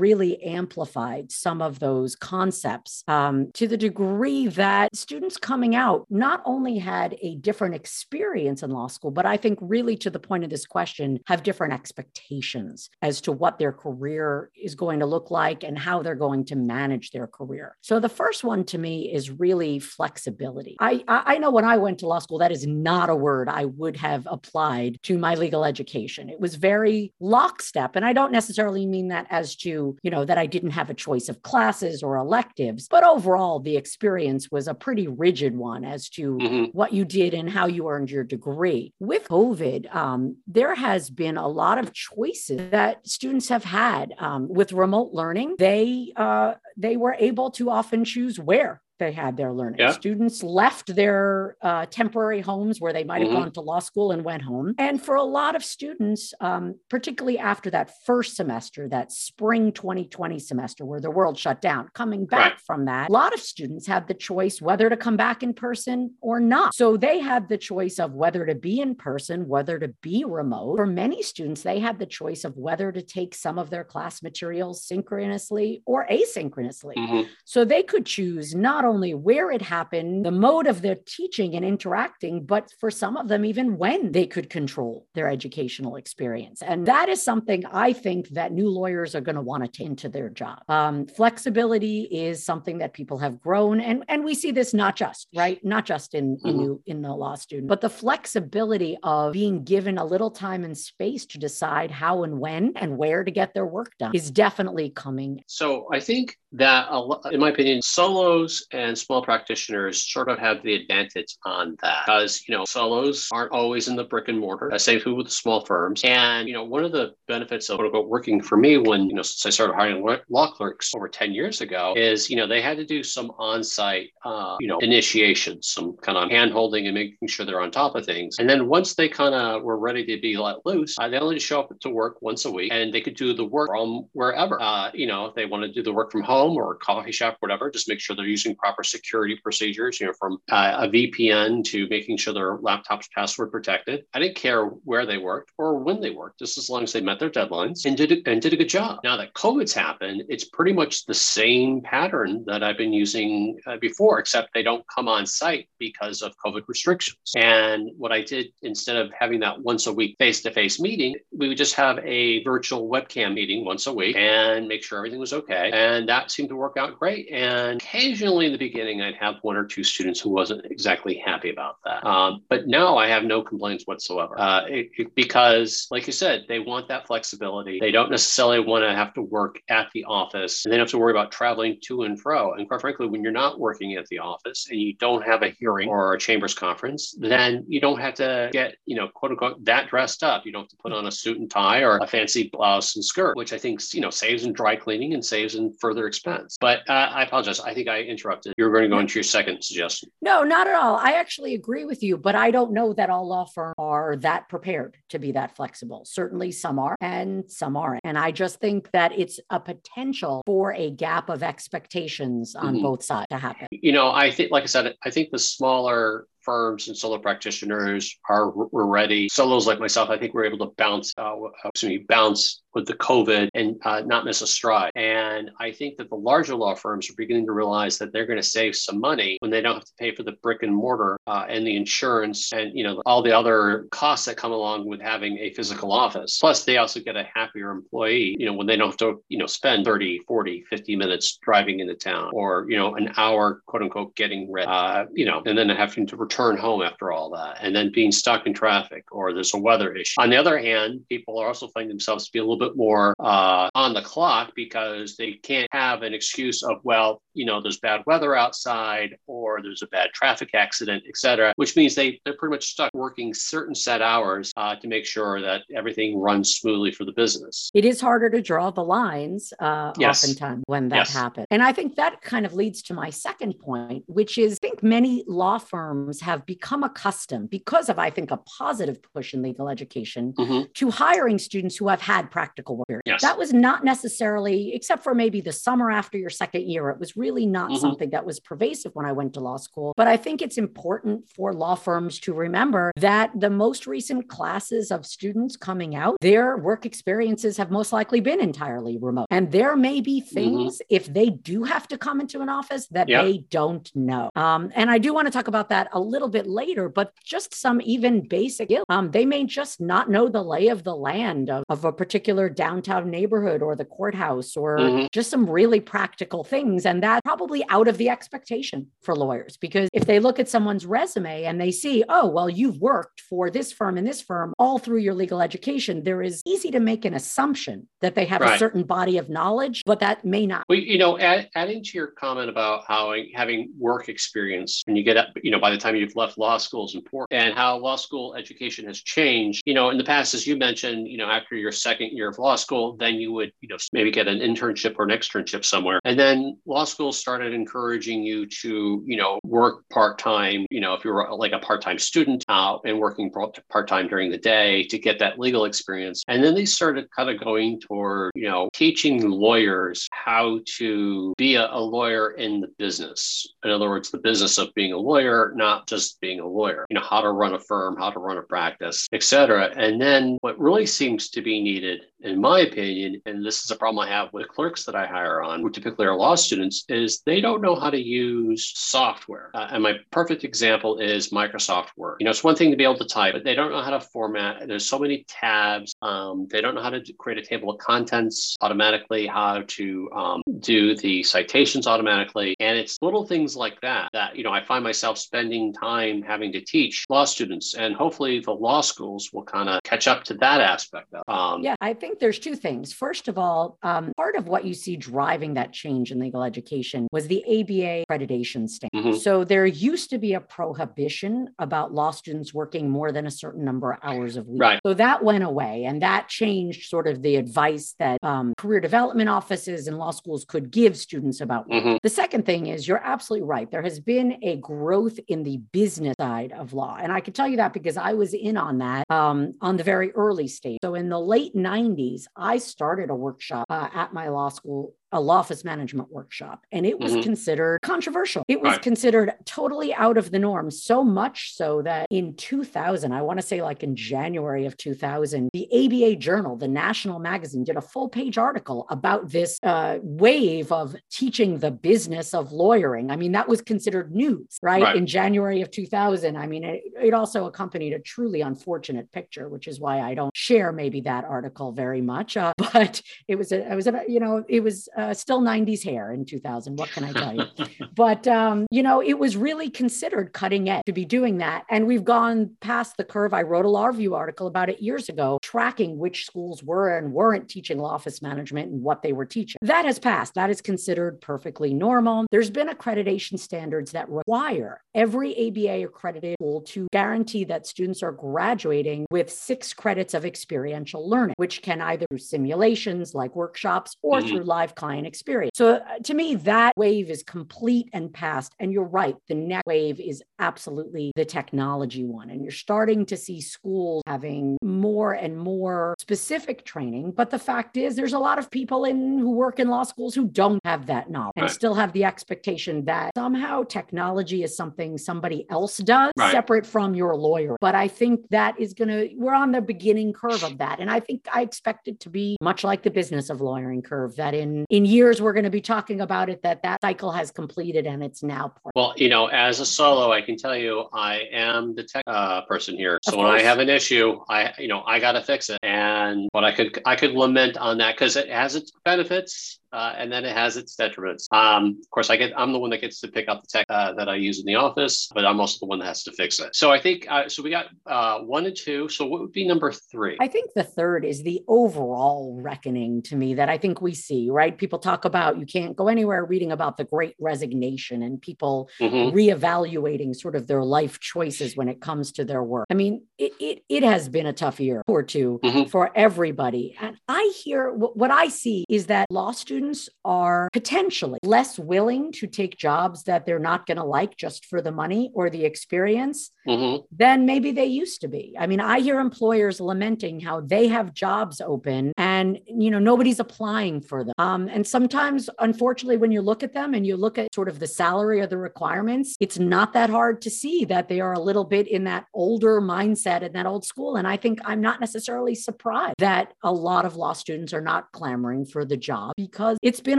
really 0.00 0.42
amplified 0.42 1.30
some 1.32 1.62
of 1.62 1.78
those 1.78 2.16
concepts 2.16 3.04
um, 3.08 3.50
to 3.52 3.68
the 3.68 3.76
degree 3.76 4.46
that 4.48 4.94
students 4.94 5.36
coming 5.36 5.74
out 5.74 6.06
not 6.10 6.42
only 6.44 6.78
had 6.78 7.16
a 7.20 7.36
different 7.36 7.74
experience 7.74 8.62
in 8.62 8.70
law 8.70 8.86
school, 8.86 9.10
but 9.10 9.26
I 9.26 9.36
think 9.36 9.58
really 9.60 9.96
to 9.98 10.10
the 10.10 10.18
point 10.18 10.44
of 10.44 10.50
this 10.50 10.66
question, 10.66 11.18
have 11.26 11.42
different 11.42 11.72
expectations 11.72 12.90
as 13.02 13.20
to 13.22 13.32
what 13.32 13.58
their 13.58 13.72
career 13.72 14.50
is 14.60 14.74
going 14.74 15.00
to 15.00 15.06
look 15.06 15.30
like 15.30 15.64
and 15.64 15.78
how 15.78 16.02
they're 16.02 16.14
going 16.14 16.44
to 16.46 16.56
manage 16.56 17.10
their 17.10 17.26
career. 17.26 17.76
So 17.80 18.00
the 18.00 18.08
first 18.08 18.44
one 18.44 18.64
to 18.64 18.78
me 18.78 19.12
is 19.12 19.30
really 19.30 19.78
flexibility. 19.78 20.76
I, 20.80 21.04
I 21.08 21.38
know 21.38 21.50
when 21.50 21.64
I 21.64 21.76
went 21.76 21.98
to 22.00 22.06
law 22.06 22.18
school, 22.18 22.38
that 22.38 22.52
is 22.52 22.66
not 22.66 23.10
a 23.10 23.16
word 23.16 23.48
I 23.48 23.66
would 23.66 23.96
have 23.96 24.26
applied 24.30 24.98
to 25.04 25.18
my 25.18 25.34
legal 25.34 25.64
education. 25.64 26.28
It 26.28 26.40
was 26.40 26.54
very 26.54 27.12
lockstep. 27.20 27.96
And 27.96 28.04
I 28.04 28.12
don't 28.12 28.32
necessarily 28.32 28.86
mean 28.86 29.08
that 29.08 29.26
as 29.30 29.49
to, 29.56 29.96
you 30.02 30.10
know, 30.10 30.24
that 30.24 30.38
I 30.38 30.46
didn't 30.46 30.70
have 30.70 30.90
a 30.90 30.94
choice 30.94 31.28
of 31.28 31.42
classes 31.42 32.02
or 32.02 32.16
electives, 32.16 32.88
but 32.88 33.06
overall, 33.06 33.60
the 33.60 33.76
experience 33.76 34.50
was 34.50 34.68
a 34.68 34.74
pretty 34.74 35.06
rigid 35.06 35.56
one 35.56 35.84
as 35.84 36.08
to 36.10 36.36
mm-hmm. 36.36 36.64
what 36.72 36.92
you 36.92 37.04
did 37.04 37.34
and 37.34 37.48
how 37.48 37.66
you 37.66 37.88
earned 37.88 38.10
your 38.10 38.24
degree. 38.24 38.92
With 39.00 39.28
COVID, 39.28 39.94
um, 39.94 40.36
there 40.46 40.74
has 40.74 41.10
been 41.10 41.36
a 41.36 41.48
lot 41.48 41.78
of 41.78 41.92
choices 41.92 42.70
that 42.70 43.06
students 43.06 43.48
have 43.48 43.64
had 43.64 44.14
um, 44.18 44.48
with 44.48 44.72
remote 44.72 45.12
learning. 45.12 45.56
They 45.58 46.12
uh, 46.16 46.54
they 46.76 46.96
were 46.96 47.16
able 47.18 47.50
to 47.52 47.70
often 47.70 48.04
choose 48.04 48.38
where 48.38 48.80
they 49.00 49.10
had 49.10 49.36
their 49.36 49.52
learning. 49.52 49.80
Yeah. 49.80 49.92
Students 49.92 50.44
left 50.44 50.94
their 50.94 51.56
uh, 51.60 51.86
temporary 51.86 52.40
homes 52.40 52.80
where 52.80 52.92
they 52.92 53.02
might 53.02 53.22
have 53.22 53.30
mm-hmm. 53.30 53.40
gone 53.40 53.52
to 53.52 53.60
law 53.60 53.80
school 53.80 54.12
and 54.12 54.22
went 54.24 54.42
home. 54.42 54.74
And 54.78 55.02
for 55.02 55.16
a 55.16 55.24
lot 55.24 55.56
of 55.56 55.64
students, 55.64 56.32
um, 56.40 56.76
particularly 56.88 57.38
after 57.38 57.70
that 57.70 57.90
first 58.06 58.36
semester, 58.36 58.88
that 58.88 59.10
spring 59.10 59.72
2020 59.72 60.38
semester 60.38 60.84
where 60.84 61.00
the 61.00 61.10
world 61.10 61.36
shut 61.38 61.60
down, 61.60 61.88
coming 61.94 62.26
back 62.26 62.52
right. 62.52 62.60
from 62.60 62.84
that, 62.84 63.08
a 63.08 63.12
lot 63.12 63.34
of 63.34 63.40
students 63.40 63.86
had 63.86 64.06
the 64.06 64.14
choice 64.14 64.62
whether 64.62 64.88
to 64.88 64.96
come 64.96 65.16
back 65.16 65.42
in 65.42 65.54
person 65.54 66.14
or 66.20 66.38
not. 66.38 66.74
So 66.74 66.96
they 66.96 67.18
had 67.18 67.48
the 67.48 67.58
choice 67.58 67.98
of 67.98 68.12
whether 68.12 68.46
to 68.46 68.54
be 68.54 68.80
in 68.80 68.94
person, 68.94 69.48
whether 69.48 69.78
to 69.78 69.88
be 70.02 70.24
remote. 70.24 70.76
For 70.76 70.86
many 70.86 71.22
students, 71.22 71.62
they 71.62 71.80
had 71.80 71.98
the 71.98 72.06
choice 72.06 72.44
of 72.44 72.56
whether 72.56 72.92
to 72.92 73.02
take 73.02 73.34
some 73.34 73.58
of 73.58 73.70
their 73.70 73.84
class 73.84 74.22
materials 74.22 74.84
synchronously 74.84 75.82
or 75.86 76.06
asynchronously. 76.06 76.96
Mm-hmm. 76.96 77.22
So 77.46 77.64
they 77.64 77.82
could 77.82 78.04
choose 78.04 78.54
not 78.54 78.84
only 78.90 79.12
where 79.14 79.48
it 79.50 79.62
happened, 79.62 80.24
the 80.24 80.30
mode 80.48 80.66
of 80.66 80.82
their 80.82 80.98
teaching 81.16 81.50
and 81.56 81.64
interacting, 81.64 82.34
but 82.44 82.64
for 82.80 82.90
some 82.90 83.16
of 83.16 83.28
them, 83.28 83.42
even 83.44 83.78
when 83.78 84.00
they 84.12 84.26
could 84.26 84.48
control 84.58 85.06
their 85.14 85.28
educational 85.28 85.94
experience. 85.96 86.58
And 86.62 86.86
that 86.86 87.08
is 87.08 87.22
something 87.30 87.60
I 87.66 87.92
think 87.92 88.28
that 88.30 88.52
new 88.52 88.68
lawyers 88.68 89.14
are 89.14 89.24
going 89.28 89.36
to 89.36 89.48
want 89.50 89.62
to 89.64 89.70
take 89.70 89.86
into 89.86 90.08
their 90.08 90.28
job. 90.28 90.58
Um, 90.68 91.06
flexibility 91.06 91.98
is 92.10 92.44
something 92.44 92.78
that 92.78 92.92
people 92.92 93.18
have 93.18 93.40
grown, 93.40 93.80
and, 93.80 94.04
and 94.08 94.24
we 94.24 94.34
see 94.34 94.50
this 94.50 94.74
not 94.74 94.96
just, 94.96 95.28
right? 95.34 95.58
Not 95.64 95.84
just 95.86 96.14
in, 96.14 96.36
mm-hmm. 96.36 96.48
in, 96.48 96.56
new, 96.56 96.82
in 96.86 97.02
the 97.02 97.14
law 97.14 97.36
student, 97.36 97.68
but 97.68 97.80
the 97.80 97.90
flexibility 97.90 98.96
of 99.02 99.32
being 99.32 99.64
given 99.64 99.98
a 99.98 100.04
little 100.04 100.30
time 100.30 100.64
and 100.64 100.76
space 100.76 101.24
to 101.26 101.38
decide 101.38 101.90
how 101.90 102.24
and 102.24 102.38
when 102.38 102.72
and 102.76 102.96
where 102.96 103.22
to 103.24 103.30
get 103.30 103.54
their 103.54 103.66
work 103.66 103.92
done 103.98 104.12
is 104.14 104.30
definitely 104.30 104.90
coming. 104.90 105.42
So 105.46 105.86
I 105.92 106.00
think 106.00 106.36
that, 106.52 106.88
in 107.30 107.40
my 107.40 107.50
opinion, 107.50 107.80
solos 107.82 108.66
and 108.72 108.79
small 108.98 109.22
practitioners 109.22 110.10
sort 110.10 110.28
of 110.28 110.38
have 110.38 110.62
the 110.62 110.74
advantage 110.74 111.36
on 111.44 111.76
that 111.82 112.04
because, 112.06 112.42
you 112.46 112.56
know, 112.56 112.64
solos 112.64 113.28
aren't 113.32 113.52
always 113.52 113.88
in 113.88 113.96
the 113.96 114.04
brick 114.04 114.28
and 114.28 114.38
mortar, 114.38 114.70
same 114.78 115.00
thing 115.00 115.16
with 115.16 115.26
the 115.26 115.32
small 115.32 115.64
firms. 115.64 116.02
And, 116.04 116.48
you 116.48 116.54
know, 116.54 116.64
one 116.64 116.84
of 116.84 116.92
the 116.92 117.14
benefits 117.28 117.70
of 117.70 117.78
quote 117.78 118.08
working 118.08 118.42
for 118.42 118.56
me 118.56 118.78
when, 118.78 119.08
you 119.08 119.14
know, 119.14 119.22
since 119.22 119.46
I 119.46 119.50
started 119.50 119.74
hiring 119.74 120.04
law 120.28 120.50
clerks 120.52 120.92
over 120.94 121.08
10 121.08 121.32
years 121.32 121.60
ago 121.60 121.94
is, 121.96 122.28
you 122.28 122.36
know, 122.36 122.46
they 122.46 122.60
had 122.60 122.76
to 122.76 122.84
do 122.84 123.02
some 123.02 123.30
on 123.38 123.62
site, 123.62 124.10
uh, 124.24 124.56
you 124.60 124.66
know, 124.66 124.78
initiations, 124.78 125.68
some 125.68 125.96
kind 125.98 126.18
of 126.18 126.30
hand 126.30 126.52
holding 126.52 126.86
and 126.86 126.94
making 126.94 127.28
sure 127.28 127.46
they're 127.46 127.60
on 127.60 127.70
top 127.70 127.94
of 127.94 128.04
things. 128.04 128.36
And 128.38 128.48
then 128.48 128.66
once 128.66 128.94
they 128.94 129.08
kind 129.08 129.34
of 129.34 129.62
were 129.62 129.78
ready 129.78 130.04
to 130.06 130.20
be 130.20 130.36
let 130.36 130.64
loose, 130.66 130.96
uh, 130.98 131.08
they 131.08 131.18
only 131.18 131.38
show 131.38 131.60
up 131.60 131.78
to 131.80 131.90
work 131.90 132.20
once 132.20 132.44
a 132.44 132.50
week 132.50 132.72
and 132.72 132.92
they 132.92 133.00
could 133.00 133.16
do 133.16 133.32
the 133.32 133.44
work 133.44 133.68
from 133.68 134.06
wherever. 134.12 134.60
Uh, 134.60 134.90
you 134.94 135.06
know, 135.06 135.26
if 135.26 135.34
they 135.34 135.46
want 135.46 135.62
to 135.62 135.72
do 135.72 135.82
the 135.82 135.92
work 135.92 136.10
from 136.10 136.22
home, 136.22 136.40
home 136.40 136.56
or 136.56 136.72
a 136.72 136.76
coffee 136.76 137.12
shop, 137.12 137.36
whatever, 137.40 137.70
just 137.70 137.88
make 137.88 138.00
sure 138.00 138.16
they're 138.16 138.24
using 138.24 138.56
proper 138.56 138.69
security 138.82 139.38
procedures, 139.42 140.00
you 140.00 140.06
know, 140.06 140.12
from 140.18 140.38
uh, 140.50 140.76
a 140.80 140.88
VPN 140.88 141.64
to 141.64 141.86
making 141.88 142.16
sure 142.16 142.34
their 142.34 142.56
laptop's 142.56 143.08
password 143.14 143.50
protected. 143.50 144.04
I 144.14 144.18
didn't 144.18 144.36
care 144.36 144.66
where 144.66 145.06
they 145.06 145.18
worked 145.18 145.52
or 145.58 145.78
when 145.78 146.00
they 146.00 146.10
worked, 146.10 146.38
just 146.38 146.58
as 146.58 146.70
long 146.70 146.82
as 146.82 146.92
they 146.92 147.00
met 147.00 147.18
their 147.18 147.30
deadlines 147.30 147.84
and 147.84 147.96
did, 147.96 148.12
a, 148.12 148.30
and 148.30 148.40
did 148.40 148.52
a 148.52 148.56
good 148.56 148.68
job. 148.68 149.00
Now 149.04 149.16
that 149.16 149.34
COVID's 149.34 149.74
happened, 149.74 150.22
it's 150.28 150.44
pretty 150.44 150.72
much 150.72 151.06
the 151.06 151.14
same 151.14 151.80
pattern 151.80 152.44
that 152.46 152.62
I've 152.62 152.78
been 152.78 152.92
using 152.92 153.58
uh, 153.66 153.76
before, 153.78 154.18
except 154.18 154.54
they 154.54 154.62
don't 154.62 154.84
come 154.94 155.08
on 155.08 155.26
site 155.26 155.68
because 155.78 156.22
of 156.22 156.34
COVID 156.44 156.62
restrictions. 156.66 157.16
And 157.36 157.90
what 157.96 158.12
I 158.12 158.22
did 158.22 158.48
instead 158.62 158.96
of 158.96 159.12
having 159.18 159.40
that 159.40 159.60
once 159.60 159.86
a 159.86 159.92
week 159.92 160.16
face 160.18 160.42
to 160.42 160.50
face 160.50 160.80
meeting, 160.80 161.16
we 161.36 161.48
would 161.48 161.58
just 161.58 161.74
have 161.74 161.98
a 161.98 162.42
virtual 162.44 162.88
webcam 162.88 163.34
meeting 163.34 163.64
once 163.64 163.86
a 163.86 163.92
week 163.92 164.16
and 164.16 164.68
make 164.68 164.82
sure 164.82 164.98
everything 164.98 165.20
was 165.20 165.32
okay. 165.32 165.70
And 165.72 166.08
that 166.08 166.30
seemed 166.30 166.48
to 166.50 166.56
work 166.56 166.76
out 166.76 166.98
great. 166.98 167.30
And 167.30 167.80
occasionally 167.80 168.46
in 168.46 168.52
the 168.52 168.58
beginning, 168.60 169.02
I'd 169.02 169.16
have 169.16 169.36
one 169.42 169.56
or 169.56 169.64
two 169.64 169.82
students 169.82 170.20
who 170.20 170.30
wasn't 170.30 170.64
exactly 170.66 171.16
happy 171.24 171.50
about 171.50 171.78
that. 171.84 172.06
Um, 172.06 172.44
but 172.48 172.68
now 172.68 172.96
I 172.96 173.08
have 173.08 173.24
no 173.24 173.42
complaints 173.42 173.84
whatsoever 173.86 174.38
uh, 174.38 174.66
it, 174.66 174.90
it, 174.96 175.14
because, 175.16 175.88
like 175.90 176.06
you 176.06 176.12
said, 176.12 176.44
they 176.48 176.60
want 176.60 176.86
that 176.88 177.08
flexibility. 177.08 177.80
They 177.80 177.90
don't 177.90 178.10
necessarily 178.10 178.60
want 178.60 178.84
to 178.84 178.94
have 178.94 179.12
to 179.14 179.22
work 179.22 179.60
at 179.68 179.88
the 179.92 180.04
office 180.04 180.64
and 180.64 180.72
they 180.72 180.76
don't 180.76 180.86
have 180.86 180.90
to 180.90 180.98
worry 180.98 181.10
about 181.10 181.32
traveling 181.32 181.78
to 181.86 182.02
and 182.02 182.20
fro. 182.20 182.54
And 182.54 182.68
quite 182.68 182.80
frankly, 182.80 183.08
when 183.08 183.22
you're 183.24 183.32
not 183.32 183.58
working 183.58 183.94
at 183.94 184.06
the 184.08 184.18
office 184.18 184.68
and 184.70 184.78
you 184.78 184.94
don't 184.94 185.24
have 185.24 185.42
a 185.42 185.48
hearing 185.48 185.88
or 185.88 186.12
a 186.12 186.18
chambers 186.18 186.54
conference, 186.54 187.14
then 187.18 187.64
you 187.66 187.80
don't 187.80 188.00
have 188.00 188.14
to 188.14 188.50
get, 188.52 188.76
you 188.86 188.96
know, 188.96 189.08
quote 189.08 189.32
unquote, 189.32 189.64
that 189.64 189.88
dressed 189.88 190.22
up. 190.22 190.44
You 190.44 190.52
don't 190.52 190.62
have 190.62 190.68
to 190.68 190.76
put 190.76 190.92
on 190.92 191.06
a 191.06 191.10
suit 191.10 191.38
and 191.38 191.50
tie 191.50 191.80
or 191.80 191.96
a 191.98 192.06
fancy 192.06 192.50
blouse 192.52 192.94
and 192.94 193.04
skirt, 193.04 193.36
which 193.36 193.54
I 193.54 193.58
think, 193.58 193.80
you 193.94 194.02
know, 194.02 194.10
saves 194.10 194.44
in 194.44 194.52
dry 194.52 194.76
cleaning 194.76 195.14
and 195.14 195.24
saves 195.24 195.54
in 195.54 195.72
further 195.80 196.06
expense. 196.06 196.58
But 196.60 196.80
uh, 196.88 196.92
I 196.92 197.22
apologize. 197.22 197.60
I 197.60 197.72
think 197.72 197.88
I 197.88 198.02
interrupted. 198.02 198.39
You 198.56 198.64
were 198.64 198.70
going 198.70 198.84
to 198.84 198.88
go 198.88 198.98
into 198.98 199.18
your 199.18 199.24
second 199.24 199.62
suggestion. 199.62 200.10
No, 200.20 200.42
not 200.42 200.66
at 200.66 200.74
all. 200.74 200.96
I 200.96 201.12
actually 201.12 201.54
agree 201.54 201.84
with 201.84 202.02
you, 202.02 202.16
but 202.16 202.34
I 202.34 202.50
don't 202.50 202.72
know 202.72 202.92
that 202.94 203.10
all 203.10 203.26
law 203.26 203.44
firms 203.44 203.74
are 203.78 204.16
that 204.16 204.48
prepared 204.48 204.96
to 205.10 205.18
be 205.18 205.32
that 205.32 205.56
flexible. 205.56 206.04
Certainly 206.04 206.52
some 206.52 206.78
are 206.78 206.96
and 207.00 207.50
some 207.50 207.76
aren't. 207.76 208.00
And 208.04 208.18
I 208.18 208.30
just 208.30 208.60
think 208.60 208.90
that 208.92 209.12
it's 209.18 209.40
a 209.50 209.60
potential 209.60 210.42
for 210.46 210.72
a 210.74 210.90
gap 210.90 211.28
of 211.28 211.42
expectations 211.42 212.54
on 212.54 212.74
mm-hmm. 212.74 212.82
both 212.82 213.02
sides 213.02 213.26
to 213.30 213.38
happen. 213.38 213.68
You 213.70 213.92
know, 213.92 214.10
I 214.10 214.30
think, 214.30 214.50
like 214.50 214.62
I 214.62 214.66
said, 214.66 214.94
I 215.04 215.10
think 215.10 215.30
the 215.30 215.38
smaller 215.38 216.26
firms 216.42 216.88
and 216.88 216.96
solo 216.96 217.18
practitioners 217.18 218.16
are 218.28 218.50
were 218.50 218.86
ready. 218.86 219.28
Solos 219.28 219.66
like 219.66 219.78
myself, 219.78 220.10
I 220.10 220.18
think 220.18 220.34
we're 220.34 220.44
able 220.44 220.58
to 220.58 220.72
bounce, 220.76 221.12
uh, 221.18 221.36
excuse 221.64 221.90
me, 221.90 222.04
bounce 222.08 222.62
with 222.74 222.86
the 222.86 222.94
COVID 222.94 223.48
and 223.54 223.76
uh, 223.84 224.00
not 224.00 224.24
miss 224.24 224.42
a 224.42 224.46
stride. 224.46 224.92
And 224.94 225.50
I 225.58 225.72
think 225.72 225.96
that 225.96 226.08
the 226.08 226.16
larger 226.16 226.54
law 226.54 226.74
firms 226.74 227.10
are 227.10 227.14
beginning 227.16 227.46
to 227.46 227.52
realize 227.52 227.98
that 227.98 228.12
they're 228.12 228.26
going 228.26 228.38
to 228.38 228.46
save 228.46 228.76
some 228.76 229.00
money 229.00 229.38
when 229.40 229.50
they 229.50 229.60
don't 229.60 229.74
have 229.74 229.84
to 229.84 229.92
pay 229.98 230.14
for 230.14 230.22
the 230.22 230.32
brick 230.42 230.62
and 230.62 230.74
mortar 230.74 231.18
uh, 231.26 231.46
and 231.48 231.66
the 231.66 231.76
insurance 231.76 232.52
and 232.52 232.76
you 232.76 232.84
know 232.84 233.02
all 233.06 233.22
the 233.22 233.36
other 233.36 233.86
costs 233.90 234.26
that 234.26 234.36
come 234.36 234.52
along 234.52 234.86
with 234.86 235.00
having 235.00 235.38
a 235.38 235.52
physical 235.54 235.92
office. 235.92 236.38
Plus, 236.38 236.64
they 236.64 236.76
also 236.76 237.00
get 237.00 237.16
a 237.16 237.26
happier 237.34 237.70
employee. 237.70 238.36
You 238.38 238.46
know 238.46 238.52
when 238.52 238.66
they 238.66 238.76
don't 238.76 238.88
have 238.88 238.96
to 238.98 239.22
you 239.28 239.38
know 239.38 239.46
spend 239.46 239.84
30, 239.84 240.20
40, 240.26 240.64
50 240.70 240.96
minutes 240.96 241.38
driving 241.42 241.80
into 241.80 241.94
town 241.94 242.30
or 242.32 242.66
you 242.68 242.76
know 242.76 242.94
an 242.94 243.12
hour 243.16 243.62
quote 243.66 243.82
unquote 243.82 244.14
getting 244.14 244.50
ready. 244.50 244.68
Uh, 244.70 245.06
you 245.12 245.24
know 245.24 245.42
and 245.46 245.58
then 245.58 245.68
having 245.68 246.06
to 246.06 246.16
return 246.30 246.56
home 246.56 246.80
after 246.80 247.10
all 247.10 247.28
that 247.28 247.58
and 247.60 247.74
then 247.74 247.90
being 247.92 248.12
stuck 248.12 248.46
in 248.46 248.54
traffic 248.54 249.04
or 249.10 249.34
there's 249.34 249.52
a 249.52 249.58
weather 249.58 249.92
issue. 249.94 250.20
On 250.20 250.30
the 250.30 250.36
other 250.36 250.58
hand, 250.58 251.00
people 251.08 251.38
are 251.40 251.48
also 251.48 251.66
finding 251.68 251.88
themselves 251.88 252.26
to 252.26 252.32
be 252.32 252.38
a 252.38 252.42
little 252.42 252.58
bit 252.58 252.76
more 252.76 253.14
uh, 253.18 253.68
on 253.74 253.94
the 253.94 254.02
clock 254.02 254.52
because 254.54 255.16
they 255.16 255.32
can't 255.32 255.68
have 255.72 256.02
an 256.02 256.14
excuse 256.14 256.62
of, 256.62 256.76
well, 256.84 257.20
you 257.34 257.44
know, 257.44 257.60
there's 257.60 257.80
bad 257.80 258.02
weather 258.06 258.36
outside 258.36 259.16
or 259.26 259.60
there's 259.60 259.82
a 259.82 259.88
bad 259.88 260.10
traffic 260.14 260.50
accident, 260.54 261.02
et 261.08 261.16
cetera, 261.16 261.52
which 261.56 261.76
means 261.76 261.96
they, 261.96 262.20
they're 262.24 262.36
pretty 262.36 262.52
much 262.52 262.66
stuck 262.66 262.92
working 262.94 263.34
certain 263.34 263.74
set 263.74 264.00
hours 264.00 264.52
uh, 264.56 264.76
to 264.76 264.86
make 264.86 265.04
sure 265.04 265.40
that 265.40 265.62
everything 265.74 266.16
runs 266.16 266.54
smoothly 266.54 266.92
for 266.92 267.04
the 267.04 267.12
business. 267.12 267.70
It 267.74 267.84
is 267.84 268.00
harder 268.00 268.30
to 268.30 268.40
draw 268.40 268.70
the 268.70 268.84
lines 268.84 269.52
uh, 269.58 269.92
yes. 269.98 270.22
oftentimes 270.22 270.62
when 270.66 270.88
that 270.90 270.96
yes. 270.96 271.12
happens. 271.12 271.46
And 271.50 271.62
I 271.62 271.72
think 271.72 271.96
that 271.96 272.22
kind 272.22 272.46
of 272.46 272.54
leads 272.54 272.82
to 272.82 272.94
my 272.94 273.10
second 273.10 273.58
point, 273.58 274.04
which 274.06 274.38
is 274.38 274.58
I 274.62 274.68
think 274.68 274.82
many 274.82 275.24
law 275.26 275.58
firms 275.58 276.19
have 276.20 276.46
become 276.46 276.82
accustomed 276.82 277.50
because 277.50 277.88
of, 277.88 277.98
I 277.98 278.10
think, 278.10 278.30
a 278.30 278.36
positive 278.36 278.98
push 279.14 279.34
in 279.34 279.42
legal 279.42 279.68
education 279.68 280.32
mm-hmm. 280.32 280.62
to 280.74 280.90
hiring 280.90 281.38
students 281.38 281.76
who 281.76 281.88
have 281.88 282.00
had 282.00 282.30
practical 282.30 282.76
work. 282.88 283.02
Yes. 283.04 283.22
That 283.22 283.38
was 283.38 283.52
not 283.52 283.84
necessarily, 283.84 284.74
except 284.74 285.02
for 285.02 285.14
maybe 285.14 285.40
the 285.40 285.52
summer 285.52 285.90
after 285.90 286.18
your 286.18 286.30
second 286.30 286.66
year, 286.66 286.90
it 286.90 286.98
was 286.98 287.16
really 287.16 287.46
not 287.46 287.70
mm-hmm. 287.70 287.80
something 287.80 288.10
that 288.10 288.24
was 288.24 288.40
pervasive 288.40 288.92
when 288.94 289.06
I 289.06 289.12
went 289.12 289.34
to 289.34 289.40
law 289.40 289.56
school. 289.56 289.92
But 289.96 290.08
I 290.08 290.16
think 290.16 290.42
it's 290.42 290.58
important 290.58 291.28
for 291.34 291.52
law 291.52 291.74
firms 291.74 292.18
to 292.20 292.32
remember 292.32 292.92
that 292.96 293.30
the 293.38 293.50
most 293.50 293.86
recent 293.86 294.28
classes 294.28 294.90
of 294.90 295.06
students 295.06 295.56
coming 295.56 295.94
out, 295.94 296.16
their 296.20 296.56
work 296.56 296.86
experiences 296.86 297.56
have 297.56 297.70
most 297.70 297.92
likely 297.92 298.20
been 298.20 298.40
entirely 298.40 298.98
remote. 298.98 299.26
And 299.30 299.52
there 299.52 299.76
may 299.76 300.00
be 300.00 300.20
mm-hmm. 300.20 300.34
things, 300.34 300.76
mm-hmm. 300.76 300.96
if 300.96 301.12
they 301.12 301.30
do 301.30 301.64
have 301.64 301.88
to 301.88 301.98
come 301.98 302.20
into 302.20 302.40
an 302.40 302.48
office, 302.48 302.86
that 302.88 303.08
yep. 303.08 303.24
they 303.24 303.38
don't 303.50 303.90
know. 303.94 304.30
Um, 304.36 304.70
and 304.74 304.90
I 304.90 304.98
do 304.98 305.12
want 305.14 305.26
to 305.26 305.32
talk 305.32 305.48
about 305.48 305.68
that 305.70 305.88
a 305.92 306.00
little 306.10 306.28
bit 306.28 306.46
later, 306.46 306.88
but 306.88 307.12
just 307.24 307.54
some 307.54 307.80
even 307.82 308.26
basic, 308.26 308.70
um, 308.88 309.10
they 309.10 309.24
may 309.24 309.44
just 309.44 309.80
not 309.80 310.10
know 310.10 310.28
the 310.28 310.42
lay 310.42 310.68
of 310.68 310.84
the 310.84 310.94
land 310.94 311.50
of, 311.50 311.64
of 311.68 311.84
a 311.84 311.92
particular 311.92 312.48
downtown 312.48 313.10
neighborhood 313.10 313.62
or 313.62 313.76
the 313.76 313.84
courthouse 313.84 314.56
or 314.56 314.78
mm-hmm. 314.78 315.06
just 315.12 315.30
some 315.30 315.48
really 315.48 315.80
practical 315.80 316.44
things. 316.44 316.86
And 316.86 317.02
that 317.02 317.22
probably 317.24 317.64
out 317.68 317.88
of 317.88 317.96
the 317.98 318.08
expectation 318.08 318.88
for 319.02 319.14
lawyers, 319.14 319.56
because 319.56 319.88
if 319.92 320.06
they 320.06 320.20
look 320.20 320.38
at 320.38 320.48
someone's 320.48 320.86
resume 320.86 321.44
and 321.44 321.60
they 321.60 321.70
see, 321.70 322.04
oh, 322.08 322.26
well, 322.28 322.50
you've 322.50 322.78
worked 322.78 323.20
for 323.20 323.50
this 323.50 323.72
firm 323.72 323.96
and 323.96 324.06
this 324.06 324.20
firm 324.20 324.52
all 324.58 324.78
through 324.78 324.98
your 324.98 325.14
legal 325.14 325.40
education, 325.40 326.02
there 326.02 326.22
is 326.22 326.42
easy 326.46 326.70
to 326.70 326.80
make 326.80 327.04
an 327.04 327.14
assumption 327.14 327.88
that 328.00 328.14
they 328.14 328.24
have 328.24 328.40
right. 328.40 328.54
a 328.54 328.58
certain 328.58 328.82
body 328.82 329.18
of 329.18 329.28
knowledge, 329.28 329.82
but 329.86 330.00
that 330.00 330.24
may 330.24 330.46
not. 330.46 330.64
Well, 330.68 330.78
you 330.78 330.98
know, 330.98 331.18
add, 331.18 331.48
adding 331.54 331.82
to 331.82 331.90
your 331.94 332.08
comment 332.08 332.48
about 332.48 332.84
how 332.86 333.14
having 333.34 333.72
work 333.78 334.08
experience 334.08 334.82
when 334.86 334.96
you 334.96 335.02
get 335.02 335.16
up, 335.16 335.28
you 335.42 335.50
know, 335.50 335.60
by 335.60 335.70
the 335.70 335.78
time 335.78 335.96
you've 336.00 336.16
left 336.16 336.38
law 336.38 336.56
school 336.58 336.86
is 336.86 336.94
important 336.94 337.28
and 337.30 337.54
how 337.54 337.76
law 337.76 337.96
school 337.96 338.34
education 338.34 338.86
has 338.86 339.00
changed. 339.00 339.62
You 339.66 339.74
know, 339.74 339.90
in 339.90 339.98
the 339.98 340.04
past, 340.04 340.34
as 340.34 340.46
you 340.46 340.56
mentioned, 340.56 341.08
you 341.08 341.18
know, 341.18 341.26
after 341.26 341.54
your 341.54 341.72
second 341.72 342.10
year 342.12 342.28
of 342.28 342.38
law 342.38 342.56
school, 342.56 342.96
then 342.96 343.14
you 343.14 343.32
would, 343.32 343.52
you 343.60 343.68
know, 343.68 343.76
maybe 343.92 344.10
get 344.10 344.26
an 344.26 344.38
internship 344.38 344.96
or 344.98 345.04
an 345.04 345.10
externship 345.10 345.64
somewhere. 345.64 346.00
And 346.04 346.18
then 346.18 346.58
law 346.66 346.84
school 346.84 347.12
started 347.12 347.52
encouraging 347.52 348.22
you 348.22 348.46
to, 348.46 349.02
you 349.06 349.16
know, 349.16 349.38
work 349.44 349.88
part 349.90 350.18
time, 350.18 350.66
you 350.70 350.80
know, 350.80 350.94
if 350.94 351.04
you 351.04 351.12
were 351.12 351.28
like 351.34 351.52
a 351.52 351.58
part 351.58 351.82
time 351.82 351.98
student 351.98 352.44
uh, 352.48 352.78
and 352.84 352.98
working 352.98 353.30
part 353.30 353.88
time 353.88 354.08
during 354.08 354.30
the 354.30 354.38
day 354.38 354.84
to 354.84 354.98
get 354.98 355.18
that 355.18 355.38
legal 355.38 355.64
experience. 355.64 356.22
And 356.28 356.42
then 356.42 356.54
they 356.54 356.64
started 356.64 357.08
kind 357.14 357.30
of 357.30 357.42
going 357.42 357.80
toward, 357.80 358.32
you 358.34 358.48
know, 358.48 358.70
teaching 358.72 359.28
lawyers 359.28 360.08
how 360.12 360.60
to 360.78 361.34
be 361.36 361.56
a, 361.56 361.68
a 361.70 361.80
lawyer 361.80 362.32
in 362.32 362.60
the 362.60 362.68
business. 362.78 363.46
In 363.64 363.70
other 363.70 363.88
words, 363.88 364.10
the 364.10 364.18
business 364.18 364.58
of 364.58 364.72
being 364.74 364.92
a 364.92 364.98
lawyer, 364.98 365.52
not 365.54 365.86
just 365.90 366.20
being 366.20 366.40
a 366.40 366.46
lawyer, 366.46 366.86
you 366.88 366.94
know, 366.94 367.04
how 367.08 367.20
to 367.20 367.30
run 367.30 367.54
a 367.54 367.60
firm, 367.60 367.96
how 367.98 368.10
to 368.10 368.18
run 368.18 368.38
a 368.38 368.42
practice, 368.42 369.06
et 369.12 369.22
cetera. 369.22 369.70
And 369.76 370.00
then 370.00 370.38
what 370.40 370.58
really 370.58 370.86
seems 370.86 371.28
to 371.30 371.42
be 371.42 371.60
needed 371.62 372.02
in 372.22 372.40
my 372.40 372.60
opinion, 372.60 373.20
and 373.24 373.44
this 373.44 373.64
is 373.64 373.70
a 373.70 373.76
problem 373.76 374.06
I 374.06 374.10
have 374.10 374.32
with 374.32 374.48
clerks 374.48 374.84
that 374.84 374.94
I 374.94 375.06
hire 375.06 375.42
on, 375.42 375.60
who 375.60 375.70
typically 375.70 376.06
are 376.06 376.14
law 376.14 376.34
students, 376.34 376.84
is 376.88 377.22
they 377.24 377.40
don't 377.40 377.62
know 377.62 377.74
how 377.74 377.90
to 377.90 377.98
use 377.98 378.72
software. 378.76 379.50
Uh, 379.54 379.68
and 379.70 379.82
my 379.82 379.94
perfect 380.10 380.44
example 380.44 380.98
is 380.98 381.30
Microsoft 381.30 381.88
Word. 381.96 382.16
You 382.20 382.24
know, 382.24 382.30
it's 382.30 382.44
one 382.44 382.56
thing 382.56 382.70
to 382.70 382.76
be 382.76 382.84
able 382.84 382.98
to 382.98 383.06
type, 383.06 383.32
but 383.32 383.44
they 383.44 383.54
don't 383.54 383.70
know 383.70 383.80
how 383.80 383.90
to 383.90 384.00
format. 384.00 384.66
There's 384.68 384.88
so 384.88 384.98
many 384.98 385.24
tabs. 385.28 385.94
Um, 386.02 386.46
they 386.50 386.60
don't 386.60 386.74
know 386.74 386.82
how 386.82 386.90
to 386.90 387.00
create 387.14 387.38
a 387.38 387.42
table 387.46 387.70
of 387.70 387.78
contents 387.78 388.56
automatically, 388.60 389.26
how 389.26 389.62
to 389.66 390.10
um, 390.14 390.42
do 390.60 390.94
the 390.96 391.22
citations 391.22 391.86
automatically. 391.86 392.54
And 392.60 392.76
it's 392.76 392.98
little 393.00 393.26
things 393.26 393.56
like 393.56 393.80
that 393.80 394.10
that, 394.12 394.36
you 394.36 394.44
know, 394.44 394.52
I 394.52 394.62
find 394.62 394.84
myself 394.84 395.16
spending 395.16 395.72
time 395.80 396.22
having 396.22 396.52
to 396.52 396.60
teach 396.60 397.04
law 397.08 397.24
students. 397.24 397.74
And 397.74 397.94
hopefully 397.94 398.40
the 398.40 398.52
law 398.52 398.80
schools 398.80 399.30
will 399.32 399.44
kind 399.44 399.68
of 399.68 399.82
catch 399.82 400.06
up 400.06 400.24
to 400.24 400.34
that 400.34 400.60
aspect 400.60 401.12
of 401.14 401.22
um, 401.28 401.62
Yeah, 401.62 401.76
I 401.80 401.94
think 401.94 402.18
there's 402.18 402.38
two 402.38 402.56
things. 402.56 402.92
First 402.92 403.28
of 403.28 403.38
all, 403.38 403.78
um, 403.82 404.12
part 404.16 404.36
of 404.36 404.48
what 404.48 404.64
you 404.64 404.74
see 404.74 404.96
driving 404.96 405.54
that 405.54 405.72
change 405.72 406.12
in 406.12 406.18
legal 406.18 406.42
education 406.42 407.08
was 407.12 407.26
the 407.26 407.42
ABA 407.44 408.04
accreditation 408.08 408.68
standard. 408.68 408.90
Mm-hmm. 408.94 409.18
So 409.18 409.44
there 409.44 409.66
used 409.66 410.10
to 410.10 410.18
be 410.18 410.34
a 410.34 410.40
prohibition 410.40 411.48
about 411.58 411.92
law 411.92 412.10
students 412.10 412.52
working 412.52 412.90
more 412.90 413.12
than 413.12 413.26
a 413.26 413.30
certain 413.30 413.64
number 413.64 413.92
of 413.92 413.98
hours 414.02 414.36
a 414.36 414.42
week. 414.42 414.60
Right. 414.60 414.80
So 414.84 414.94
that 414.94 415.24
went 415.24 415.44
away, 415.44 415.84
and 415.84 416.02
that 416.02 416.28
changed 416.28 416.88
sort 416.88 417.06
of 417.06 417.22
the 417.22 417.36
advice 417.36 417.94
that 417.98 418.18
um, 418.22 418.54
career 418.58 418.80
development 418.80 419.28
offices 419.28 419.86
and 419.86 419.98
law 419.98 420.10
schools 420.10 420.44
could 420.44 420.70
give 420.70 420.96
students 420.96 421.40
about. 421.40 421.68
Mm-hmm. 421.68 421.96
The 422.02 422.08
second 422.08 422.46
thing 422.46 422.66
is 422.66 422.86
you're 422.86 423.02
absolutely 423.02 423.46
right. 423.46 423.70
There 423.70 423.82
has 423.82 424.00
been 424.00 424.38
a 424.42 424.56
growth 424.56 425.18
in 425.28 425.42
the 425.42 425.58
business 425.72 426.14
side 426.20 426.52
of 426.52 426.72
law, 426.72 426.96
and 427.00 427.12
I 427.12 427.20
can 427.20 427.32
tell 427.32 427.48
you 427.48 427.56
that 427.56 427.72
because 427.72 427.96
I 427.96 428.12
was 428.12 428.34
in 428.34 428.56
on 428.56 428.78
that 428.78 429.10
um, 429.10 429.52
on 429.60 429.76
the 429.76 429.84
very 429.84 430.12
early 430.12 430.48
stage. 430.48 430.78
So 430.82 430.94
in 430.94 431.08
the 431.08 431.20
late 431.20 431.54
90s 431.54 431.80
90s, 431.90 432.24
I 432.36 432.58
started 432.58 433.10
a 433.10 433.14
workshop 433.14 433.66
uh, 433.70 433.88
at 433.92 434.12
my 434.12 434.28
law 434.28 434.48
school 434.48 434.94
a 435.12 435.20
law 435.20 435.40
office 435.40 435.64
management 435.64 436.12
workshop 436.12 436.66
and 436.70 436.84
it 436.84 437.00
was 437.00 437.12
mm-hmm. 437.12 437.22
considered 437.22 437.80
controversial. 437.80 438.44
It 438.46 438.60
was 438.60 438.72
right. 438.72 438.82
considered 438.82 439.32
totally 439.46 439.94
out 439.94 440.18
of 440.18 440.30
the 440.30 440.38
norm, 440.38 440.70
so 440.70 441.02
much 441.02 441.56
so 441.56 441.80
that 441.80 442.06
in 442.10 442.34
2000, 442.36 443.10
I 443.10 443.22
want 443.22 443.40
to 443.40 443.46
say 443.46 443.62
like 443.62 443.82
in 443.82 443.96
January 443.96 444.66
of 444.66 444.76
2000, 444.76 445.48
the 445.54 445.66
ABA 445.72 446.16
Journal, 446.16 446.56
the 446.56 446.68
national 446.68 447.20
magazine, 447.20 447.64
did 447.64 447.78
a 447.78 447.80
full 447.80 448.10
page 448.10 448.36
article 448.36 448.86
about 448.90 449.30
this 449.30 449.58
uh, 449.62 449.98
wave 450.02 450.70
of 450.72 450.94
teaching 451.10 451.56
the 451.56 451.70
business 451.70 452.34
of 452.34 452.52
lawyering. 452.52 453.10
I 453.10 453.16
mean, 453.16 453.32
that 453.32 453.48
was 453.48 453.62
considered 453.62 454.14
news, 454.14 454.58
right? 454.62 454.82
right. 454.82 454.96
In 454.96 455.06
January 455.06 455.62
of 455.62 455.70
2000. 455.70 456.36
I 456.36 456.46
mean, 456.46 456.64
it, 456.64 456.82
it 457.02 457.14
also 457.14 457.46
accompanied 457.46 457.94
a 457.94 457.98
truly 457.98 458.42
unfortunate 458.42 459.10
picture, 459.10 459.48
which 459.48 459.66
is 459.66 459.80
why 459.80 460.00
I 460.00 460.12
don't 460.12 460.36
share 460.36 460.70
maybe 460.70 461.00
that 461.02 461.24
article 461.24 461.72
very 461.72 462.02
much. 462.02 462.36
Uh, 462.36 462.52
but 462.58 463.00
it 463.26 463.36
was, 463.36 463.52
a, 463.52 463.72
it 463.72 463.74
was, 463.74 463.86
a, 463.86 464.04
you 464.06 464.20
know, 464.20 464.44
it 464.46 464.60
was, 464.60 464.86
uh, 465.00 465.14
still 465.14 465.40
90s 465.40 465.82
hair 465.82 466.12
in 466.12 466.24
2000. 466.24 466.76
What 466.76 466.90
can 466.90 467.04
I 467.04 467.12
tell 467.12 467.34
you? 467.34 467.86
but, 467.94 468.26
um, 468.28 468.66
you 468.70 468.82
know, 468.82 469.02
it 469.02 469.18
was 469.18 469.36
really 469.36 469.70
considered 469.70 470.32
cutting 470.32 470.68
edge 470.68 470.82
to 470.86 470.92
be 470.92 471.04
doing 471.04 471.38
that. 471.38 471.64
And 471.70 471.86
we've 471.86 472.04
gone 472.04 472.50
past 472.60 472.96
the 472.96 473.04
curve. 473.04 473.34
I 473.34 473.42
wrote 473.42 473.64
a 473.64 473.68
law 473.68 473.86
review 473.86 474.14
article 474.14 474.46
about 474.46 474.68
it 474.68 474.80
years 474.80 475.08
ago, 475.08 475.38
tracking 475.42 475.98
which 475.98 476.26
schools 476.26 476.62
were 476.62 476.96
and 476.96 477.12
weren't 477.12 477.48
teaching 477.48 477.78
law 477.78 477.94
office 477.94 478.22
management 478.22 478.70
and 478.70 478.82
what 478.82 479.02
they 479.02 479.12
were 479.12 479.26
teaching. 479.26 479.58
That 479.62 479.84
has 479.84 479.98
passed. 479.98 480.34
That 480.34 480.50
is 480.50 480.60
considered 480.60 481.20
perfectly 481.20 481.74
normal. 481.74 482.26
There's 482.30 482.50
been 482.50 482.68
accreditation 482.68 483.38
standards 483.38 483.92
that 483.92 484.08
require 484.08 484.82
every 484.94 485.48
ABA 485.48 485.84
accredited 485.84 486.36
school 486.38 486.60
to 486.62 486.86
guarantee 486.92 487.44
that 487.44 487.66
students 487.66 488.02
are 488.02 488.12
graduating 488.12 489.06
with 489.10 489.30
six 489.30 489.72
credits 489.72 490.14
of 490.14 490.24
experiential 490.24 491.08
learning, 491.08 491.34
which 491.36 491.62
can 491.62 491.80
either 491.80 492.06
through 492.10 492.18
simulations 492.18 493.14
like 493.14 493.34
workshops 493.36 493.96
or 494.02 494.18
mm-hmm. 494.18 494.28
through 494.28 494.44
live 494.44 494.74
content 494.74 494.89
client 494.90 495.06
experience. 495.06 495.52
So 495.54 495.74
uh, 495.74 495.98
to 496.04 496.14
me, 496.14 496.34
that 496.34 496.72
wave 496.76 497.10
is 497.10 497.22
complete 497.22 497.88
and 497.92 498.12
past. 498.12 498.54
And 498.58 498.72
you're 498.72 498.82
right, 498.82 499.14
the 499.28 499.36
next 499.36 499.66
wave 499.66 500.00
is 500.00 500.20
absolutely 500.40 501.12
the 501.14 501.24
technology 501.24 502.04
one. 502.04 502.30
And 502.30 502.42
you're 502.42 502.50
starting 502.50 503.06
to 503.06 503.16
see 503.16 503.40
schools 503.40 504.02
having 504.06 504.58
more 504.62 505.12
and 505.12 505.38
more 505.38 505.94
specific 506.00 506.64
training. 506.64 507.12
But 507.12 507.30
the 507.30 507.38
fact 507.38 507.76
is, 507.76 507.94
there's 507.94 508.14
a 508.14 508.18
lot 508.18 508.38
of 508.40 508.50
people 508.50 508.84
in 508.84 509.18
who 509.18 509.30
work 509.30 509.60
in 509.60 509.68
law 509.68 509.84
schools 509.84 510.12
who 510.12 510.26
don't 510.26 510.60
have 510.64 510.86
that 510.86 511.08
knowledge 511.08 511.34
and 511.36 511.44
right. 511.44 511.50
still 511.50 511.74
have 511.74 511.92
the 511.92 512.04
expectation 512.04 512.84
that 512.86 513.12
somehow 513.16 513.62
technology 513.62 514.42
is 514.42 514.56
something 514.56 514.98
somebody 514.98 515.46
else 515.50 515.76
does 515.78 516.10
right. 516.18 516.32
separate 516.32 516.66
from 516.66 516.94
your 516.94 517.14
lawyer. 517.14 517.56
But 517.60 517.76
I 517.76 517.86
think 517.86 518.28
that 518.30 518.58
is 518.58 518.74
going 518.74 518.88
to, 518.88 519.10
we're 519.14 519.34
on 519.34 519.52
the 519.52 519.60
beginning 519.60 520.12
curve 520.12 520.42
of 520.42 520.58
that. 520.58 520.80
And 520.80 520.90
I 520.90 520.98
think 520.98 521.28
I 521.32 521.42
expect 521.42 521.86
it 521.86 522.00
to 522.00 522.10
be 522.10 522.36
much 522.40 522.64
like 522.64 522.82
the 522.82 522.90
business 522.90 523.30
of 523.30 523.40
lawyering 523.40 523.82
curve 523.82 524.16
that 524.16 524.34
in, 524.34 524.64
in 524.68 524.79
years 524.84 525.22
we're 525.22 525.32
going 525.32 525.44
to 525.44 525.50
be 525.50 525.60
talking 525.60 526.00
about 526.00 526.28
it, 526.28 526.42
that 526.42 526.62
that 526.62 526.80
cycle 526.80 527.12
has 527.12 527.30
completed 527.30 527.86
and 527.86 528.02
it's 528.02 528.22
now. 528.22 528.54
Well, 528.74 528.94
you 528.96 529.08
know, 529.08 529.26
as 529.26 529.60
a 529.60 529.66
solo, 529.66 530.12
I 530.12 530.22
can 530.22 530.36
tell 530.36 530.56
you, 530.56 530.86
I 530.92 531.22
am 531.32 531.74
the 531.74 531.84
tech 531.84 532.02
uh, 532.06 532.42
person 532.42 532.76
here. 532.76 532.98
So 533.02 533.16
when 533.16 533.26
I 533.26 533.42
have 533.42 533.58
an 533.58 533.68
issue, 533.68 534.20
I, 534.28 534.52
you 534.58 534.68
know, 534.68 534.82
I 534.84 534.98
got 534.98 535.12
to 535.12 535.22
fix 535.22 535.50
it. 535.50 535.58
And 535.62 536.28
what 536.32 536.44
I 536.44 536.52
could, 536.52 536.80
I 536.84 536.96
could 536.96 537.12
lament 537.12 537.56
on 537.56 537.78
that 537.78 537.94
because 537.94 538.16
it 538.16 538.28
has 538.28 538.56
its 538.56 538.72
benefits 538.84 539.59
uh, 539.72 539.94
and 539.96 540.10
then 540.10 540.24
it 540.24 540.36
has 540.36 540.56
its 540.56 540.74
detriments. 540.76 541.26
Um, 541.32 541.78
of 541.80 541.90
course, 541.90 542.10
I 542.10 542.16
get 542.16 542.32
I'm 542.36 542.52
the 542.52 542.58
one 542.58 542.70
that 542.70 542.80
gets 542.80 543.00
to 543.00 543.08
pick 543.08 543.28
up 543.28 543.42
the 543.42 543.48
tech 543.48 543.66
uh, 543.68 543.92
that 543.94 544.08
I 544.08 544.16
use 544.16 544.40
in 544.40 544.46
the 544.46 544.56
office, 544.56 545.08
but 545.14 545.24
I'm 545.24 545.40
also 545.40 545.58
the 545.60 545.66
one 545.66 545.78
that 545.78 545.86
has 545.86 546.02
to 546.04 546.12
fix 546.12 546.40
it. 546.40 546.54
So 546.56 546.72
I 546.72 546.80
think 546.80 547.06
uh, 547.08 547.28
so. 547.28 547.42
We 547.42 547.50
got 547.50 547.66
uh, 547.86 548.18
one 548.20 548.46
and 548.46 548.56
two. 548.56 548.88
So 548.88 549.06
what 549.06 549.20
would 549.20 549.32
be 549.32 549.46
number 549.46 549.72
three? 549.72 550.16
I 550.20 550.28
think 550.28 550.50
the 550.54 550.64
third 550.64 551.04
is 551.04 551.22
the 551.22 551.42
overall 551.48 552.38
reckoning 552.40 553.02
to 553.02 553.16
me 553.16 553.34
that 553.34 553.48
I 553.48 553.58
think 553.58 553.80
we 553.80 553.94
see. 553.94 554.30
Right? 554.30 554.56
People 554.56 554.78
talk 554.78 555.04
about 555.04 555.38
you 555.38 555.46
can't 555.46 555.76
go 555.76 555.88
anywhere 555.88 556.24
reading 556.24 556.52
about 556.52 556.76
the 556.76 556.84
Great 556.84 557.14
Resignation 557.20 558.02
and 558.02 558.20
people 558.20 558.68
mm-hmm. 558.80 559.16
reevaluating 559.16 560.16
sort 560.16 560.34
of 560.34 560.46
their 560.46 560.64
life 560.64 560.98
choices 561.00 561.56
when 561.56 561.68
it 561.68 561.80
comes 561.80 562.12
to 562.12 562.24
their 562.24 562.42
work. 562.42 562.66
I 562.70 562.74
mean, 562.74 563.04
it 563.18 563.32
it, 563.38 563.64
it 563.68 563.82
has 563.84 564.08
been 564.08 564.26
a 564.26 564.32
tough 564.32 564.58
year 564.58 564.82
or 564.88 565.02
2 565.02 565.40
mm-hmm. 565.42 565.68
for 565.68 565.90
everybody, 565.94 566.76
and 566.80 566.96
I 567.08 567.32
hear 567.44 567.70
what 567.70 568.10
I 568.10 568.28
see 568.28 568.64
is 568.68 568.86
that 568.86 569.06
law 569.10 569.30
students 569.30 569.59
students 569.60 569.90
are 570.06 570.48
potentially 570.54 571.18
less 571.22 571.58
willing 571.58 572.10
to 572.12 572.26
take 572.26 572.56
jobs 572.56 573.04
that 573.04 573.26
they're 573.26 573.38
not 573.38 573.66
going 573.66 573.76
to 573.76 573.84
like 573.84 574.16
just 574.16 574.46
for 574.46 574.62
the 574.62 574.72
money 574.72 575.10
or 575.14 575.28
the 575.28 575.44
experience 575.44 576.30
mm-hmm. 576.48 576.82
than 576.96 577.26
maybe 577.26 577.52
they 577.52 577.66
used 577.66 578.00
to 578.00 578.08
be. 578.08 578.34
I 578.38 578.46
mean, 578.46 578.60
I 578.60 578.80
hear 578.80 578.98
employers 578.98 579.60
lamenting 579.60 580.18
how 580.18 580.40
they 580.40 580.68
have 580.68 580.94
jobs 580.94 581.42
open 581.42 581.92
and 581.98 582.38
you 582.46 582.70
know 582.70 582.78
nobody's 582.78 583.20
applying 583.20 583.82
for 583.82 584.02
them. 584.02 584.14
Um, 584.16 584.48
and 584.48 584.66
sometimes, 584.66 585.28
unfortunately, 585.38 585.98
when 585.98 586.12
you 586.12 586.22
look 586.22 586.42
at 586.42 586.54
them 586.54 586.72
and 586.72 586.86
you 586.86 586.96
look 586.96 587.18
at 587.18 587.34
sort 587.34 587.48
of 587.48 587.58
the 587.58 587.66
salary 587.66 588.20
or 588.20 588.26
the 588.26 588.38
requirements, 588.38 589.14
it's 589.20 589.38
not 589.38 589.74
that 589.74 589.90
hard 589.90 590.22
to 590.22 590.30
see 590.30 590.64
that 590.66 590.88
they 590.88 591.00
are 591.00 591.12
a 591.12 591.20
little 591.20 591.44
bit 591.44 591.68
in 591.68 591.84
that 591.84 592.06
older 592.14 592.62
mindset 592.62 593.22
and 593.22 593.34
that 593.34 593.46
old 593.46 593.66
school. 593.66 593.96
And 593.96 594.08
I 594.08 594.16
think 594.16 594.40
I'm 594.44 594.62
not 594.62 594.80
necessarily 594.80 595.34
surprised 595.34 595.96
that 595.98 596.32
a 596.42 596.52
lot 596.52 596.86
of 596.86 596.96
law 596.96 597.12
students 597.12 597.52
are 597.52 597.60
not 597.60 597.92
clamoring 597.92 598.46
for 598.46 598.64
the 598.64 598.76
job 598.76 599.12
because 599.16 599.49
because 599.50 599.58
it's 599.62 599.80
been 599.80 599.98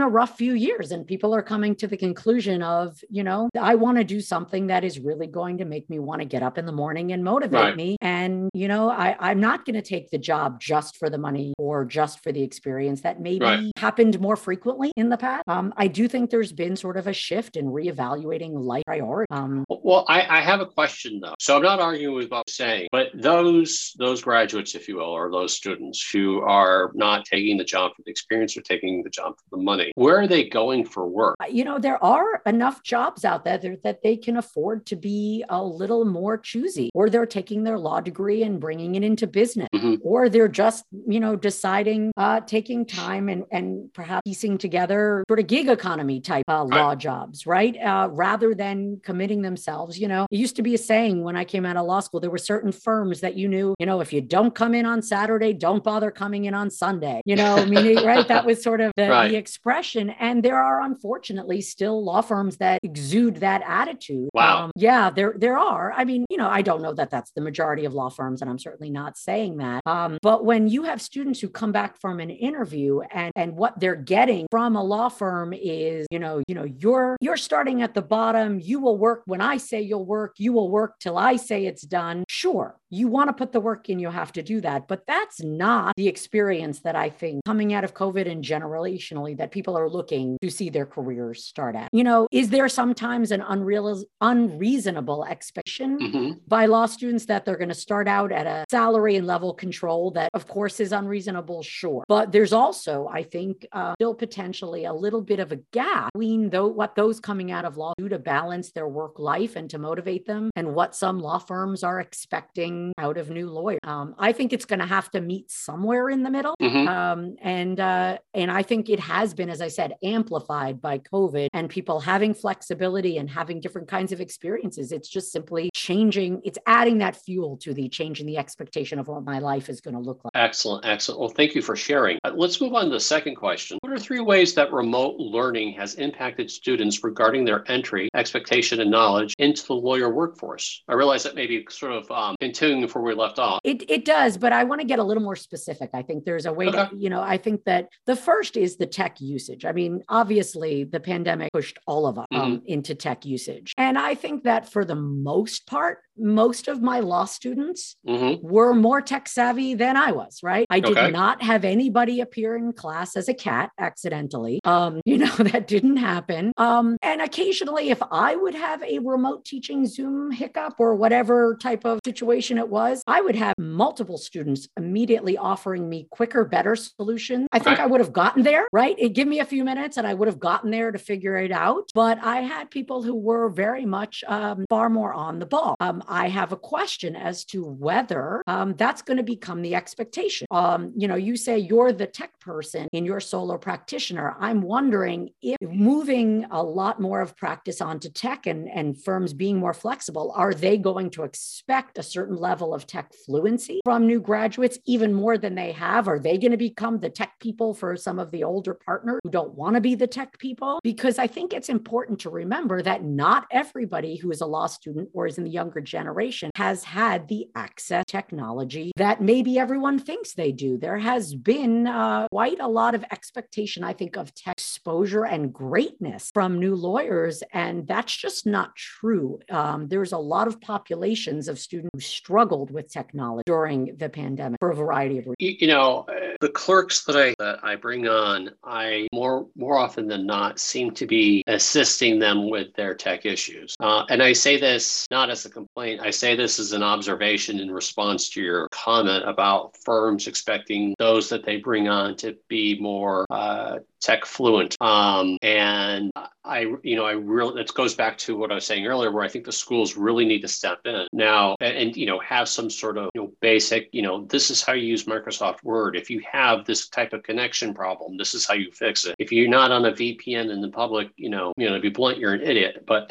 a 0.00 0.08
rough 0.08 0.36
few 0.36 0.54
years 0.54 0.92
and 0.92 1.06
people 1.06 1.34
are 1.34 1.42
coming 1.42 1.74
to 1.76 1.86
the 1.86 1.96
conclusion 1.96 2.62
of, 2.62 3.02
you 3.10 3.22
know, 3.22 3.48
I 3.58 3.74
want 3.74 3.98
to 3.98 4.04
do 4.04 4.20
something 4.20 4.68
that 4.68 4.84
is 4.84 4.98
really 4.98 5.26
going 5.26 5.58
to 5.58 5.64
make 5.64 5.88
me 5.90 5.98
want 5.98 6.20
to 6.20 6.24
get 6.24 6.42
up 6.42 6.58
in 6.58 6.66
the 6.66 6.72
morning 6.72 7.12
and 7.12 7.22
motivate 7.24 7.60
right. 7.60 7.76
me. 7.76 7.96
And, 8.00 8.50
you 8.54 8.68
know, 8.68 8.90
I, 8.90 9.16
I'm 9.18 9.40
not 9.40 9.64
going 9.64 9.74
to 9.74 9.82
take 9.82 10.10
the 10.10 10.18
job 10.18 10.60
just 10.60 10.96
for 10.96 11.10
the 11.10 11.18
money 11.18 11.54
or 11.58 11.84
just 11.84 12.22
for 12.22 12.32
the 12.32 12.42
experience 12.42 13.02
that 13.02 13.20
maybe 13.20 13.44
right. 13.44 13.72
happened 13.76 14.20
more 14.20 14.36
frequently 14.36 14.92
in 14.96 15.08
the 15.08 15.16
past. 15.16 15.44
Um, 15.46 15.72
I 15.76 15.88
do 15.88 16.08
think 16.08 16.30
there's 16.30 16.52
been 16.52 16.76
sort 16.76 16.96
of 16.96 17.06
a 17.06 17.12
shift 17.12 17.56
in 17.56 17.66
reevaluating 17.66 18.52
life 18.54 18.84
priority. 18.86 19.26
Um, 19.30 19.64
well, 19.68 20.04
I, 20.08 20.38
I 20.38 20.40
have 20.40 20.60
a 20.60 20.66
question 20.66 21.20
though. 21.20 21.34
So 21.38 21.56
I'm 21.56 21.62
not 21.62 21.80
arguing 21.80 22.14
with 22.14 22.30
what 22.30 22.38
I'm 22.38 22.42
saying, 22.48 22.88
but 22.92 23.08
those 23.14 23.92
those 23.98 24.22
graduates, 24.22 24.74
if 24.74 24.88
you 24.88 24.96
will, 24.96 25.04
or 25.04 25.30
those 25.30 25.54
students 25.54 26.08
who 26.12 26.40
are 26.40 26.90
not 26.94 27.24
taking 27.24 27.56
the 27.56 27.64
job 27.64 27.92
for 27.94 28.02
the 28.04 28.10
experience 28.10 28.56
or 28.56 28.62
taking 28.62 29.02
the 29.02 29.10
job 29.10 29.34
the 29.50 29.58
money. 29.58 29.92
Where 29.94 30.18
are 30.18 30.26
they 30.26 30.48
going 30.48 30.84
for 30.84 31.06
work? 31.06 31.36
Uh, 31.40 31.46
you 31.46 31.64
know, 31.64 31.78
there 31.78 32.02
are 32.02 32.42
enough 32.46 32.82
jobs 32.82 33.24
out 33.24 33.44
there 33.44 33.76
that 33.82 34.02
they 34.02 34.16
can 34.16 34.36
afford 34.36 34.86
to 34.86 34.96
be 34.96 35.44
a 35.48 35.62
little 35.62 36.04
more 36.04 36.38
choosy, 36.38 36.90
or 36.94 37.10
they're 37.10 37.26
taking 37.26 37.62
their 37.64 37.78
law 37.78 38.00
degree 38.00 38.42
and 38.42 38.60
bringing 38.60 38.94
it 38.94 39.04
into 39.04 39.26
business, 39.26 39.68
mm-hmm. 39.74 39.96
or 40.02 40.28
they're 40.28 40.48
just, 40.48 40.84
you 41.06 41.20
know, 41.20 41.36
deciding, 41.36 42.12
uh, 42.16 42.40
taking 42.40 42.84
time 42.86 43.28
and, 43.28 43.44
and 43.50 43.92
perhaps 43.92 44.22
piecing 44.24 44.58
together 44.58 45.24
sort 45.28 45.38
of 45.38 45.46
gig 45.46 45.68
economy 45.68 46.20
type 46.20 46.44
uh, 46.48 46.64
law 46.64 46.88
right. 46.88 46.98
jobs, 46.98 47.46
right? 47.46 47.76
Uh, 47.76 48.08
rather 48.10 48.54
than 48.54 49.00
committing 49.02 49.42
themselves. 49.42 49.98
You 49.98 50.08
know, 50.08 50.26
it 50.30 50.36
used 50.36 50.56
to 50.56 50.62
be 50.62 50.74
a 50.74 50.78
saying 50.78 51.22
when 51.22 51.36
I 51.36 51.44
came 51.44 51.66
out 51.66 51.76
of 51.76 51.86
law 51.86 52.00
school, 52.00 52.20
there 52.20 52.30
were 52.30 52.38
certain 52.38 52.72
firms 52.72 53.20
that 53.20 53.36
you 53.36 53.48
knew, 53.48 53.74
you 53.78 53.86
know, 53.86 54.00
if 54.00 54.12
you 54.12 54.20
don't 54.20 54.54
come 54.54 54.74
in 54.74 54.86
on 54.86 55.02
Saturday, 55.02 55.52
don't 55.52 55.84
bother 55.84 56.10
coming 56.10 56.46
in 56.46 56.54
on 56.54 56.70
Sunday. 56.70 57.20
You 57.24 57.36
know, 57.36 57.56
I 57.56 57.64
mean, 57.66 58.04
right? 58.04 58.26
That 58.26 58.44
was 58.44 58.62
sort 58.62 58.80
of 58.80 58.92
the, 58.96 59.08
right 59.10 59.31
the 59.32 59.38
expression. 59.38 60.10
And 60.10 60.42
there 60.42 60.62
are 60.62 60.82
unfortunately 60.82 61.62
still 61.62 62.04
law 62.04 62.20
firms 62.20 62.58
that 62.58 62.80
exude 62.82 63.36
that 63.36 63.62
attitude. 63.66 64.28
Wow. 64.34 64.64
Um, 64.64 64.70
yeah, 64.76 65.10
there 65.10 65.34
there 65.38 65.58
are. 65.58 65.92
I 65.96 66.04
mean, 66.04 66.26
you 66.28 66.36
know, 66.36 66.48
I 66.48 66.62
don't 66.62 66.82
know 66.82 66.92
that 66.94 67.10
that's 67.10 67.32
the 67.32 67.40
majority 67.40 67.84
of 67.86 67.94
law 67.94 68.10
firms, 68.10 68.42
and 68.42 68.50
I'm 68.50 68.58
certainly 68.58 68.90
not 68.90 69.16
saying 69.16 69.56
that. 69.58 69.82
Um, 69.86 70.18
but 70.22 70.44
when 70.44 70.68
you 70.68 70.82
have 70.84 71.00
students 71.00 71.40
who 71.40 71.48
come 71.48 71.72
back 71.72 71.98
from 72.00 72.20
an 72.20 72.30
interview 72.30 73.00
and 73.00 73.32
and 73.34 73.56
what 73.56 73.80
they're 73.80 73.96
getting 73.96 74.46
from 74.50 74.76
a 74.76 74.82
law 74.82 75.08
firm 75.08 75.54
is, 75.54 76.06
you 76.10 76.18
know, 76.18 76.42
you 76.46 76.54
know, 76.54 76.64
you're 76.64 77.16
you're 77.20 77.36
starting 77.36 77.82
at 77.82 77.94
the 77.94 78.02
bottom. 78.02 78.60
You 78.60 78.80
will 78.80 78.98
work 78.98 79.22
when 79.24 79.40
I 79.40 79.56
say 79.56 79.80
you'll 79.80 80.04
work. 80.04 80.34
You 80.38 80.52
will 80.52 80.70
work 80.70 80.98
till 81.00 81.16
I 81.16 81.36
say 81.36 81.64
it's 81.64 81.82
done. 81.82 82.24
Sure, 82.28 82.76
you 82.90 83.08
want 83.08 83.28
to 83.28 83.32
put 83.32 83.52
the 83.52 83.60
work 83.60 83.88
in. 83.88 83.98
You 83.98 84.10
have 84.10 84.32
to 84.32 84.42
do 84.42 84.60
that, 84.60 84.88
but 84.88 85.06
that's 85.06 85.42
not 85.42 85.94
the 85.96 86.08
experience 86.08 86.80
that 86.80 86.96
I 86.96 87.08
think 87.08 87.44
coming 87.46 87.72
out 87.72 87.84
of 87.84 87.94
COVID 87.94 88.30
and 88.30 88.44
generational 88.44 89.21
that 89.34 89.50
people 89.50 89.76
are 89.76 89.88
looking 89.88 90.36
to 90.42 90.50
see 90.50 90.70
their 90.70 90.86
careers 90.86 91.44
start 91.44 91.74
at. 91.76 91.88
You 91.92 92.04
know, 92.04 92.26
is 92.30 92.50
there 92.50 92.68
sometimes 92.68 93.30
an 93.30 93.42
unreal, 93.42 94.02
unreasonable 94.20 95.24
expectation 95.24 95.98
mm-hmm. 95.98 96.30
by 96.46 96.66
law 96.66 96.86
students 96.86 97.26
that 97.26 97.44
they're 97.44 97.56
going 97.56 97.68
to 97.68 97.74
start 97.74 98.08
out 98.08 98.32
at 98.32 98.46
a 98.46 98.64
salary 98.70 99.16
and 99.16 99.26
level 99.26 99.54
control 99.54 100.10
that, 100.12 100.30
of 100.34 100.46
course, 100.46 100.80
is 100.80 100.92
unreasonable? 100.92 101.62
Sure. 101.62 102.04
But 102.08 102.32
there's 102.32 102.52
also, 102.52 103.08
I 103.08 103.22
think, 103.22 103.66
uh, 103.72 103.94
still 103.98 104.14
potentially 104.14 104.84
a 104.84 104.92
little 104.92 105.22
bit 105.22 105.40
of 105.40 105.52
a 105.52 105.56
gap 105.72 106.10
between 106.22 106.50
though, 106.50 106.68
what 106.68 106.94
those 106.94 107.20
coming 107.20 107.50
out 107.50 107.64
of 107.64 107.76
law 107.76 107.92
do 107.98 108.08
to 108.08 108.18
balance 108.18 108.72
their 108.72 108.88
work 108.88 109.18
life 109.18 109.56
and 109.56 109.68
to 109.70 109.78
motivate 109.78 110.26
them 110.26 110.50
and 110.56 110.74
what 110.74 110.94
some 110.94 111.18
law 111.18 111.38
firms 111.38 111.82
are 111.82 112.00
expecting 112.00 112.92
out 112.98 113.16
of 113.16 113.30
new 113.30 113.50
lawyers. 113.50 113.80
Um, 113.84 114.14
I 114.18 114.32
think 114.32 114.52
it's 114.52 114.64
going 114.64 114.80
to 114.80 114.86
have 114.86 115.10
to 115.12 115.20
meet 115.20 115.50
somewhere 115.50 116.08
in 116.10 116.22
the 116.22 116.30
middle. 116.30 116.54
Mm-hmm. 116.60 116.88
Um, 116.88 117.36
and, 117.42 117.80
uh, 117.80 118.18
and 118.34 118.50
I 118.50 118.62
think 118.62 118.88
it 118.88 119.00
has 119.00 119.11
been, 119.34 119.50
as 119.50 119.60
I 119.60 119.68
said, 119.68 119.94
amplified 120.02 120.80
by 120.80 120.98
COVID 120.98 121.48
and 121.52 121.68
people 121.68 122.00
having 122.00 122.34
flexibility 122.34 123.18
and 123.18 123.28
having 123.28 123.60
different 123.60 123.88
kinds 123.88 124.12
of 124.12 124.20
experiences. 124.20 124.92
It's 124.92 125.08
just 125.08 125.32
simply 125.32 125.70
changing, 125.74 126.40
it's 126.44 126.58
adding 126.66 126.98
that 126.98 127.16
fuel 127.16 127.56
to 127.58 127.74
the 127.74 127.88
change 127.88 128.20
in 128.20 128.26
the 128.26 128.38
expectation 128.38 128.98
of 128.98 129.08
what 129.08 129.24
my 129.24 129.38
life 129.38 129.68
is 129.68 129.80
going 129.80 129.94
to 129.94 130.00
look 130.00 130.24
like. 130.24 130.32
Excellent. 130.34 130.84
Excellent. 130.84 131.20
Well, 131.20 131.28
thank 131.28 131.54
you 131.54 131.62
for 131.62 131.76
sharing. 131.76 132.18
Uh, 132.24 132.32
let's 132.34 132.60
move 132.60 132.74
on 132.74 132.84
to 132.86 132.90
the 132.90 133.00
second 133.00 133.36
question. 133.36 133.78
What 133.82 133.92
are 133.92 133.98
three 133.98 134.20
ways 134.20 134.54
that 134.54 134.72
remote 134.72 135.16
learning 135.18 135.74
has 135.74 135.94
impacted 135.94 136.50
students 136.50 137.04
regarding 137.04 137.44
their 137.44 137.70
entry, 137.70 138.08
expectation, 138.14 138.80
and 138.80 138.90
knowledge 138.90 139.34
into 139.38 139.66
the 139.66 139.74
lawyer 139.74 140.08
workforce? 140.08 140.82
I 140.88 140.94
realize 140.94 141.22
that 141.24 141.34
maybe 141.34 141.64
sort 141.70 141.92
of 141.92 142.10
um, 142.10 142.36
continuing 142.40 142.82
before 142.82 143.02
we 143.02 143.14
left 143.14 143.38
off. 143.38 143.60
It, 143.64 143.88
it 143.90 144.04
does, 144.04 144.36
but 144.36 144.52
I 144.52 144.64
want 144.64 144.80
to 144.80 144.86
get 144.86 144.98
a 144.98 145.04
little 145.04 145.22
more 145.22 145.36
specific. 145.36 145.90
I 145.94 146.02
think 146.02 146.24
there's 146.24 146.46
a 146.46 146.52
way 146.52 146.68
okay. 146.68 146.88
to, 146.88 146.96
you 146.96 147.10
know, 147.10 147.20
I 147.20 147.36
think 147.36 147.64
that 147.64 147.88
the 148.06 148.16
first 148.16 148.56
is 148.56 148.76
the 148.76 148.86
tech 148.92 149.20
usage. 149.20 149.64
I 149.64 149.72
mean, 149.72 150.02
obviously, 150.08 150.84
the 150.84 151.00
pandemic 151.00 151.52
pushed 151.52 151.78
all 151.86 152.06
of 152.06 152.18
us 152.18 152.26
um, 152.30 152.58
mm-hmm. 152.58 152.66
into 152.66 152.94
tech 152.94 153.24
usage. 153.24 153.72
And 153.76 153.98
I 153.98 154.14
think 154.14 154.44
that 154.44 154.70
for 154.70 154.84
the 154.84 154.94
most 154.94 155.66
part, 155.66 155.98
most 156.16 156.68
of 156.68 156.82
my 156.82 157.00
law 157.00 157.24
students 157.24 157.96
mm-hmm. 158.06 158.46
were 158.46 158.74
more 158.74 159.00
tech 159.00 159.28
savvy 159.28 159.74
than 159.74 159.96
I 159.96 160.12
was, 160.12 160.40
right? 160.42 160.66
I 160.70 160.80
did 160.80 160.98
okay. 160.98 161.10
not 161.10 161.42
have 161.42 161.64
anybody 161.64 162.20
appear 162.20 162.56
in 162.56 162.72
class 162.72 163.16
as 163.16 163.28
a 163.28 163.34
cat 163.34 163.70
accidentally. 163.78 164.60
Um, 164.64 165.00
you 165.06 165.18
know, 165.18 165.34
that 165.36 165.66
didn't 165.66 165.96
happen. 165.96 166.52
Um, 166.56 166.96
and 167.02 167.20
occasionally, 167.20 167.90
if 167.90 168.02
I 168.10 168.36
would 168.36 168.54
have 168.54 168.82
a 168.82 168.98
remote 168.98 169.44
teaching 169.44 169.86
Zoom 169.86 170.30
hiccup 170.30 170.74
or 170.78 170.94
whatever 170.94 171.56
type 171.56 171.84
of 171.84 172.00
situation 172.04 172.58
it 172.58 172.68
was, 172.68 173.02
I 173.06 173.20
would 173.20 173.36
have 173.36 173.54
multiple 173.58 174.18
students 174.18 174.68
immediately 174.76 175.36
offering 175.36 175.88
me 175.88 176.08
quicker, 176.10 176.44
better 176.44 176.76
solutions. 176.76 177.48
I 177.52 177.58
think 177.58 177.78
right. 177.78 177.84
I 177.84 177.86
would 177.86 178.00
have 178.00 178.12
gotten 178.12 178.42
there, 178.42 178.68
right? 178.72 178.81
Right? 178.82 178.96
It 178.98 179.10
give 179.10 179.28
me 179.28 179.38
a 179.38 179.44
few 179.44 179.62
minutes 179.62 179.96
and 179.96 180.06
I 180.06 180.14
would 180.14 180.26
have 180.26 180.40
gotten 180.40 180.72
there 180.72 180.90
to 180.90 180.98
figure 180.98 181.36
it 181.36 181.52
out. 181.52 181.90
But 181.94 182.18
I 182.20 182.38
had 182.40 182.68
people 182.68 183.00
who 183.00 183.14
were 183.14 183.48
very 183.48 183.86
much 183.86 184.24
um, 184.26 184.64
far 184.68 184.90
more 184.90 185.12
on 185.12 185.38
the 185.38 185.46
ball. 185.46 185.76
Um, 185.78 186.02
I 186.08 186.28
have 186.28 186.50
a 186.50 186.56
question 186.56 187.14
as 187.14 187.44
to 187.46 187.64
whether 187.64 188.42
um, 188.48 188.74
that's 188.74 189.02
going 189.02 189.18
to 189.18 189.22
become 189.22 189.62
the 189.62 189.76
expectation. 189.76 190.48
Um, 190.50 190.92
you 190.96 191.06
know, 191.06 191.14
you 191.14 191.36
say 191.36 191.58
you're 191.58 191.92
the 191.92 192.08
tech 192.08 192.32
person 192.40 192.88
in 192.92 193.04
your 193.04 193.20
solo 193.20 193.56
practitioner. 193.56 194.34
I'm 194.40 194.62
wondering 194.62 195.30
if 195.42 195.58
moving 195.60 196.44
a 196.50 196.60
lot 196.62 197.00
more 197.00 197.20
of 197.20 197.36
practice 197.36 197.80
onto 197.80 198.10
tech 198.10 198.46
and, 198.46 198.68
and 198.68 199.00
firms 199.00 199.32
being 199.32 199.58
more 199.58 199.74
flexible, 199.74 200.32
are 200.34 200.54
they 200.54 200.76
going 200.76 201.10
to 201.10 201.22
expect 201.22 201.98
a 201.98 202.02
certain 202.02 202.36
level 202.36 202.74
of 202.74 202.86
tech 202.88 203.12
fluency 203.24 203.80
from 203.84 204.08
new 204.08 204.20
graduates, 204.20 204.78
even 204.86 205.14
more 205.14 205.38
than 205.38 205.54
they 205.54 205.70
have? 205.70 206.08
Are 206.08 206.18
they 206.18 206.36
going 206.36 206.50
to 206.50 206.56
become 206.56 206.98
the 206.98 207.10
tech 207.10 207.34
people 207.38 207.74
for 207.74 207.96
some 207.96 208.18
of 208.18 208.32
the 208.32 208.42
older 208.42 208.71
partners 208.74 209.20
who 209.22 209.30
don't 209.30 209.54
want 209.54 209.74
to 209.74 209.80
be 209.80 209.94
the 209.94 210.06
tech 210.06 210.38
people? 210.38 210.80
Because 210.82 211.18
I 211.18 211.26
think 211.26 211.52
it's 211.52 211.68
important 211.68 212.18
to 212.20 212.30
remember 212.30 212.82
that 212.82 213.04
not 213.04 213.46
everybody 213.50 214.16
who 214.16 214.30
is 214.30 214.40
a 214.40 214.46
law 214.46 214.66
student 214.66 215.08
or 215.12 215.26
is 215.26 215.38
in 215.38 215.44
the 215.44 215.50
younger 215.50 215.80
generation 215.80 216.50
has 216.56 216.84
had 216.84 217.28
the 217.28 217.46
access 217.54 218.04
technology 218.06 218.92
that 218.96 219.20
maybe 219.20 219.58
everyone 219.58 219.98
thinks 219.98 220.34
they 220.34 220.52
do. 220.52 220.78
There 220.78 220.98
has 220.98 221.34
been 221.34 221.86
uh, 221.86 222.28
quite 222.30 222.60
a 222.60 222.68
lot 222.68 222.94
of 222.94 223.04
expectation, 223.10 223.84
I 223.84 223.92
think, 223.92 224.16
of 224.16 224.34
tech 224.34 224.58
exposure 224.58 225.24
and 225.24 225.52
greatness 225.52 226.30
from 226.32 226.58
new 226.58 226.74
lawyers. 226.74 227.42
And 227.52 227.86
that's 227.86 228.16
just 228.16 228.46
not 228.46 228.74
true. 228.76 229.38
Um, 229.50 229.88
there's 229.88 230.12
a 230.12 230.18
lot 230.18 230.46
of 230.48 230.60
populations 230.60 231.48
of 231.48 231.58
students 231.58 231.90
who 231.92 232.00
struggled 232.00 232.70
with 232.70 232.90
technology 232.90 233.42
during 233.46 233.96
the 233.96 234.08
pandemic 234.08 234.58
for 234.60 234.70
a 234.70 234.74
variety 234.74 235.18
of 235.18 235.24
reasons. 235.24 235.36
You, 235.38 235.56
you 235.60 235.66
know, 235.66 236.06
uh, 236.08 236.36
the 236.40 236.48
clerks 236.48 237.04
that 237.04 237.16
I 237.16 237.34
that 237.38 237.60
I 237.62 237.76
bring 237.76 238.08
on, 238.08 238.50
I 238.64 239.08
more 239.12 239.46
more 239.56 239.76
often 239.76 240.06
than 240.06 240.26
not 240.26 240.58
seem 240.58 240.92
to 240.92 241.06
be 241.06 241.42
assisting 241.46 242.18
them 242.18 242.48
with 242.48 242.74
their 242.74 242.94
tech 242.94 243.26
issues. 243.26 243.76
Uh, 243.80 244.04
and 244.08 244.22
I 244.22 244.32
say 244.32 244.58
this 244.58 245.06
not 245.10 245.30
as 245.30 245.44
a 245.46 245.50
complaint. 245.50 246.00
I 246.00 246.10
say 246.10 246.36
this 246.36 246.58
as 246.58 246.72
an 246.72 246.82
observation 246.82 247.60
in 247.60 247.70
response 247.70 248.28
to 248.30 248.42
your 248.42 248.68
comment 248.70 249.28
about 249.28 249.76
firms 249.84 250.26
expecting 250.26 250.94
those 250.98 251.28
that 251.30 251.44
they 251.44 251.56
bring 251.56 251.88
on 251.88 252.16
to 252.16 252.36
be 252.48 252.78
more 252.80 253.26
uh, 253.30 253.78
tech 254.00 254.24
fluent. 254.24 254.76
Um, 254.80 255.38
and 255.42 256.10
I, 256.44 256.74
you 256.82 256.96
know, 256.96 257.04
I 257.04 257.12
really, 257.12 257.60
it 257.60 257.72
goes 257.72 257.94
back 257.94 258.18
to 258.18 258.36
what 258.36 258.50
I 258.50 258.56
was 258.56 258.66
saying 258.66 258.84
earlier, 258.84 259.12
where 259.12 259.22
I 259.22 259.28
think 259.28 259.44
the 259.44 259.52
schools 259.52 259.96
really 259.96 260.24
need 260.24 260.40
to 260.40 260.48
step 260.48 260.80
in 260.86 261.06
now 261.12 261.54
and, 261.60 261.76
and, 261.76 261.96
you 261.96 262.06
know, 262.06 262.18
have 262.18 262.48
some 262.48 262.68
sort 262.68 262.98
of, 262.98 263.10
you 263.14 263.22
know, 263.22 263.32
basic, 263.40 263.88
you 263.92 264.02
know, 264.02 264.24
this 264.24 264.50
is 264.50 264.60
how 264.60 264.72
you 264.72 264.86
use 264.86 265.04
Microsoft 265.04 265.62
Word. 265.62 265.94
If 265.94 266.10
you 266.10 266.20
have 266.30 266.64
this 266.64 266.88
type 266.88 267.12
of 267.12 267.22
connection 267.22 267.72
problem, 267.72 268.16
this 268.16 268.34
is 268.34 268.44
how 268.44 268.51
you 268.52 268.70
fix 268.72 269.04
it. 269.04 269.14
If 269.18 269.32
you're 269.32 269.48
not 269.48 269.70
on 269.70 269.84
a 269.84 269.92
VPN 269.92 270.50
in 270.50 270.60
the 270.60 270.68
public, 270.68 271.08
you 271.16 271.30
know, 271.30 271.52
you 271.56 271.68
know, 271.68 271.76
to 271.76 271.80
be 271.80 271.88
blunt, 271.88 272.18
you're 272.18 272.34
an 272.34 272.42
idiot, 272.42 272.84
but 272.86 273.08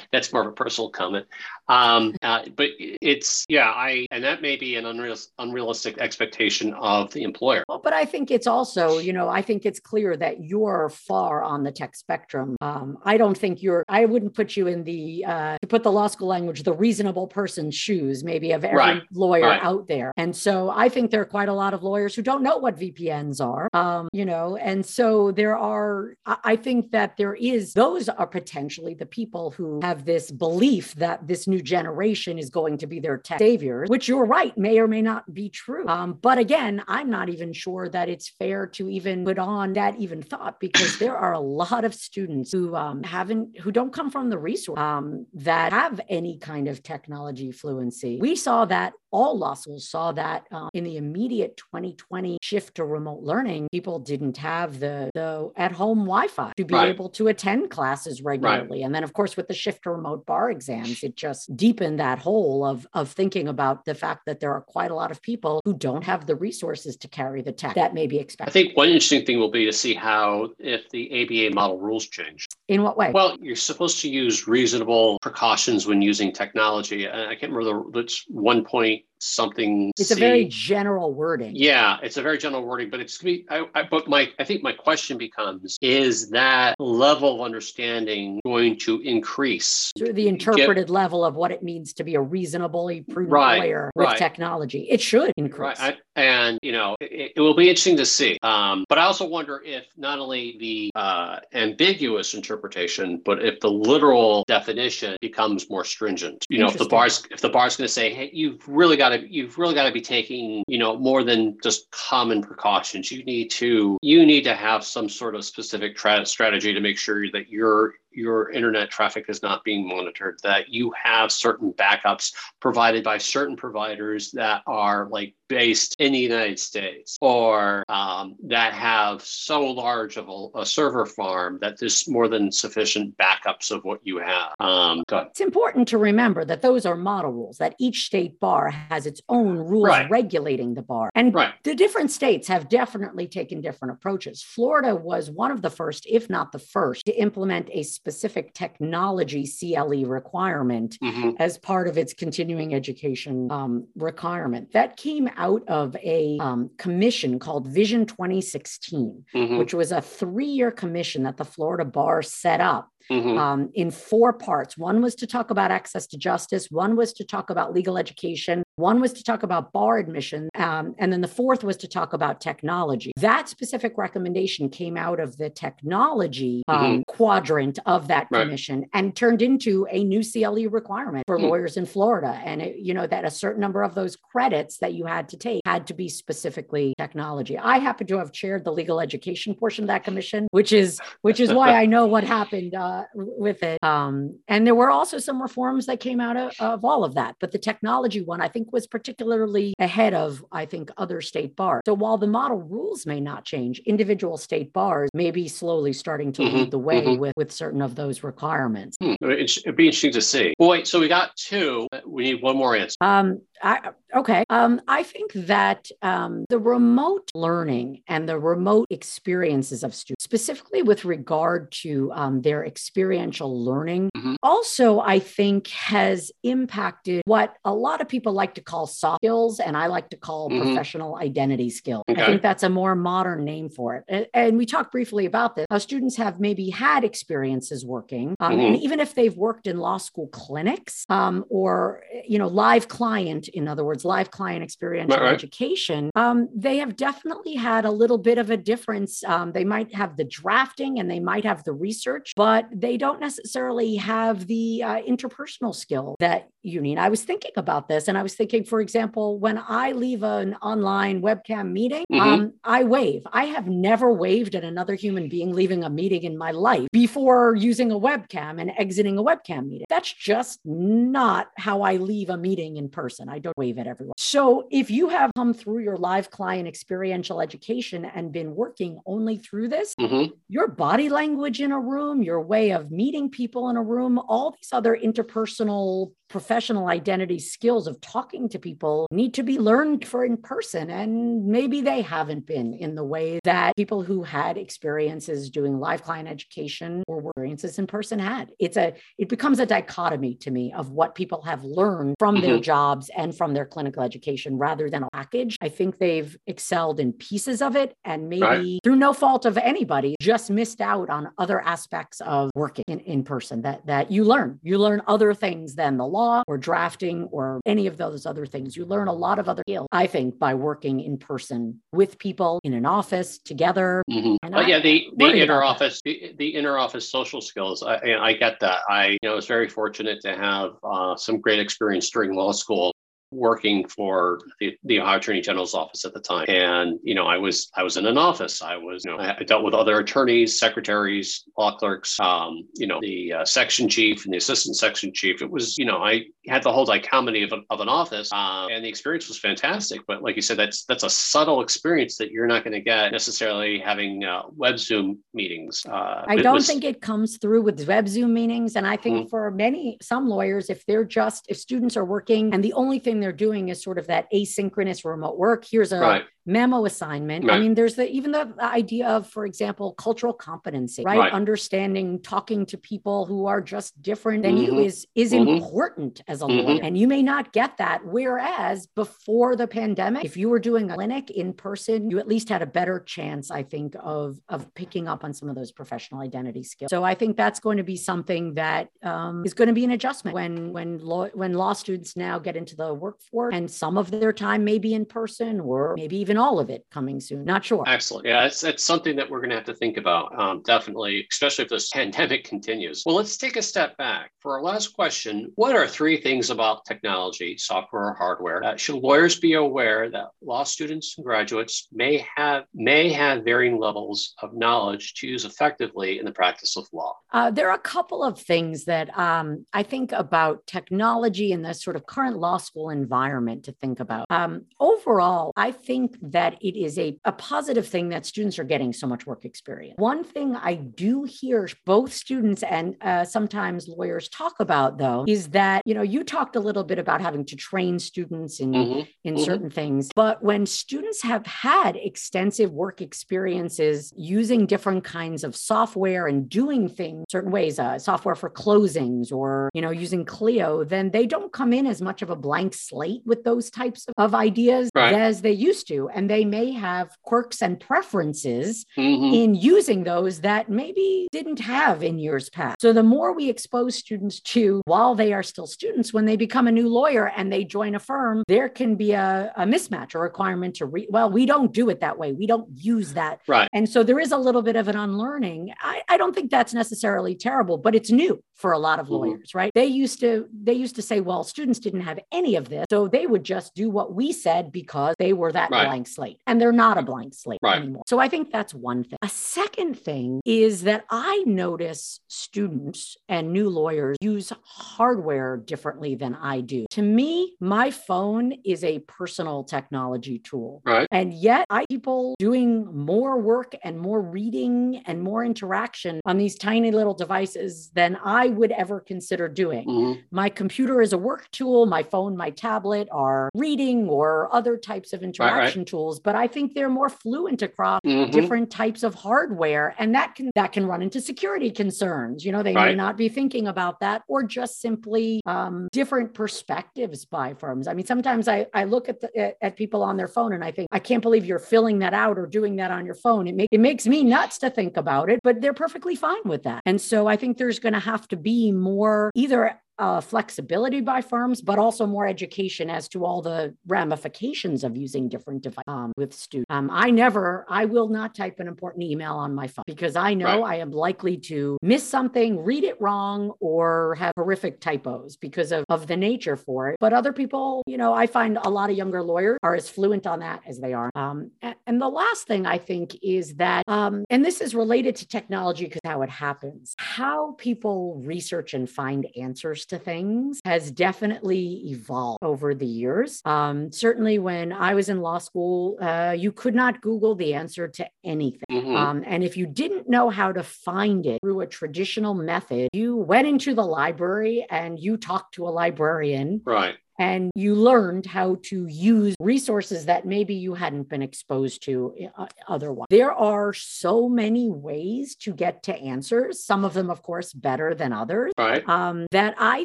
that's 0.12 0.32
more 0.32 0.42
of 0.42 0.48
a 0.48 0.52
personal 0.52 0.90
comment. 0.90 1.26
Um, 1.68 2.14
uh, 2.22 2.42
but 2.54 2.70
it's, 2.78 3.44
yeah, 3.48 3.70
I, 3.70 4.06
and 4.10 4.22
that 4.24 4.40
may 4.40 4.56
be 4.56 4.76
an 4.76 4.86
unreal, 4.86 5.16
unrealistic 5.38 5.98
expectation 5.98 6.74
of 6.74 7.12
the 7.12 7.22
employer. 7.22 7.64
Well, 7.68 7.80
but 7.82 7.92
I 7.92 8.04
think 8.04 8.30
it's 8.30 8.46
also, 8.46 8.98
you 8.98 9.12
know, 9.12 9.28
I 9.28 9.42
think 9.42 9.66
it's 9.66 9.80
clear 9.80 9.96
clear 9.96 10.14
that 10.14 10.44
you're 10.44 10.90
far 10.90 11.42
on 11.42 11.64
the 11.64 11.72
tech 11.72 11.96
spectrum. 11.96 12.54
Um, 12.60 12.98
I 13.04 13.16
don't 13.16 13.36
think 13.36 13.62
you're, 13.62 13.82
I 13.88 14.04
wouldn't 14.04 14.34
put 14.34 14.56
you 14.56 14.66
in 14.66 14.84
the, 14.84 15.24
uh, 15.24 15.56
to 15.62 15.66
put 15.66 15.82
the 15.82 15.90
law 15.90 16.06
school 16.06 16.28
language, 16.28 16.62
the 16.62 16.74
reasonable 16.74 17.26
person's 17.26 17.74
shoes, 17.74 18.22
maybe 18.22 18.52
of 18.52 18.62
every 18.64 18.76
right. 18.76 19.02
lawyer 19.12 19.42
right. 19.42 19.62
out 19.62 19.88
there. 19.88 20.12
And 20.16 20.36
so 20.36 20.70
I 20.70 20.90
think 20.90 21.10
there 21.10 21.22
are 21.22 21.24
quite 21.24 21.48
a 21.48 21.54
lot 21.54 21.74
of 21.74 21.82
lawyers 21.82 22.14
who 22.14 22.22
don't 22.22 22.42
know 22.42 22.58
what 22.58 22.78
VPNs 22.78 23.40
are, 23.40 23.68
um, 23.72 24.08
you 24.12 24.26
know, 24.26 24.45
and 24.54 24.86
so 24.86 25.32
there 25.32 25.58
are, 25.58 26.14
I 26.24 26.54
think 26.54 26.92
that 26.92 27.16
there 27.16 27.34
is, 27.34 27.72
those 27.74 28.08
are 28.08 28.26
potentially 28.26 28.94
the 28.94 29.06
people 29.06 29.50
who 29.50 29.80
have 29.82 30.04
this 30.04 30.30
belief 30.30 30.94
that 30.94 31.26
this 31.26 31.48
new 31.48 31.60
generation 31.60 32.38
is 32.38 32.50
going 32.50 32.78
to 32.78 32.86
be 32.86 33.00
their 33.00 33.18
tech 33.18 33.40
saviors, 33.40 33.88
which 33.88 34.06
you're 34.06 34.24
right, 34.24 34.56
may 34.56 34.78
or 34.78 34.86
may 34.86 35.02
not 35.02 35.34
be 35.34 35.48
true. 35.48 35.88
Um, 35.88 36.18
but 36.22 36.38
again, 36.38 36.84
I'm 36.86 37.10
not 37.10 37.28
even 37.28 37.52
sure 37.52 37.88
that 37.88 38.08
it's 38.08 38.28
fair 38.28 38.66
to 38.68 38.88
even 38.88 39.24
put 39.24 39.38
on 39.38 39.72
that 39.72 39.96
even 39.98 40.22
thought 40.22 40.60
because 40.60 40.98
there 40.98 41.16
are 41.16 41.32
a 41.32 41.40
lot 41.40 41.84
of 41.84 41.94
students 41.94 42.52
who 42.52 42.76
um, 42.76 43.02
haven't 43.02 43.58
who 43.58 43.72
don't 43.72 43.92
come 43.92 44.10
from 44.10 44.30
the 44.30 44.38
resource 44.38 44.78
um, 44.78 45.26
that 45.34 45.72
have 45.72 46.00
any 46.08 46.38
kind 46.38 46.68
of 46.68 46.82
technology 46.82 47.50
fluency. 47.50 48.18
We 48.20 48.36
saw 48.36 48.64
that 48.66 48.92
all 49.10 49.38
law 49.38 49.54
schools 49.54 49.88
saw 49.88 50.12
that 50.12 50.46
uh, 50.52 50.68
in 50.74 50.84
the 50.84 50.98
immediate 50.98 51.56
2020 51.56 52.38
shift 52.42 52.74
to 52.76 52.84
remote 52.84 53.22
learning, 53.22 53.68
people 53.72 53.98
didn't 53.98 54.35
have 54.36 54.80
the, 54.80 55.10
the 55.14 55.50
at 55.56 55.72
home 55.72 56.00
Wi 56.00 56.28
Fi 56.28 56.52
to 56.56 56.64
be 56.64 56.74
right. 56.74 56.88
able 56.88 57.08
to 57.10 57.28
attend 57.28 57.70
classes 57.70 58.22
regularly. 58.22 58.78
Right. 58.78 58.84
And 58.84 58.94
then, 58.94 59.04
of 59.04 59.12
course, 59.12 59.36
with 59.36 59.48
the 59.48 59.54
shift 59.54 59.82
to 59.84 59.90
remote 59.90 60.26
bar 60.26 60.50
exams, 60.50 61.02
it 61.02 61.16
just 61.16 61.56
deepened 61.56 62.00
that 62.00 62.18
hole 62.18 62.64
of, 62.64 62.86
of 62.92 63.10
thinking 63.10 63.48
about 63.48 63.84
the 63.84 63.94
fact 63.94 64.26
that 64.26 64.40
there 64.40 64.52
are 64.52 64.60
quite 64.60 64.90
a 64.90 64.94
lot 64.94 65.10
of 65.10 65.20
people 65.22 65.60
who 65.64 65.74
don't 65.74 66.04
have 66.04 66.26
the 66.26 66.34
resources 66.34 66.96
to 66.96 67.08
carry 67.08 67.42
the 67.42 67.52
tech 67.52 67.74
that 67.74 67.94
may 67.94 68.06
be 68.06 68.18
expected. 68.18 68.50
I 68.50 68.52
think 68.52 68.76
one 68.76 68.88
interesting 68.88 69.24
thing 69.24 69.38
will 69.38 69.50
be 69.50 69.64
to 69.66 69.72
see 69.72 69.94
how 69.94 70.50
if 70.58 70.88
the 70.90 71.22
ABA 71.22 71.54
model 71.54 71.78
rules 71.78 72.06
change. 72.06 72.46
In 72.68 72.82
what 72.82 72.96
way? 72.96 73.10
Well, 73.12 73.36
you're 73.40 73.56
supposed 73.56 74.00
to 74.02 74.08
use 74.08 74.46
reasonable 74.48 75.18
precautions 75.20 75.86
when 75.86 76.02
using 76.02 76.32
technology. 76.32 77.08
I 77.08 77.34
can't 77.34 77.52
remember 77.52 77.90
the, 77.90 78.00
that's 78.00 78.24
one 78.28 78.64
point 78.64 79.02
something. 79.26 79.92
It's 79.98 80.08
C. 80.08 80.14
a 80.14 80.16
very 80.16 80.44
general 80.44 81.12
wording. 81.14 81.52
Yeah, 81.54 81.98
it's 82.02 82.16
a 82.16 82.22
very 82.22 82.38
general 82.38 82.64
wording, 82.64 82.90
but 82.90 83.00
it's. 83.00 83.18
I, 83.24 83.66
I, 83.74 83.82
but 83.82 84.08
my, 84.08 84.30
I 84.38 84.44
think 84.44 84.62
my 84.62 84.72
question 84.72 85.18
becomes: 85.18 85.78
Is 85.80 86.30
that 86.30 86.76
level 86.78 87.36
of 87.36 87.40
understanding 87.40 88.40
going 88.44 88.78
to 88.80 89.00
increase? 89.00 89.92
The 89.96 90.28
interpreted 90.28 90.86
Get, 90.86 90.90
level 90.90 91.24
of 91.24 91.34
what 91.34 91.50
it 91.50 91.62
means 91.62 91.92
to 91.94 92.04
be 92.04 92.14
a 92.14 92.20
reasonably 92.20 93.02
prudent 93.02 93.32
right, 93.32 93.58
player 93.58 93.90
with 93.94 94.06
right. 94.06 94.18
technology. 94.18 94.86
It 94.90 95.00
should 95.00 95.32
increase. 95.36 95.78
Right. 95.80 95.96
I, 96.16 96.20
and 96.20 96.58
you 96.62 96.72
know, 96.72 96.96
it, 97.00 97.32
it, 97.36 97.40
will 97.40 97.54
be 97.54 97.68
interesting 97.68 97.96
to 97.96 98.06
see. 98.06 98.38
Um, 98.42 98.84
but 98.88 98.98
I 98.98 99.04
also 99.04 99.26
wonder 99.26 99.62
if 99.64 99.84
not 99.96 100.18
only 100.18 100.56
the 100.58 100.90
uh, 100.94 101.40
ambiguous 101.52 102.34
interpretation, 102.34 103.20
but 103.24 103.44
if 103.44 103.60
the 103.60 103.70
literal 103.70 104.44
definition 104.46 105.16
becomes 105.20 105.68
more 105.68 105.84
stringent. 105.84 106.46
You 106.48 106.58
know, 106.58 106.68
if 106.68 106.78
the 106.78 106.86
bar's 106.86 107.26
if 107.30 107.40
the 107.40 107.48
bar's 107.48 107.76
going 107.76 107.86
to 107.86 107.92
say, 107.92 108.12
"Hey, 108.12 108.30
you've 108.32 108.66
really 108.68 108.96
got 108.96 109.06
got 109.08 109.15
to 109.16 109.34
you've 109.34 109.58
really 109.58 109.74
got 109.74 109.86
to 109.86 109.92
be 109.92 110.00
taking 110.00 110.62
you 110.66 110.78
know 110.78 110.98
more 110.98 111.24
than 111.24 111.58
just 111.62 111.90
common 111.90 112.42
precautions. 112.42 113.10
You 113.10 113.24
need 113.24 113.50
to 113.52 113.98
you 114.02 114.26
need 114.26 114.44
to 114.44 114.54
have 114.54 114.84
some 114.84 115.08
sort 115.08 115.34
of 115.34 115.44
specific 115.44 115.96
tra- 115.96 116.26
strategy 116.26 116.72
to 116.74 116.80
make 116.80 116.98
sure 116.98 117.30
that 117.32 117.48
you're 117.48 117.94
your 118.16 118.50
internet 118.50 118.90
traffic 118.90 119.26
is 119.28 119.42
not 119.42 119.64
being 119.64 119.86
monitored, 119.86 120.38
that 120.42 120.68
you 120.68 120.92
have 121.00 121.30
certain 121.30 121.72
backups 121.72 122.32
provided 122.60 123.04
by 123.04 123.18
certain 123.18 123.56
providers 123.56 124.30
that 124.32 124.62
are 124.66 125.08
like 125.10 125.34
based 125.48 125.94
in 125.98 126.12
the 126.12 126.18
United 126.18 126.58
States 126.58 127.16
or 127.20 127.84
um, 127.88 128.36
that 128.44 128.72
have 128.72 129.22
so 129.22 129.64
large 129.64 130.16
of 130.16 130.28
a, 130.28 130.60
a, 130.60 130.66
server 130.66 131.06
farm 131.06 131.58
that 131.60 131.78
there's 131.78 132.08
more 132.08 132.28
than 132.28 132.50
sufficient 132.50 133.16
backups 133.16 133.70
of 133.70 133.84
what 133.84 134.00
you 134.02 134.18
have. 134.18 134.52
Um, 134.58 135.04
it's 135.08 135.40
important 135.40 135.88
to 135.88 135.98
remember 135.98 136.44
that 136.44 136.62
those 136.62 136.84
are 136.84 136.96
model 136.96 137.32
rules, 137.32 137.58
that 137.58 137.74
each 137.78 138.06
state 138.06 138.40
bar 138.40 138.70
has 138.70 139.06
its 139.06 139.20
own 139.28 139.58
rules 139.58 139.88
right. 139.88 140.10
regulating 140.10 140.74
the 140.74 140.82
bar. 140.82 141.10
And 141.14 141.32
right. 141.32 141.54
the 141.62 141.74
different 141.74 142.10
states 142.10 142.48
have 142.48 142.68
definitely 142.68 143.28
taken 143.28 143.60
different 143.60 143.94
approaches. 143.94 144.42
Florida 144.42 144.94
was 144.94 145.30
one 145.30 145.50
of 145.50 145.62
the 145.62 145.70
first, 145.70 146.06
if 146.06 146.28
not 146.28 146.52
the 146.52 146.58
first, 146.58 147.04
to 147.06 147.12
implement 147.12 147.70
a 147.72 147.82
specific 148.06 148.54
technology 148.54 149.44
CLE 149.44 150.06
requirement 150.06 150.96
mm-hmm. 151.02 151.30
as 151.40 151.58
part 151.58 151.88
of 151.88 151.98
its 151.98 152.14
continuing 152.14 152.72
education 152.72 153.50
um, 153.50 153.84
requirement. 153.96 154.72
That 154.72 154.96
came 154.96 155.28
out 155.36 155.64
of 155.66 155.96
a 155.96 156.38
um, 156.40 156.70
commission 156.78 157.40
called 157.40 157.66
Vision 157.66 158.06
2016, 158.06 159.24
mm-hmm. 159.34 159.58
which 159.58 159.74
was 159.74 159.90
a 159.90 160.00
three 160.00 160.46
year 160.46 160.70
commission 160.70 161.24
that 161.24 161.36
the 161.36 161.44
Florida 161.44 161.84
Bar 161.84 162.22
set 162.22 162.60
up 162.60 162.92
mm-hmm. 163.10 163.38
um, 163.38 163.70
in 163.74 163.90
four 163.90 164.32
parts. 164.32 164.76
One 164.76 165.02
was 165.02 165.14
to 165.16 165.26
talk 165.26 165.50
about 165.50 165.70
access 165.70 166.06
to 166.08 166.18
justice, 166.18 166.70
one 166.70 166.96
was 166.96 167.12
to 167.14 167.24
talk 167.24 167.50
about 167.50 167.72
legal 167.72 167.98
education, 167.98 168.62
one 168.76 169.00
was 169.00 169.12
to 169.14 169.24
talk 169.24 169.42
about 169.42 169.72
bar 169.72 169.98
admission, 169.98 170.48
um, 170.54 170.94
and 170.98 171.12
then 171.12 171.20
the 171.20 171.28
fourth 171.28 171.64
was 171.64 171.76
to 171.78 171.88
talk 171.88 172.12
about 172.12 172.40
technology. 172.40 173.12
That 173.16 173.48
specific 173.48 173.96
recommendation 173.96 174.68
came 174.68 174.96
out 174.96 175.20
of 175.20 175.36
the 175.36 175.50
technology 175.50 176.62
um, 176.68 176.78
mm-hmm. 176.78 177.02
quadrant 177.06 177.78
of 177.86 178.08
that 178.08 178.28
commission 178.28 178.80
right. 178.80 178.88
and 178.94 179.16
turned 179.16 179.42
into 179.42 179.86
a 179.90 180.04
new 180.04 180.22
CLE 180.22 180.68
requirement 180.68 181.24
for 181.26 181.36
mm-hmm. 181.36 181.46
lawyers 181.46 181.76
in 181.76 181.86
Florida. 181.86 182.40
And 182.44 182.62
it, 182.62 182.76
you 182.78 182.94
know 182.94 183.06
that 183.06 183.24
a 183.24 183.30
certain 183.30 183.60
number 183.60 183.82
of 183.82 183.94
those 183.94 184.16
credits 184.16 184.78
that 184.78 184.94
you 184.94 185.04
had 185.04 185.28
to 185.30 185.36
take 185.36 185.62
had 185.64 185.86
to 185.86 185.94
be 185.94 186.08
specifically 186.08 186.94
technology. 186.98 187.58
I 187.58 187.78
happen 187.78 188.06
to 188.08 188.18
have 188.18 188.32
chaired 188.32 188.64
the 188.64 188.72
legal 188.72 189.00
education 189.00 189.54
portion 189.54 189.84
of 189.84 189.88
that 189.88 190.04
commission, 190.04 190.48
which 190.50 190.72
is 190.72 191.00
which 191.22 191.40
is 191.40 191.52
why 191.52 191.70
I 191.70 191.86
know 191.86 192.06
what 192.06 192.24
happened. 192.24 192.74
Uh, 192.74 192.95
uh, 192.96 193.04
with 193.14 193.62
it. 193.62 193.78
Um, 193.82 194.38
and 194.48 194.66
there 194.66 194.74
were 194.74 194.90
also 194.90 195.18
some 195.18 195.40
reforms 195.40 195.86
that 195.86 196.00
came 196.00 196.20
out 196.20 196.36
of, 196.36 196.52
of 196.60 196.84
all 196.84 197.04
of 197.04 197.14
that. 197.14 197.36
But 197.40 197.52
the 197.52 197.58
technology 197.58 198.22
one, 198.22 198.40
I 198.40 198.48
think, 198.48 198.72
was 198.72 198.86
particularly 198.86 199.74
ahead 199.78 200.14
of, 200.14 200.44
I 200.52 200.66
think, 200.66 200.90
other 200.96 201.20
state 201.20 201.56
bars. 201.56 201.82
So 201.86 201.94
while 201.94 202.18
the 202.18 202.26
model 202.26 202.58
rules 202.58 203.06
may 203.06 203.20
not 203.20 203.44
change, 203.44 203.80
individual 203.80 204.36
state 204.36 204.72
bars 204.72 205.10
may 205.14 205.30
be 205.30 205.48
slowly 205.48 205.92
starting 205.92 206.32
to 206.32 206.42
mm-hmm, 206.42 206.56
lead 206.56 206.70
the 206.70 206.78
way 206.78 207.02
mm-hmm. 207.02 207.20
with, 207.20 207.32
with 207.36 207.52
certain 207.52 207.82
of 207.82 207.94
those 207.94 208.22
requirements. 208.22 208.96
Hmm. 209.00 209.14
It'd 209.20 209.76
be 209.76 209.86
interesting 209.86 210.12
to 210.12 210.22
see. 210.22 210.54
Well, 210.58 210.70
wait, 210.70 210.86
so 210.86 211.00
we 211.00 211.08
got 211.08 211.34
two. 211.36 211.86
We 212.06 212.24
need 212.24 212.42
one 212.42 212.56
more 212.56 212.76
answer. 212.76 212.96
Um, 213.00 213.40
I, 213.62 213.90
okay. 214.16 214.44
Um, 214.50 214.80
I 214.88 215.02
think 215.02 215.32
that 215.34 215.88
um, 216.02 216.44
the 216.48 216.58
remote 216.58 217.30
learning 217.34 218.02
and 218.08 218.28
the 218.28 218.38
remote 218.38 218.86
experiences 218.90 219.82
of 219.82 219.94
students, 219.94 220.24
specifically 220.24 220.82
with 220.82 221.04
regard 221.04 221.70
to 221.82 222.10
um, 222.14 222.42
their 222.42 222.64
experiential 222.64 223.64
learning, 223.64 224.10
mm-hmm. 224.16 224.34
also, 224.42 225.00
I 225.00 225.18
think 225.18 225.68
has 225.68 226.32
impacted 226.42 227.22
what 227.26 227.54
a 227.64 227.74
lot 227.74 228.00
of 228.00 228.08
people 228.08 228.32
like 228.32 228.54
to 228.54 228.62
call 228.62 228.86
soft 228.86 229.20
skills, 229.20 229.60
and 229.60 229.76
I 229.76 229.86
like 229.86 230.10
to 230.10 230.16
call 230.16 230.48
mm-hmm. 230.48 230.62
professional 230.62 231.16
identity 231.16 231.70
skills. 231.70 232.04
Okay. 232.08 232.22
I 232.22 232.26
think 232.26 232.42
that's 232.42 232.62
a 232.62 232.70
more 232.70 232.94
modern 232.94 233.44
name 233.44 233.68
for 233.68 233.96
it. 233.96 234.04
And, 234.08 234.26
and 234.32 234.58
we 234.58 234.66
talked 234.66 234.92
briefly 234.92 235.26
about 235.26 235.56
this. 235.56 235.66
How 235.70 235.78
students 235.78 236.16
have 236.16 236.40
maybe 236.40 236.70
had 236.70 237.04
experiences 237.04 237.84
working, 237.84 238.34
um, 238.40 238.52
mm-hmm. 238.52 238.60
and 238.60 238.76
even 238.82 239.00
if 239.00 239.14
they've 239.14 239.36
worked 239.36 239.66
in 239.66 239.78
law 239.78 239.98
school 239.98 240.28
clinics 240.28 241.04
um, 241.08 241.44
or 241.48 242.02
you 242.26 242.38
know 242.38 242.48
live 242.48 242.88
client 242.88 243.48
in 243.48 243.68
other 243.68 243.84
words, 243.84 244.04
live 244.06 244.30
client 244.30 244.62
experiential 244.62 245.18
right. 245.18 245.34
education, 245.34 246.10
um, 246.14 246.48
they 246.54 246.78
have 246.78 246.96
definitely 246.96 247.54
had 247.54 247.84
a 247.84 247.90
little 247.90 248.18
bit 248.18 248.38
of 248.38 248.50
a 248.50 248.56
difference. 248.56 249.22
Um, 249.24 249.52
they 249.52 249.64
might 249.64 249.94
have 249.94 250.16
the 250.16 250.24
drafting 250.24 250.98
and 250.98 251.10
they 251.10 251.20
might 251.20 251.44
have 251.44 251.64
the 251.64 251.72
research, 251.72 252.32
but 252.36 252.66
they 252.72 252.96
don't 252.96 253.20
necessarily 253.20 253.96
have 253.96 254.46
the 254.46 254.82
uh, 254.82 255.02
interpersonal 255.02 255.74
skill 255.74 256.16
that 256.20 256.48
you 256.62 256.80
need. 256.80 256.98
I 256.98 257.08
was 257.08 257.22
thinking 257.22 257.52
about 257.56 257.88
this 257.88 258.08
and 258.08 258.18
I 258.18 258.22
was 258.22 258.34
thinking, 258.34 258.64
for 258.64 258.80
example, 258.80 259.38
when 259.38 259.62
I 259.68 259.92
leave 259.92 260.22
an 260.22 260.54
online 260.56 261.22
webcam 261.22 261.72
meeting, 261.72 262.04
mm-hmm. 262.12 262.20
um, 262.20 262.52
I 262.64 262.84
wave. 262.84 263.22
I 263.32 263.44
have 263.46 263.68
never 263.68 264.12
waved 264.12 264.54
at 264.54 264.64
another 264.64 264.94
human 264.94 265.28
being 265.28 265.52
leaving 265.52 265.84
a 265.84 265.90
meeting 265.90 266.24
in 266.24 266.36
my 266.36 266.50
life 266.50 266.88
before 266.92 267.54
using 267.54 267.90
a 267.92 267.98
webcam 267.98 268.60
and 268.60 268.72
exiting 268.76 269.18
a 269.18 269.22
webcam 269.22 269.68
meeting. 269.68 269.86
That's 269.88 270.12
just 270.12 270.60
not 270.64 271.48
how 271.56 271.82
I 271.82 271.96
leave 271.96 272.30
a 272.30 272.36
meeting 272.36 272.76
in 272.76 272.88
person. 272.88 273.28
I 273.28 273.38
don't 273.38 273.56
wave 273.56 273.78
at 273.78 273.86
everyone. 273.86 273.95
So 274.16 274.66
if 274.70 274.90
you 274.90 275.08
have 275.08 275.30
come 275.36 275.54
through 275.54 275.80
your 275.80 275.96
live 275.96 276.30
client 276.30 276.68
experiential 276.68 277.40
education 277.40 278.04
and 278.04 278.32
been 278.32 278.54
working 278.54 279.00
only 279.06 279.36
through 279.36 279.68
this, 279.68 279.94
mm-hmm. 280.00 280.34
your 280.48 280.68
body 280.68 281.08
language 281.08 281.60
in 281.60 281.72
a 281.72 281.80
room, 281.80 282.22
your 282.22 282.40
way 282.40 282.70
of 282.70 282.90
meeting 282.90 283.30
people 283.30 283.68
in 283.68 283.76
a 283.76 283.82
room, 283.82 284.18
all 284.18 284.52
these 284.52 284.70
other 284.72 284.96
interpersonal 284.96 286.12
professional 286.28 286.88
identity 286.88 287.38
skills 287.38 287.86
of 287.86 288.00
talking 288.00 288.48
to 288.48 288.58
people 288.58 289.06
need 289.10 289.34
to 289.34 289.42
be 289.42 289.58
learned 289.58 290.06
for 290.06 290.24
in 290.24 290.36
person 290.36 290.90
and 290.90 291.46
maybe 291.46 291.80
they 291.80 292.02
haven't 292.02 292.46
been 292.46 292.74
in 292.74 292.96
the 292.96 293.04
way 293.04 293.38
that 293.44 293.76
people 293.76 294.02
who 294.02 294.24
had 294.24 294.58
experiences 294.58 295.50
doing 295.50 295.78
live 295.78 296.02
client 296.02 296.28
education 296.28 297.02
or 297.06 297.30
experiences 297.30 297.78
in 297.78 297.86
person 297.86 298.18
had 298.18 298.50
it's 298.58 298.76
a 298.76 298.92
it 299.18 299.28
becomes 299.28 299.60
a 299.60 299.66
dichotomy 299.66 300.34
to 300.34 300.50
me 300.50 300.72
of 300.72 300.90
what 300.90 301.14
people 301.14 301.42
have 301.42 301.62
learned 301.62 302.16
from 302.18 302.36
mm-hmm. 302.36 302.46
their 302.46 302.58
jobs 302.58 303.08
and 303.16 303.36
from 303.36 303.54
their 303.54 303.64
clinical 303.76 304.02
education 304.02 304.56
rather 304.56 304.88
than 304.88 305.02
a 305.02 305.08
package 305.12 305.56
i 305.60 305.68
think 305.68 305.98
they've 305.98 306.36
excelled 306.46 306.98
in 306.98 307.12
pieces 307.12 307.60
of 307.60 307.76
it 307.76 307.94
and 308.04 308.28
maybe 308.28 308.42
right. 308.42 308.80
through 308.82 308.96
no 308.96 309.12
fault 309.12 309.44
of 309.44 309.56
anybody 309.58 310.16
just 310.20 310.50
missed 310.50 310.80
out 310.80 311.10
on 311.10 311.30
other 311.38 311.60
aspects 311.60 312.20
of 312.22 312.50
working 312.54 312.84
in, 312.88 313.00
in 313.00 313.22
person 313.22 313.62
that 313.62 313.84
that 313.86 314.10
you 314.10 314.24
learn 314.24 314.58
you 314.62 314.78
learn 314.78 315.02
other 315.06 315.34
things 315.34 315.74
than 315.74 315.96
the 315.96 316.06
law 316.06 316.42
or 316.46 316.58
drafting 316.58 317.28
or 317.30 317.60
any 317.66 317.86
of 317.86 317.96
those 317.96 318.26
other 318.26 318.46
things. 318.46 318.76
You 318.76 318.84
learn 318.84 319.08
a 319.08 319.12
lot 319.12 319.38
of 319.38 319.48
other 319.48 319.62
skills, 319.66 319.86
I 319.92 320.06
think, 320.06 320.38
by 320.38 320.54
working 320.54 321.00
in 321.00 321.18
person 321.18 321.80
with 321.92 322.18
people 322.18 322.60
in 322.64 322.74
an 322.74 322.86
office 322.86 323.38
together. 323.38 324.02
Mm-hmm. 324.10 324.36
And 324.42 324.68
yeah, 324.68 324.80
the, 324.80 325.08
the 325.16 325.42
inner 325.42 325.62
office, 325.62 326.00
the, 326.04 326.34
the, 326.38 326.48
inner 326.48 326.78
office 326.78 327.08
social 327.10 327.40
skills. 327.40 327.82
I, 327.82 327.98
I 328.18 328.32
get 328.32 328.60
that. 328.60 328.80
I 328.88 329.18
you 329.22 329.28
know 329.28 329.36
was 329.36 329.46
very 329.46 329.68
fortunate 329.68 330.20
to 330.22 330.36
have 330.36 330.72
uh, 330.82 331.16
some 331.16 331.40
great 331.40 331.58
experience 331.58 332.10
during 332.10 332.34
law 332.34 332.52
school 332.52 332.92
working 333.30 333.86
for 333.88 334.40
the, 334.60 334.76
the 334.84 335.00
Ohio 335.00 335.18
Attorney 335.18 335.40
General's 335.40 335.74
office 335.74 336.04
at 336.04 336.14
the 336.14 336.20
time. 336.20 336.46
And, 336.48 336.98
you 337.02 337.14
know, 337.14 337.26
I 337.26 337.38
was 337.38 337.70
I 337.74 337.82
was 337.82 337.96
in 337.96 338.06
an 338.06 338.18
office. 338.18 338.62
I 338.62 338.76
was, 338.76 339.04
you 339.04 339.10
know, 339.10 339.18
I 339.18 339.42
dealt 339.44 339.64
with 339.64 339.74
other 339.74 339.98
attorneys, 339.98 340.58
secretaries, 340.58 341.44
law 341.58 341.76
clerks, 341.76 342.18
um, 342.20 342.66
you 342.74 342.86
know, 342.86 343.00
the 343.00 343.32
uh, 343.32 343.44
section 343.44 343.88
chief 343.88 344.24
and 344.24 344.32
the 344.32 344.38
assistant 344.38 344.76
section 344.76 345.12
chief. 345.12 345.42
It 345.42 345.50
was, 345.50 345.76
you 345.76 345.84
know, 345.84 345.98
I 345.98 346.26
had 346.46 346.62
the 346.62 346.72
whole 346.72 346.84
dichotomy 346.84 347.42
of, 347.42 347.52
a, 347.52 347.60
of 347.70 347.80
an 347.80 347.88
office 347.88 348.30
uh, 348.32 348.68
and 348.70 348.84
the 348.84 348.88
experience 348.88 349.28
was 349.28 349.38
fantastic. 349.38 350.00
But 350.06 350.22
like 350.22 350.36
you 350.36 350.42
said, 350.42 350.56
that's 350.56 350.84
that's 350.84 351.02
a 351.02 351.10
subtle 351.10 351.60
experience 351.60 352.16
that 352.18 352.30
you're 352.30 352.46
not 352.46 352.64
going 352.64 352.74
to 352.74 352.80
get 352.80 353.12
necessarily 353.12 353.78
having 353.78 354.24
uh, 354.24 354.42
web 354.54 354.78
Zoom 354.78 355.18
meetings. 355.34 355.84
Uh, 355.88 356.24
I 356.26 356.36
don't 356.36 356.54
was, 356.54 356.66
think 356.66 356.84
it 356.84 357.00
comes 357.00 357.38
through 357.38 357.62
with 357.62 357.86
web 357.88 358.08
Zoom 358.08 358.34
meetings. 358.34 358.76
And 358.76 358.86
I 358.86 358.96
think 358.96 359.16
mm-hmm. 359.16 359.28
for 359.28 359.50
many, 359.50 359.98
some 360.00 360.28
lawyers, 360.28 360.70
if 360.70 360.84
they're 360.86 361.04
just, 361.04 361.46
if 361.48 361.56
students 361.56 361.96
are 361.96 362.04
working 362.04 362.54
and 362.54 362.62
the 362.62 362.72
only 362.74 362.98
thing 362.98 363.15
they're 363.20 363.32
doing 363.32 363.68
is 363.68 363.82
sort 363.82 363.98
of 363.98 364.06
that 364.08 364.26
asynchronous 364.32 365.04
remote 365.04 365.38
work. 365.38 365.64
Here's 365.70 365.92
a 365.92 366.00
right 366.00 366.24
memo 366.46 366.84
assignment. 366.84 367.44
Right. 367.44 367.56
I 367.56 367.60
mean, 367.60 367.74
there's 367.74 367.96
the 367.96 368.08
even 368.10 368.30
the 368.30 368.54
idea 368.60 369.08
of, 369.08 369.28
for 369.28 369.44
example, 369.44 369.92
cultural 369.94 370.32
competency, 370.32 371.02
right? 371.04 371.18
right. 371.18 371.32
Understanding, 371.32 372.20
talking 372.20 372.64
to 372.66 372.78
people 372.78 373.26
who 373.26 373.46
are 373.46 373.60
just 373.60 374.00
different 374.00 374.44
than 374.44 374.56
mm-hmm. 374.56 374.74
you 374.74 374.78
is 374.80 375.06
is 375.14 375.32
mm-hmm. 375.32 375.48
important 375.48 376.22
as 376.28 376.42
a 376.42 376.46
mm-hmm. 376.46 376.66
lawyer. 376.66 376.80
And 376.82 376.96
you 376.96 377.08
may 377.08 377.22
not 377.22 377.52
get 377.52 377.76
that. 377.78 378.06
Whereas 378.06 378.86
before 378.86 379.56
the 379.56 379.66
pandemic, 379.66 380.24
if 380.24 380.36
you 380.36 380.48
were 380.48 380.60
doing 380.60 380.90
a 380.90 380.94
clinic 380.94 381.30
in 381.30 381.52
person, 381.52 382.10
you 382.10 382.18
at 382.18 382.28
least 382.28 382.48
had 382.48 382.62
a 382.62 382.66
better 382.66 383.00
chance, 383.00 383.50
I 383.50 383.64
think, 383.64 383.96
of 384.00 384.40
of 384.48 384.72
picking 384.74 385.08
up 385.08 385.24
on 385.24 385.34
some 385.34 385.48
of 385.48 385.56
those 385.56 385.72
professional 385.72 386.20
identity 386.20 386.62
skills. 386.62 386.90
So 386.90 387.02
I 387.02 387.14
think 387.14 387.36
that's 387.36 387.58
going 387.58 387.78
to 387.78 387.82
be 387.82 387.96
something 387.96 388.54
that 388.54 388.90
um, 389.02 389.44
is 389.44 389.54
going 389.54 389.68
to 389.68 389.74
be 389.74 389.84
an 389.84 389.90
adjustment 389.90 390.34
when 390.34 390.72
when 390.72 390.98
law 390.98 391.26
when 391.34 391.54
law 391.54 391.72
students 391.72 392.16
now 392.16 392.38
get 392.38 392.56
into 392.56 392.76
the 392.76 392.94
workforce 392.94 393.54
and 393.54 393.68
some 393.68 393.98
of 393.98 394.10
their 394.10 394.32
time 394.32 394.64
may 394.64 394.78
be 394.78 394.94
in 394.94 395.04
person 395.04 395.60
or 395.60 395.94
maybe 395.96 396.16
even 396.18 396.35
all 396.36 396.58
of 396.58 396.70
it 396.70 396.84
coming 396.90 397.20
soon. 397.20 397.44
Not 397.44 397.64
sure. 397.64 397.84
Excellent. 397.86 398.26
Yeah, 398.26 398.46
it's, 398.46 398.64
it's 398.64 398.84
something 398.84 399.16
that 399.16 399.28
we're 399.28 399.40
going 399.40 399.50
to 399.50 399.56
have 399.56 399.64
to 399.64 399.74
think 399.74 399.96
about, 399.96 400.38
um, 400.38 400.62
definitely, 400.62 401.26
especially 401.30 401.64
if 401.64 401.70
this 401.70 401.90
pandemic 401.94 402.44
continues. 402.44 403.02
Well, 403.04 403.16
let's 403.16 403.36
take 403.36 403.56
a 403.56 403.62
step 403.62 403.96
back. 403.96 404.30
For 404.40 404.56
our 404.56 404.62
last 404.62 404.88
question, 404.88 405.52
what 405.56 405.74
are 405.74 405.86
three 405.86 406.20
things 406.20 406.50
about 406.50 406.84
technology, 406.84 407.56
software 407.58 408.08
or 408.08 408.14
hardware, 408.14 408.60
that 408.62 408.80
should 408.80 408.96
lawyers 408.96 409.38
be 409.38 409.54
aware 409.54 410.10
that 410.10 410.28
law 410.42 410.64
students 410.64 411.14
and 411.16 411.24
graduates 411.24 411.88
may 411.92 412.24
have 412.36 412.64
may 412.74 413.10
have 413.10 413.44
varying 413.44 413.78
levels 413.78 414.34
of 414.42 414.54
knowledge 414.54 415.14
to 415.14 415.26
use 415.26 415.44
effectively 415.44 416.18
in 416.18 416.24
the 416.24 416.32
practice 416.32 416.76
of 416.76 416.86
law? 416.92 417.16
Uh, 417.32 417.50
there 417.50 417.68
are 417.68 417.76
a 417.76 417.78
couple 417.78 418.22
of 418.22 418.40
things 418.40 418.84
that 418.84 419.16
um, 419.18 419.66
I 419.72 419.82
think 419.82 420.12
about 420.12 420.66
technology 420.66 421.52
in 421.52 421.62
the 421.62 421.74
sort 421.74 421.96
of 421.96 422.06
current 422.06 422.38
law 422.38 422.56
school 422.56 422.90
environment 422.90 423.64
to 423.64 423.72
think 423.72 424.00
about. 424.00 424.26
Um, 424.30 424.66
overall, 424.80 425.52
I 425.56 425.72
think 425.72 426.16
that 426.32 426.56
it 426.60 426.76
is 426.76 426.98
a, 426.98 427.18
a 427.24 427.32
positive 427.32 427.86
thing 427.86 428.08
that 428.10 428.26
students 428.26 428.58
are 428.58 428.64
getting 428.64 428.92
so 428.92 429.06
much 429.06 429.26
work 429.26 429.44
experience. 429.44 429.94
One 429.98 430.24
thing 430.24 430.56
I 430.56 430.74
do 430.74 431.24
hear 431.24 431.68
both 431.84 432.12
students 432.12 432.62
and 432.62 432.96
uh, 433.00 433.24
sometimes 433.24 433.88
lawyers 433.88 434.28
talk 434.28 434.60
about, 434.60 434.98
though, 434.98 435.24
is 435.26 435.48
that, 435.48 435.82
you 435.84 435.94
know, 435.94 436.02
you 436.02 436.22
talked 436.22 436.56
a 436.56 436.60
little 436.60 436.84
bit 436.84 436.98
about 436.98 437.20
having 437.20 437.44
to 437.46 437.56
train 437.56 437.98
students 437.98 438.60
in, 438.60 438.72
mm-hmm. 438.72 439.00
in 439.24 439.34
mm-hmm. 439.34 439.44
certain 439.44 439.70
things, 439.70 440.10
but 440.14 440.42
when 440.42 440.66
students 440.66 441.22
have 441.22 441.46
had 441.46 441.96
extensive 441.96 442.72
work 442.72 443.00
experiences 443.00 444.12
using 444.16 444.66
different 444.66 445.04
kinds 445.04 445.44
of 445.44 445.56
software 445.56 446.26
and 446.26 446.48
doing 446.48 446.88
things 446.88 447.24
certain 447.30 447.50
ways, 447.50 447.78
uh, 447.78 447.98
software 447.98 448.34
for 448.34 448.50
closings 448.50 449.32
or, 449.32 449.70
you 449.72 449.82
know, 449.82 449.90
using 449.90 450.24
Clio, 450.24 450.84
then 450.84 451.10
they 451.10 451.26
don't 451.26 451.52
come 451.52 451.72
in 451.72 451.86
as 451.86 452.02
much 452.02 452.22
of 452.22 452.30
a 452.30 452.36
blank 452.36 452.74
slate 452.74 453.22
with 453.24 453.44
those 453.44 453.70
types 453.70 454.06
of, 454.08 454.14
of 454.18 454.34
ideas 454.34 454.90
right. 454.94 455.14
as 455.14 455.42
they 455.42 455.52
used 455.52 455.88
to 455.88 456.08
and 456.16 456.30
they 456.30 456.44
may 456.44 456.72
have 456.72 457.10
quirks 457.22 457.62
and 457.62 457.78
preferences 457.78 458.86
mm-hmm. 458.96 459.34
in 459.34 459.54
using 459.54 460.04
those 460.04 460.40
that 460.40 460.68
maybe 460.68 461.28
didn't 461.30 461.60
have 461.60 462.02
in 462.02 462.18
years 462.18 462.48
past. 462.50 462.80
So 462.80 462.92
the 462.92 463.02
more 463.02 463.34
we 463.34 463.48
expose 463.50 463.94
students 463.94 464.40
to 464.40 464.82
while 464.86 465.14
they 465.14 465.32
are 465.32 465.42
still 465.42 465.66
students, 465.66 466.12
when 466.12 466.24
they 466.24 466.36
become 466.36 466.66
a 466.66 466.72
new 466.72 466.88
lawyer 466.88 467.28
and 467.36 467.52
they 467.52 467.64
join 467.64 467.94
a 467.94 468.00
firm, 468.00 468.42
there 468.48 468.68
can 468.68 468.96
be 468.96 469.12
a, 469.12 469.52
a 469.56 469.64
mismatch 469.64 470.14
or 470.14 470.20
requirement 470.20 470.76
to 470.76 470.86
read. 470.86 471.08
Well, 471.10 471.30
we 471.30 471.46
don't 471.46 471.72
do 471.72 471.90
it 471.90 472.00
that 472.00 472.18
way. 472.18 472.32
We 472.32 472.46
don't 472.46 472.68
use 472.74 473.12
that. 473.12 473.40
Right. 473.46 473.68
And 473.72 473.88
so 473.88 474.02
there 474.02 474.18
is 474.18 474.32
a 474.32 474.38
little 474.38 474.62
bit 474.62 474.76
of 474.76 474.88
an 474.88 474.96
unlearning. 474.96 475.74
I, 475.80 476.02
I 476.08 476.16
don't 476.16 476.34
think 476.34 476.50
that's 476.50 476.72
necessarily 476.72 477.34
terrible, 477.34 477.76
but 477.76 477.94
it's 477.94 478.10
new 478.10 478.42
for 478.56 478.72
a 478.72 478.78
lot 478.78 478.98
of 478.98 479.06
mm-hmm. 479.06 479.14
lawyers, 479.14 479.54
right? 479.54 479.70
They 479.74 479.86
used 479.86 480.20
to 480.20 480.46
they 480.52 480.72
used 480.72 480.96
to 480.96 481.02
say, 481.02 481.20
well, 481.20 481.44
students 481.44 481.78
didn't 481.78 482.00
have 482.00 482.18
any 482.32 482.56
of 482.56 482.68
this, 482.68 482.86
so 482.90 483.06
they 483.06 483.26
would 483.26 483.44
just 483.44 483.74
do 483.74 483.90
what 483.90 484.14
we 484.14 484.32
said 484.32 484.72
because 484.72 485.14
they 485.18 485.32
were 485.32 485.52
that 485.52 485.70
right. 485.70 485.86
Blank 485.96 486.08
slate, 486.08 486.40
and 486.46 486.60
they're 486.60 486.72
not 486.72 486.98
a 486.98 487.02
blank 487.02 487.34
slate 487.34 487.58
right. 487.62 487.78
anymore. 487.78 488.02
So 488.06 488.18
I 488.18 488.28
think 488.28 488.52
that's 488.52 488.74
one 488.74 489.04
thing. 489.04 489.16
A 489.22 489.28
second 489.28 489.98
thing 489.98 490.40
is 490.44 490.82
that 490.82 491.04
I 491.10 491.42
notice 491.46 492.20
students 492.28 493.16
and 493.28 493.52
new 493.52 493.70
lawyers 493.70 494.16
use 494.20 494.52
hardware 494.62 495.56
differently 495.56 496.14
than 496.14 496.34
I 496.34 496.60
do. 496.60 496.84
To 496.90 497.02
me, 497.02 497.56
my 497.60 497.90
phone 497.90 498.52
is 498.64 498.84
a 498.84 498.98
personal 499.00 499.64
technology 499.64 500.38
tool, 500.38 500.82
right? 500.84 501.08
And 501.10 501.32
yet, 501.32 501.66
I 501.70 501.86
people 501.88 502.34
doing 502.38 502.86
more 502.94 503.40
work 503.40 503.74
and 503.82 503.98
more 503.98 504.20
reading 504.20 505.02
and 505.06 505.22
more 505.22 505.44
interaction 505.44 506.20
on 506.26 506.36
these 506.36 506.56
tiny 506.56 506.90
little 506.90 507.14
devices 507.14 507.90
than 507.94 508.18
I 508.22 508.48
would 508.48 508.72
ever 508.72 509.00
consider 509.00 509.48
doing. 509.48 509.88
Mm-hmm. 509.88 510.20
My 510.30 510.50
computer 510.50 511.00
is 511.00 511.14
a 511.14 511.18
work 511.18 511.50
tool, 511.52 511.86
my 511.86 512.02
phone, 512.02 512.36
my 512.36 512.50
tablet 512.50 513.08
are 513.10 513.48
reading 513.54 514.08
or 514.08 514.54
other 514.54 514.76
types 514.76 515.14
of 515.14 515.22
interaction. 515.22 515.85
Tools, 515.86 516.20
but 516.20 516.34
I 516.34 516.46
think 516.46 516.74
they're 516.74 516.88
more 516.88 517.08
fluent 517.08 517.62
across 517.62 518.00
mm-hmm. 518.04 518.30
different 518.30 518.70
types 518.70 519.02
of 519.02 519.14
hardware 519.14 519.94
and 519.98 520.14
that 520.14 520.34
can 520.34 520.50
that 520.54 520.72
can 520.72 520.86
run 520.86 521.02
into 521.02 521.20
security 521.20 521.70
concerns. 521.70 522.44
You 522.44 522.52
know, 522.52 522.62
they 522.62 522.74
right. 522.74 522.90
may 522.90 522.94
not 522.94 523.16
be 523.16 523.28
thinking 523.28 523.66
about 523.66 524.00
that 524.00 524.22
or 524.28 524.42
just 524.42 524.80
simply 524.80 525.40
um, 525.46 525.88
different 525.92 526.34
perspectives 526.34 527.24
by 527.24 527.54
firms. 527.54 527.88
I 527.88 527.94
mean, 527.94 528.06
sometimes 528.06 528.46
I, 528.46 528.66
I 528.72 528.84
look 528.84 529.08
at 529.08 529.20
the, 529.20 529.36
at, 529.36 529.56
at 529.60 529.76
people 529.76 530.02
on 530.02 530.16
their 530.16 530.28
phone 530.28 530.52
and 530.52 530.62
I 530.62 530.70
think, 530.70 530.88
I 530.92 530.98
can't 530.98 531.22
believe 531.22 531.44
you're 531.44 531.58
filling 531.58 531.98
that 532.00 532.14
out 532.14 532.38
or 532.38 532.46
doing 532.46 532.76
that 532.76 532.90
on 532.90 533.04
your 533.04 533.14
phone. 533.14 533.48
It, 533.48 533.54
make, 533.54 533.68
it 533.72 533.80
makes 533.80 534.06
me 534.06 534.22
nuts 534.22 534.58
to 534.58 534.70
think 534.70 534.96
about 534.96 535.30
it, 535.30 535.40
but 535.42 535.60
they're 535.60 535.74
perfectly 535.74 536.14
fine 536.14 536.44
with 536.44 536.62
that. 536.62 536.82
And 536.86 537.00
so 537.00 537.26
I 537.26 537.36
think 537.36 537.58
there's 537.58 537.78
going 537.78 537.94
to 537.94 538.00
have 538.00 538.28
to 538.28 538.36
to 538.36 538.42
be 538.42 538.72
more 538.72 539.30
either 539.34 539.80
uh, 539.98 540.20
flexibility 540.20 541.00
by 541.00 541.20
firms, 541.20 541.60
but 541.60 541.78
also 541.78 542.06
more 542.06 542.26
education 542.26 542.90
as 542.90 543.08
to 543.08 543.24
all 543.24 543.42
the 543.42 543.74
ramifications 543.86 544.84
of 544.84 544.96
using 544.96 545.28
different 545.28 545.62
devices 545.62 545.84
um, 545.88 546.12
with 546.16 546.32
students. 546.32 546.66
Um, 546.70 546.90
I 546.92 547.10
never, 547.10 547.64
I 547.68 547.84
will 547.84 548.08
not 548.08 548.34
type 548.34 548.60
an 548.60 548.68
important 548.68 549.04
email 549.04 549.34
on 549.34 549.54
my 549.54 549.66
phone 549.66 549.84
because 549.86 550.16
I 550.16 550.34
know 550.34 550.62
right. 550.62 550.74
I 550.74 550.76
am 550.76 550.90
likely 550.90 551.36
to 551.38 551.78
miss 551.82 552.08
something, 552.08 552.62
read 552.62 552.84
it 552.84 553.00
wrong, 553.00 553.52
or 553.60 554.14
have 554.16 554.32
horrific 554.36 554.80
typos 554.80 555.36
because 555.36 555.72
of, 555.72 555.84
of 555.88 556.06
the 556.06 556.16
nature 556.16 556.56
for 556.56 556.90
it. 556.90 556.96
But 557.00 557.12
other 557.12 557.32
people, 557.32 557.82
you 557.86 557.96
know, 557.96 558.12
I 558.12 558.26
find 558.26 558.58
a 558.62 558.68
lot 558.68 558.90
of 558.90 558.96
younger 558.96 559.22
lawyers 559.22 559.58
are 559.62 559.74
as 559.74 559.88
fluent 559.88 560.26
on 560.26 560.40
that 560.40 560.62
as 560.66 560.78
they 560.78 560.92
are. 560.92 561.10
Um, 561.14 561.50
and, 561.62 561.74
and, 561.86 561.96
the 561.96 562.08
last 562.08 562.46
thing 562.46 562.66
I 562.66 562.76
think 562.76 563.16
is 563.22 563.54
that, 563.54 563.82
um, 563.88 564.26
and 564.28 564.44
this 564.44 564.60
is 564.60 564.74
related 564.74 565.16
to 565.16 565.26
technology 565.26 565.86
because 565.86 566.02
how 566.04 566.20
it 566.20 566.28
happens, 566.28 566.94
how 566.98 567.52
people 567.52 568.20
research 568.22 568.74
and 568.74 568.88
find 568.88 569.26
answers 569.34 569.85
to 569.88 569.98
things 569.98 570.60
has 570.64 570.90
definitely 570.90 571.82
evolved 571.86 572.38
over 572.42 572.74
the 572.74 572.86
years. 572.86 573.40
Um, 573.44 573.92
certainly, 573.92 574.38
when 574.38 574.72
I 574.72 574.94
was 574.94 575.08
in 575.08 575.20
law 575.20 575.38
school, 575.38 575.98
uh, 576.00 576.34
you 576.36 576.52
could 576.52 576.74
not 576.74 577.00
Google 577.00 577.34
the 577.34 577.54
answer 577.54 577.88
to 577.88 578.06
anything. 578.24 578.64
Mm-hmm. 578.70 578.96
Um, 578.96 579.24
and 579.26 579.44
if 579.44 579.56
you 579.56 579.66
didn't 579.66 580.08
know 580.08 580.30
how 580.30 580.52
to 580.52 580.62
find 580.62 581.26
it 581.26 581.40
through 581.40 581.60
a 581.60 581.66
traditional 581.66 582.34
method, 582.34 582.88
you 582.92 583.16
went 583.16 583.46
into 583.46 583.74
the 583.74 583.84
library 583.84 584.66
and 584.70 584.98
you 584.98 585.16
talked 585.16 585.54
to 585.54 585.66
a 585.66 585.70
librarian. 585.70 586.62
Right 586.64 586.96
and 587.18 587.50
you 587.54 587.74
learned 587.74 588.26
how 588.26 588.58
to 588.64 588.86
use 588.86 589.34
resources 589.40 590.06
that 590.06 590.26
maybe 590.26 590.54
you 590.54 590.74
hadn't 590.74 591.08
been 591.08 591.22
exposed 591.22 591.82
to 591.84 592.14
uh, 592.36 592.46
otherwise. 592.68 593.06
There 593.10 593.32
are 593.32 593.72
so 593.72 594.28
many 594.28 594.70
ways 594.70 595.34
to 595.36 595.52
get 595.52 595.82
to 595.84 595.96
answers, 595.96 596.64
some 596.64 596.84
of 596.84 596.94
them, 596.94 597.10
of 597.10 597.22
course, 597.22 597.52
better 597.52 597.94
than 597.94 598.12
others, 598.12 598.52
right. 598.58 598.86
um, 598.88 599.26
that 599.30 599.54
I 599.58 599.84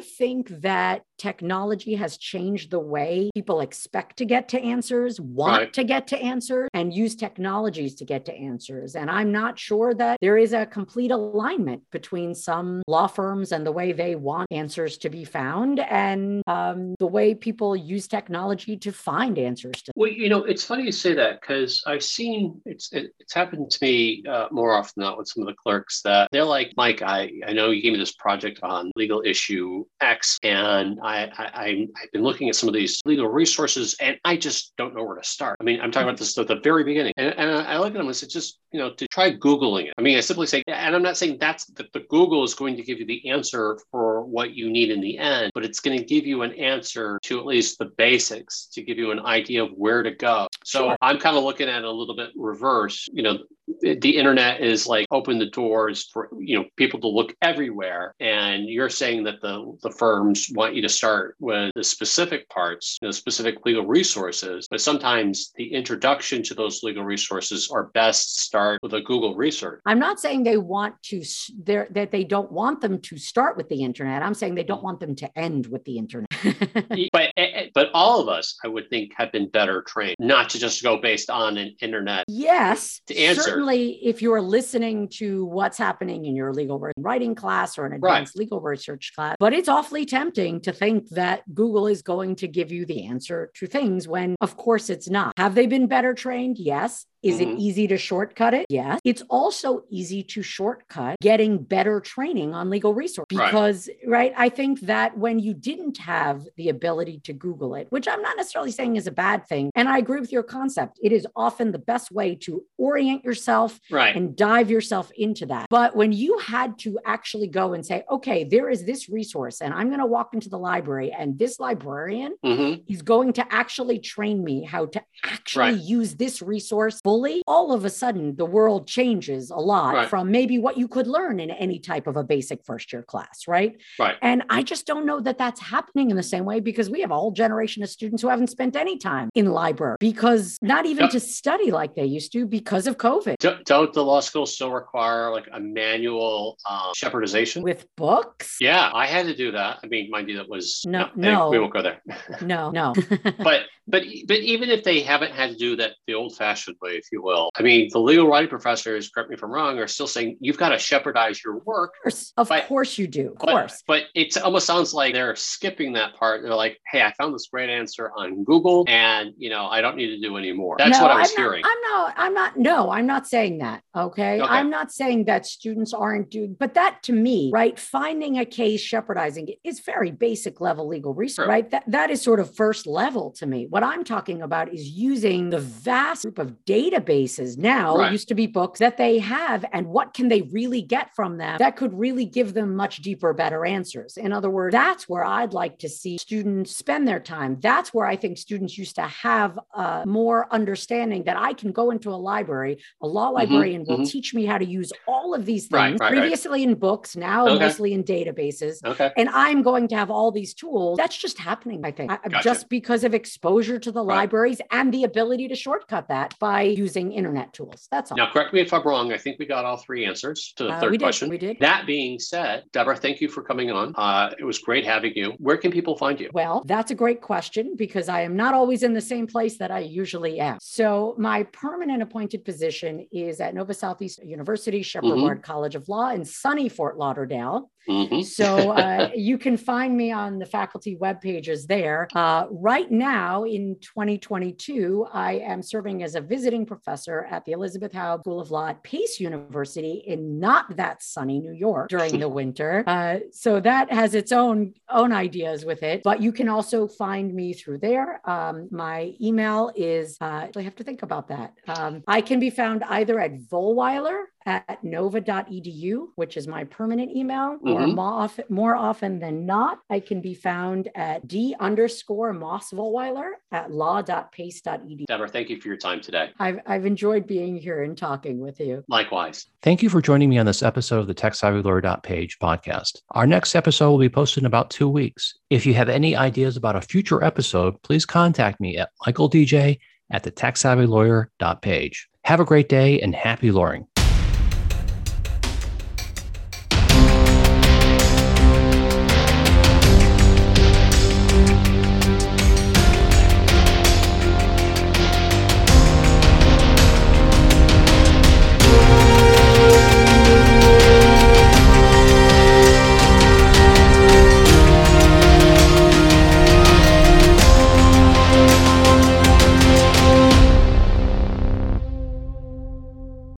think 0.00 0.48
that 0.62 1.02
technology 1.18 1.94
has 1.94 2.16
changed 2.16 2.70
the 2.70 2.80
way 2.80 3.30
people 3.32 3.60
expect 3.60 4.16
to 4.16 4.24
get 4.24 4.48
to 4.48 4.60
answers, 4.60 5.20
want 5.20 5.58
right. 5.62 5.72
to 5.72 5.84
get 5.84 6.08
to 6.08 6.18
answers, 6.18 6.68
and 6.74 6.92
use 6.92 7.14
technologies 7.14 7.94
to 7.94 8.04
get 8.04 8.24
to 8.24 8.34
answers. 8.34 8.96
And 8.96 9.08
I'm 9.08 9.30
not 9.30 9.58
sure 9.58 9.94
that 9.94 10.18
there 10.20 10.36
is 10.36 10.52
a 10.52 10.66
complete 10.66 11.12
alignment 11.12 11.82
between 11.92 12.34
some 12.34 12.82
law 12.88 13.06
firms 13.06 13.52
and 13.52 13.64
the 13.64 13.70
way 13.70 13.92
they 13.92 14.16
want 14.16 14.48
answers 14.50 14.98
to 14.98 15.10
be 15.10 15.24
found 15.24 15.78
and 15.78 16.42
um, 16.48 16.96
the 16.98 17.06
way 17.06 17.21
people 17.34 17.76
use 17.76 18.06
technology 18.06 18.76
to 18.76 18.92
find 18.92 19.38
answers 19.38 19.82
to. 19.82 19.92
Well, 19.96 20.10
you 20.10 20.28
know, 20.28 20.44
it's 20.44 20.64
funny 20.64 20.84
you 20.84 20.92
say 20.92 21.14
that 21.14 21.40
because 21.40 21.82
I've 21.86 22.02
seen 22.02 22.60
it's 22.64 22.92
it, 22.92 23.12
it's 23.18 23.34
happened 23.34 23.70
to 23.70 23.78
me 23.82 24.24
uh, 24.28 24.48
more 24.50 24.72
often 24.74 24.92
than 24.96 25.04
not 25.04 25.18
with 25.18 25.28
some 25.28 25.42
of 25.42 25.46
the 25.46 25.54
clerks 25.54 26.02
that 26.02 26.28
they're 26.32 26.44
like, 26.44 26.72
Mike, 26.76 27.02
I 27.02 27.30
I 27.46 27.52
know 27.52 27.70
you 27.70 27.82
gave 27.82 27.92
me 27.92 27.98
this 27.98 28.14
project 28.14 28.60
on 28.62 28.90
legal 28.96 29.22
issue 29.24 29.84
X, 30.00 30.38
and 30.42 30.98
I 31.02 31.30
I, 31.36 31.50
I, 31.54 31.68
have 32.00 32.12
been 32.12 32.22
looking 32.22 32.48
at 32.48 32.56
some 32.56 32.68
of 32.68 32.74
these 32.74 33.00
legal 33.04 33.28
resources 33.28 33.96
and 34.00 34.18
I 34.24 34.36
just 34.36 34.74
don't 34.76 34.94
know 34.94 35.04
where 35.04 35.16
to 35.16 35.24
start. 35.24 35.56
I 35.60 35.64
mean, 35.64 35.80
I'm 35.80 35.90
talking 35.90 36.08
about 36.08 36.18
this 36.18 36.36
at 36.38 36.48
the 36.48 36.60
very 36.60 36.84
beginning. 36.84 37.12
And, 37.16 37.34
and 37.38 37.50
I 37.50 37.78
look 37.78 37.88
at 37.88 37.94
them 37.94 38.06
and 38.06 38.16
say, 38.16 38.26
just, 38.26 38.58
you 38.72 38.78
know, 38.78 38.92
to 38.94 39.06
try 39.08 39.32
Googling 39.32 39.86
it. 39.86 39.94
I 39.98 40.02
mean, 40.02 40.16
I 40.16 40.20
simply 40.20 40.46
say, 40.46 40.62
and 40.66 40.94
I'm 40.94 41.02
not 41.02 41.16
saying 41.16 41.38
that's 41.40 41.66
that 41.66 41.92
the 41.92 42.00
Google 42.08 42.44
is 42.44 42.54
going 42.54 42.76
to 42.76 42.82
give 42.82 42.98
you 42.98 43.06
the 43.06 43.28
answer 43.28 43.78
for 43.90 44.24
what 44.24 44.54
you 44.54 44.70
need 44.70 44.90
in 44.90 45.00
the 45.00 45.18
end, 45.18 45.52
but 45.54 45.64
it's 45.64 45.80
going 45.80 45.98
to 45.98 46.04
give 46.04 46.26
you 46.26 46.42
an 46.42 46.52
answer 46.54 47.11
to 47.20 47.38
at 47.38 47.46
least 47.46 47.78
the 47.78 47.86
basics 47.86 48.66
to 48.72 48.82
give 48.82 48.98
you 48.98 49.10
an 49.10 49.20
idea 49.20 49.64
of 49.64 49.70
where 49.72 50.02
to 50.02 50.10
go. 50.10 50.46
So 50.64 50.88
sure. 50.88 50.96
I'm 51.00 51.18
kind 51.18 51.36
of 51.36 51.44
looking 51.44 51.68
at 51.68 51.78
it 51.78 51.84
a 51.84 51.90
little 51.90 52.16
bit 52.16 52.30
reverse. 52.36 53.08
You 53.12 53.22
know, 53.22 53.38
the 53.80 54.16
internet 54.16 54.60
is 54.60 54.86
like 54.86 55.06
open 55.10 55.38
the 55.38 55.50
doors 55.50 56.08
for 56.12 56.28
you 56.38 56.58
know 56.58 56.64
people 56.76 57.00
to 57.00 57.08
look 57.08 57.34
everywhere. 57.42 58.14
And 58.20 58.68
you're 58.68 58.88
saying 58.88 59.24
that 59.24 59.40
the 59.40 59.76
the 59.82 59.90
firms 59.90 60.48
want 60.54 60.74
you 60.74 60.82
to 60.82 60.88
start 60.88 61.36
with 61.40 61.72
the 61.74 61.84
specific 61.84 62.48
parts 62.48 62.98
you 63.00 63.08
know, 63.08 63.12
specific 63.12 63.64
legal 63.64 63.86
resources. 63.86 64.66
But 64.70 64.80
sometimes 64.80 65.52
the 65.56 65.72
introduction 65.72 66.42
to 66.44 66.54
those 66.54 66.82
legal 66.82 67.04
resources 67.04 67.70
are 67.70 67.84
best 67.94 68.40
start 68.40 68.80
with 68.82 68.94
a 68.94 69.00
google 69.00 69.34
research. 69.34 69.80
I'm 69.86 69.98
not 69.98 70.20
saying 70.20 70.44
they 70.44 70.58
want 70.58 71.00
to 71.04 71.22
that 71.64 72.10
they 72.10 72.24
don't 72.24 72.50
want 72.50 72.80
them 72.80 73.00
to 73.00 73.18
start 73.18 73.56
with 73.56 73.68
the 73.68 73.82
internet. 73.82 74.22
I'm 74.22 74.34
saying 74.34 74.54
they 74.54 74.64
don't 74.64 74.82
want 74.82 75.00
them 75.00 75.14
to 75.16 75.38
end 75.38 75.66
with 75.66 75.84
the 75.84 75.98
internet. 75.98 76.28
But 77.12 77.32
but 77.74 77.90
all 77.94 78.20
of 78.20 78.28
us 78.28 78.56
i 78.64 78.68
would 78.68 78.88
think 78.90 79.12
have 79.16 79.32
been 79.32 79.48
better 79.48 79.82
trained 79.82 80.16
not 80.18 80.50
to 80.50 80.58
just 80.58 80.82
go 80.82 80.98
based 80.98 81.30
on 81.30 81.56
an 81.56 81.74
internet 81.80 82.24
yes 82.28 83.00
to 83.06 83.16
answer 83.16 83.42
certainly 83.42 83.98
if 84.02 84.22
you're 84.22 84.40
listening 84.40 85.08
to 85.08 85.44
what's 85.46 85.78
happening 85.78 86.24
in 86.24 86.34
your 86.34 86.52
legal 86.52 86.78
writing 86.96 87.34
class 87.34 87.78
or 87.78 87.86
an 87.86 87.92
advanced 87.92 88.34
right. 88.34 88.40
legal 88.40 88.60
research 88.60 89.12
class, 89.14 89.36
but 89.38 89.52
it's 89.52 89.68
awfully 89.68 90.06
tempting 90.06 90.60
to 90.60 90.72
think 90.72 91.08
that 91.10 91.42
Google 91.54 91.86
is 91.86 92.02
going 92.02 92.36
to 92.36 92.48
give 92.48 92.72
you 92.72 92.84
the 92.86 93.06
answer 93.06 93.50
to 93.54 93.66
things 93.66 94.08
when, 94.08 94.36
of 94.40 94.56
course, 94.56 94.90
it's 94.90 95.08
not. 95.08 95.32
Have 95.36 95.54
they 95.54 95.66
been 95.66 95.86
better 95.86 96.14
trained? 96.14 96.58
Yes. 96.58 97.06
Is 97.22 97.40
mm-hmm. 97.40 97.52
it 97.52 97.58
easy 97.58 97.86
to 97.88 97.96
shortcut 97.96 98.54
it? 98.54 98.66
Yes. 98.68 99.00
It's 99.04 99.22
also 99.30 99.84
easy 99.90 100.22
to 100.24 100.42
shortcut 100.42 101.18
getting 101.20 101.62
better 101.62 102.00
training 102.00 102.54
on 102.54 102.70
legal 102.70 102.94
resource 102.94 103.26
because, 103.28 103.88
right. 104.06 104.32
right, 104.32 104.34
I 104.36 104.48
think 104.48 104.80
that 104.82 105.16
when 105.16 105.38
you 105.38 105.54
didn't 105.54 105.98
have 105.98 106.46
the 106.56 106.68
ability 106.68 107.20
to 107.24 107.32
Google 107.32 107.74
it, 107.74 107.86
which 107.90 108.08
I'm 108.08 108.22
not 108.22 108.36
necessarily 108.36 108.72
saying 108.72 108.96
is 108.96 109.06
a 109.06 109.12
bad 109.12 109.46
thing, 109.46 109.70
and 109.74 109.88
I 109.88 109.98
agree 109.98 110.20
with 110.20 110.32
your 110.32 110.42
concept, 110.42 110.98
it 111.02 111.12
is 111.12 111.26
often 111.36 111.72
the 111.72 111.78
best 111.78 112.10
way 112.10 112.34
to 112.36 112.64
orient 112.78 113.24
yourself 113.24 113.80
right. 113.90 114.14
and 114.14 114.36
dive 114.36 114.70
yourself 114.70 115.10
into 115.16 115.46
that. 115.46 115.66
But 115.70 115.94
when 115.94 116.12
you 116.12 116.38
had 116.38 116.78
to 116.80 116.98
actually 117.04 117.46
go 117.46 117.72
and 117.72 117.84
say, 117.84 118.04
okay, 118.10 118.44
there 118.44 118.68
is 118.68 118.84
this 118.84 119.08
resource, 119.08 119.60
and 119.60 119.72
I'm 119.72 119.88
going 119.88 120.00
to 120.00 120.06
walk 120.06 120.34
into 120.34 120.48
the 120.48 120.58
library, 120.58 121.14
and 121.16 121.38
this 121.38 121.60
librarian 121.60 122.34
mm-hmm. 122.44 122.82
is 122.92 123.02
going 123.02 123.32
to 123.34 123.46
actually 123.52 123.98
train 123.98 124.42
me 124.42 124.64
how 124.64 124.86
to 124.86 125.02
actually 125.24 125.74
right. 125.74 125.76
use 125.76 126.16
this 126.16 126.42
resource 126.42 127.00
fully, 127.12 127.42
all 127.46 127.72
of 127.72 127.84
a 127.84 127.90
sudden 127.90 128.34
the 128.36 128.44
world 128.46 128.86
changes 128.86 129.50
a 129.50 129.56
lot 129.56 129.94
right. 129.94 130.08
from 130.08 130.30
maybe 130.30 130.58
what 130.58 130.78
you 130.78 130.88
could 130.88 131.06
learn 131.06 131.40
in 131.40 131.50
any 131.50 131.78
type 131.78 132.06
of 132.06 132.16
a 132.16 132.24
basic 132.24 132.64
first 132.64 132.90
year 132.90 133.02
class, 133.02 133.46
right? 133.46 133.76
Right. 133.98 134.16
And 134.22 134.42
I 134.48 134.62
just 134.62 134.86
don't 134.86 135.04
know 135.04 135.20
that 135.20 135.36
that's 135.36 135.60
happening 135.60 136.10
in 136.10 136.16
the 136.16 136.22
same 136.22 136.46
way 136.46 136.60
because 136.60 136.88
we 136.88 137.02
have 137.02 137.10
a 137.10 137.14
whole 137.14 137.30
generation 137.30 137.82
of 137.82 137.90
students 137.90 138.22
who 138.22 138.30
haven't 138.30 138.46
spent 138.46 138.76
any 138.76 138.96
time 138.96 139.28
in 139.34 139.44
library 139.44 139.96
because 140.00 140.56
not 140.62 140.86
even 140.86 141.04
yep. 141.04 141.12
to 141.12 141.20
study 141.20 141.70
like 141.70 141.94
they 141.94 142.06
used 142.06 142.32
to 142.32 142.46
because 142.46 142.86
of 142.86 142.96
COVID. 142.96 143.36
Don't, 143.38 143.62
don't 143.66 143.92
the 143.92 144.02
law 144.02 144.20
schools 144.20 144.54
still 144.54 144.72
require 144.72 145.30
like 145.30 145.48
a 145.52 145.60
manual 145.60 146.56
um, 146.66 146.92
shepardization 146.96 147.62
with 147.62 147.84
books? 147.94 148.56
Yeah, 148.58 148.90
I 148.94 149.06
had 149.06 149.26
to 149.26 149.36
do 149.36 149.52
that. 149.52 149.80
I 149.84 149.86
mean, 149.86 150.08
mind 150.10 150.30
you, 150.30 150.38
that 150.38 150.48
was 150.48 150.82
no, 150.86 151.10
no, 151.14 151.50
we 151.50 151.58
won't 151.58 151.74
go 151.74 151.82
there. 151.82 152.00
no, 152.40 152.70
no. 152.70 152.94
but 153.38 153.64
but 153.86 154.02
but 154.26 154.38
even 154.38 154.70
if 154.70 154.84
they 154.84 155.00
haven't 155.00 155.32
had 155.32 155.50
to 155.50 155.56
do 155.56 155.76
that 155.76 155.92
the 156.06 156.14
old-fashioned 156.14 156.76
way, 156.80 156.92
if 156.92 157.06
you 157.12 157.22
will, 157.22 157.50
I 157.56 157.62
mean, 157.62 157.88
the 157.92 157.98
legal 157.98 158.28
writing 158.28 158.48
professors, 158.48 159.10
correct 159.10 159.30
me 159.30 159.34
if 159.34 159.42
I'm 159.42 159.50
wrong, 159.50 159.78
are 159.78 159.86
still 159.86 160.06
saying 160.06 160.36
you've 160.40 160.58
got 160.58 160.70
to 160.70 160.76
shepardize 160.76 161.42
your 161.44 161.58
work. 161.58 161.94
Of 161.98 162.02
course, 162.02 162.32
of 162.36 162.48
but, 162.48 162.66
course 162.66 162.98
you 162.98 163.06
do. 163.06 163.28
Of 163.30 163.38
but, 163.38 163.50
course. 163.50 163.82
But 163.86 164.04
it 164.14 164.36
almost 164.38 164.66
sounds 164.66 164.94
like 164.94 165.14
they're 165.14 165.36
skipping 165.36 165.92
that 165.94 166.14
part. 166.14 166.42
They're 166.42 166.54
like, 166.54 166.78
hey, 166.90 167.02
I 167.02 167.12
found 167.12 167.34
this 167.34 167.48
great 167.52 167.70
answer 167.70 168.12
on 168.16 168.44
Google, 168.44 168.84
and 168.88 169.32
you 169.36 169.50
know, 169.50 169.66
I 169.66 169.80
don't 169.80 169.96
need 169.96 170.08
to 170.08 170.20
do 170.20 170.36
any 170.36 170.52
more. 170.52 170.76
That's 170.78 170.98
no, 170.98 171.04
what 171.04 171.10
I 171.12 171.20
was 171.20 171.30
I'm 171.30 171.36
hearing. 171.36 171.62
Not, 171.62 171.70
I'm 171.70 171.82
not. 171.82 172.14
I'm 172.16 172.34
not. 172.34 172.56
No, 172.56 172.90
I'm 172.90 173.06
not 173.06 173.26
saying 173.26 173.58
that. 173.58 173.82
Okay? 173.96 174.40
okay. 174.40 174.40
I'm 174.40 174.70
not 174.70 174.92
saying 174.92 175.24
that 175.26 175.46
students 175.46 175.92
aren't 175.92 176.30
doing, 176.30 176.56
but 176.58 176.74
that 176.74 177.02
to 177.04 177.12
me, 177.12 177.50
right? 177.52 177.78
Finding 177.78 178.38
a 178.38 178.44
case, 178.44 178.82
shepardizing 178.82 179.48
it 179.48 179.58
is 179.64 179.80
very 179.80 180.10
basic 180.10 180.60
level 180.60 180.86
legal 180.88 181.14
research, 181.14 181.48
right? 181.48 181.70
That 181.70 181.84
that 181.88 182.10
is 182.10 182.22
sort 182.22 182.40
of 182.40 182.54
first 182.54 182.86
level 182.86 183.30
to 183.32 183.46
me. 183.46 183.66
What 183.72 183.82
I'm 183.82 184.04
talking 184.04 184.42
about 184.42 184.70
is 184.70 184.90
using 184.90 185.48
the 185.48 185.58
vast 185.58 186.24
group 186.24 186.38
of 186.38 186.52
databases 186.66 187.56
now 187.56 187.96
right. 187.96 188.12
used 188.12 188.28
to 188.28 188.34
be 188.34 188.46
books 188.46 188.80
that 188.80 188.98
they 188.98 189.18
have, 189.18 189.64
and 189.72 189.86
what 189.86 190.12
can 190.12 190.28
they 190.28 190.42
really 190.42 190.82
get 190.82 191.14
from 191.16 191.38
them 191.38 191.56
that 191.58 191.76
could 191.76 191.98
really 191.98 192.26
give 192.26 192.52
them 192.52 192.76
much 192.76 192.98
deeper, 192.98 193.32
better 193.32 193.64
answers. 193.64 194.18
In 194.18 194.30
other 194.30 194.50
words, 194.50 194.74
that's 194.74 195.08
where 195.08 195.24
I'd 195.24 195.54
like 195.54 195.78
to 195.78 195.88
see 195.88 196.18
students 196.18 196.76
spend 196.76 197.08
their 197.08 197.18
time. 197.18 197.56
That's 197.60 197.94
where 197.94 198.04
I 198.04 198.14
think 198.14 198.36
students 198.36 198.76
used 198.76 198.96
to 198.96 199.04
have 199.04 199.58
a 199.72 200.04
more 200.06 200.48
understanding 200.50 201.24
that 201.24 201.38
I 201.38 201.54
can 201.54 201.72
go 201.72 201.92
into 201.92 202.10
a 202.10 202.20
library, 202.30 202.76
a 203.00 203.06
law 203.06 203.28
mm-hmm, 203.28 203.36
librarian 203.36 203.84
will 203.86 204.00
mm-hmm. 204.00 204.04
teach 204.04 204.34
me 204.34 204.44
how 204.44 204.58
to 204.58 204.66
use 204.66 204.92
all 205.08 205.32
of 205.32 205.46
these 205.46 205.68
things 205.68 205.72
right, 205.72 205.98
right, 205.98 206.12
previously 206.12 206.62
in 206.62 206.74
books, 206.74 207.16
now 207.16 207.48
okay. 207.48 207.58
mostly 207.58 207.94
in 207.94 208.04
databases. 208.04 208.84
Okay. 208.84 209.10
And 209.16 209.30
I'm 209.30 209.62
going 209.62 209.88
to 209.88 209.96
have 209.96 210.10
all 210.10 210.30
these 210.30 210.52
tools. 210.52 210.98
That's 210.98 211.16
just 211.16 211.38
happening, 211.38 211.86
I 211.86 211.90
think, 211.90 212.10
gotcha. 212.10 212.42
just 212.44 212.68
because 212.68 213.02
of 213.02 213.14
exposure 213.14 213.61
to 213.62 213.92
the 213.92 214.02
libraries 214.02 214.60
and 214.70 214.92
the 214.92 215.04
ability 215.04 215.48
to 215.48 215.54
shortcut 215.54 216.08
that 216.08 216.38
by 216.38 216.62
using 216.62 217.12
internet 217.12 217.52
tools. 217.52 217.88
That's 217.90 218.10
all. 218.10 218.16
Now, 218.16 218.30
correct 218.30 218.52
me 218.52 218.60
if 218.60 218.72
I'm 218.72 218.82
wrong. 218.82 219.12
I 219.12 219.18
think 219.18 219.38
we 219.38 219.46
got 219.46 219.64
all 219.64 219.76
three 219.76 220.04
answers 220.04 220.52
to 220.56 220.64
the 220.64 220.70
uh, 220.70 220.80
third 220.80 220.90
we 220.90 220.98
did, 220.98 221.04
question. 221.04 221.28
We 221.28 221.38
did. 221.38 221.58
That 221.60 221.86
being 221.86 222.18
said, 222.18 222.64
Debra, 222.72 222.96
thank 222.96 223.20
you 223.20 223.28
for 223.28 223.42
coming 223.42 223.70
on. 223.70 223.94
Uh, 223.96 224.32
it 224.38 224.44
was 224.44 224.58
great 224.58 224.84
having 224.84 225.12
you. 225.14 225.32
Where 225.38 225.56
can 225.56 225.70
people 225.70 225.96
find 225.96 226.20
you? 226.20 226.30
Well, 226.32 226.62
that's 226.66 226.90
a 226.90 226.94
great 226.94 227.20
question 227.20 227.74
because 227.76 228.08
I 228.08 228.22
am 228.22 228.36
not 228.36 228.54
always 228.54 228.82
in 228.82 228.92
the 228.92 229.00
same 229.00 229.26
place 229.26 229.58
that 229.58 229.70
I 229.70 229.80
usually 229.80 230.40
am. 230.40 230.58
So, 230.60 231.14
my 231.18 231.44
permanent 231.44 232.02
appointed 232.02 232.44
position 232.44 233.06
is 233.12 233.40
at 233.40 233.54
Nova 233.54 233.74
Southeast 233.74 234.22
University, 234.24 234.82
Shepard 234.82 235.10
mm-hmm. 235.10 235.22
Ward 235.22 235.42
College 235.42 235.74
of 235.74 235.88
Law 235.88 236.10
in 236.10 236.24
sunny 236.24 236.68
Fort 236.68 236.96
Lauderdale. 236.98 237.70
Mm-hmm. 237.88 238.22
so 238.22 238.70
uh, 238.72 239.10
you 239.16 239.38
can 239.38 239.56
find 239.56 239.96
me 239.96 240.12
on 240.12 240.38
the 240.38 240.46
faculty 240.46 240.96
web 240.96 241.20
pages 241.20 241.66
there. 241.66 242.08
Uh, 242.14 242.46
right 242.50 242.90
now 242.90 243.44
in 243.44 243.76
2022, 243.80 245.06
I 245.12 245.34
am 245.34 245.62
serving 245.62 246.02
as 246.02 246.14
a 246.14 246.20
visiting 246.20 246.64
professor 246.64 247.26
at 247.30 247.44
the 247.44 247.52
Elisabeth 247.52 247.92
Haub 247.92 248.20
School 248.20 248.40
of 248.40 248.50
Law 248.50 248.68
at 248.68 248.82
Pace 248.82 249.18
University 249.20 250.04
in 250.06 250.38
not 250.38 250.76
that 250.76 251.02
sunny 251.02 251.40
New 251.40 251.52
York 251.52 251.88
during 251.88 252.20
the 252.20 252.28
winter. 252.40 252.84
Uh, 252.86 253.18
so 253.32 253.60
that 253.60 253.92
has 253.92 254.14
its 254.14 254.32
own 254.32 254.74
own 254.90 255.12
ideas 255.12 255.64
with 255.64 255.82
it. 255.82 256.02
But 256.02 256.22
you 256.22 256.32
can 256.32 256.48
also 256.48 256.86
find 256.86 257.34
me 257.34 257.52
through 257.52 257.78
there. 257.78 258.20
Um, 258.28 258.68
my 258.70 259.14
email 259.20 259.72
is 259.74 260.16
uh, 260.20 260.48
I 260.54 260.60
have 260.62 260.76
to 260.76 260.84
think 260.84 261.02
about 261.02 261.28
that. 261.28 261.54
Um, 261.66 262.02
I 262.06 262.20
can 262.20 262.40
be 262.40 262.50
found 262.50 262.84
either 262.84 263.18
at 263.18 263.38
Vollweiler 263.38 264.24
at 264.46 264.82
nova.edu, 264.82 266.06
which 266.16 266.36
is 266.36 266.46
my 266.46 266.64
permanent 266.64 267.14
email, 267.16 267.56
mm-hmm. 267.56 267.68
or 267.68 267.86
more 267.86 268.12
often, 268.12 268.44
more 268.48 268.76
often 268.76 269.18
than 269.18 269.46
not, 269.46 269.80
I 269.90 270.00
can 270.00 270.20
be 270.20 270.34
found 270.34 270.88
at 270.94 271.26
d 271.26 271.54
underscore 271.58 272.34
mossvollweiler 272.34 273.32
at 273.50 273.70
law.pace.edu. 273.70 275.06
Debra, 275.06 275.28
thank 275.28 275.48
you 275.48 275.60
for 275.60 275.68
your 275.68 275.76
time 275.76 276.00
today. 276.00 276.30
I've, 276.38 276.60
I've 276.66 276.86
enjoyed 276.86 277.26
being 277.26 277.56
here 277.56 277.82
and 277.82 277.96
talking 277.96 278.40
with 278.40 278.60
you. 278.60 278.84
Likewise. 278.88 279.46
Thank 279.62 279.82
you 279.82 279.88
for 279.88 280.00
joining 280.00 280.28
me 280.28 280.38
on 280.38 280.46
this 280.46 280.62
episode 280.62 281.00
of 281.00 281.06
the 281.06 281.14
TechSavvyLawyer.page 281.14 282.38
podcast. 282.38 283.00
Our 283.10 283.26
next 283.26 283.54
episode 283.54 283.90
will 283.90 283.98
be 283.98 284.08
posted 284.08 284.42
in 284.42 284.46
about 284.46 284.70
two 284.70 284.88
weeks. 284.88 285.38
If 285.50 285.66
you 285.66 285.74
have 285.74 285.88
any 285.88 286.16
ideas 286.16 286.56
about 286.56 286.76
a 286.76 286.80
future 286.80 287.22
episode, 287.22 287.80
please 287.82 288.04
contact 288.04 288.60
me 288.60 288.78
at 288.78 288.90
michaeldj 289.06 289.78
at 290.10 290.22
the 290.22 290.30
TechSavvyLawyer.page. 290.30 292.08
Have 292.24 292.40
a 292.40 292.44
great 292.44 292.68
day 292.68 293.00
and 293.00 293.14
happy 293.14 293.50
lawyering. 293.50 293.86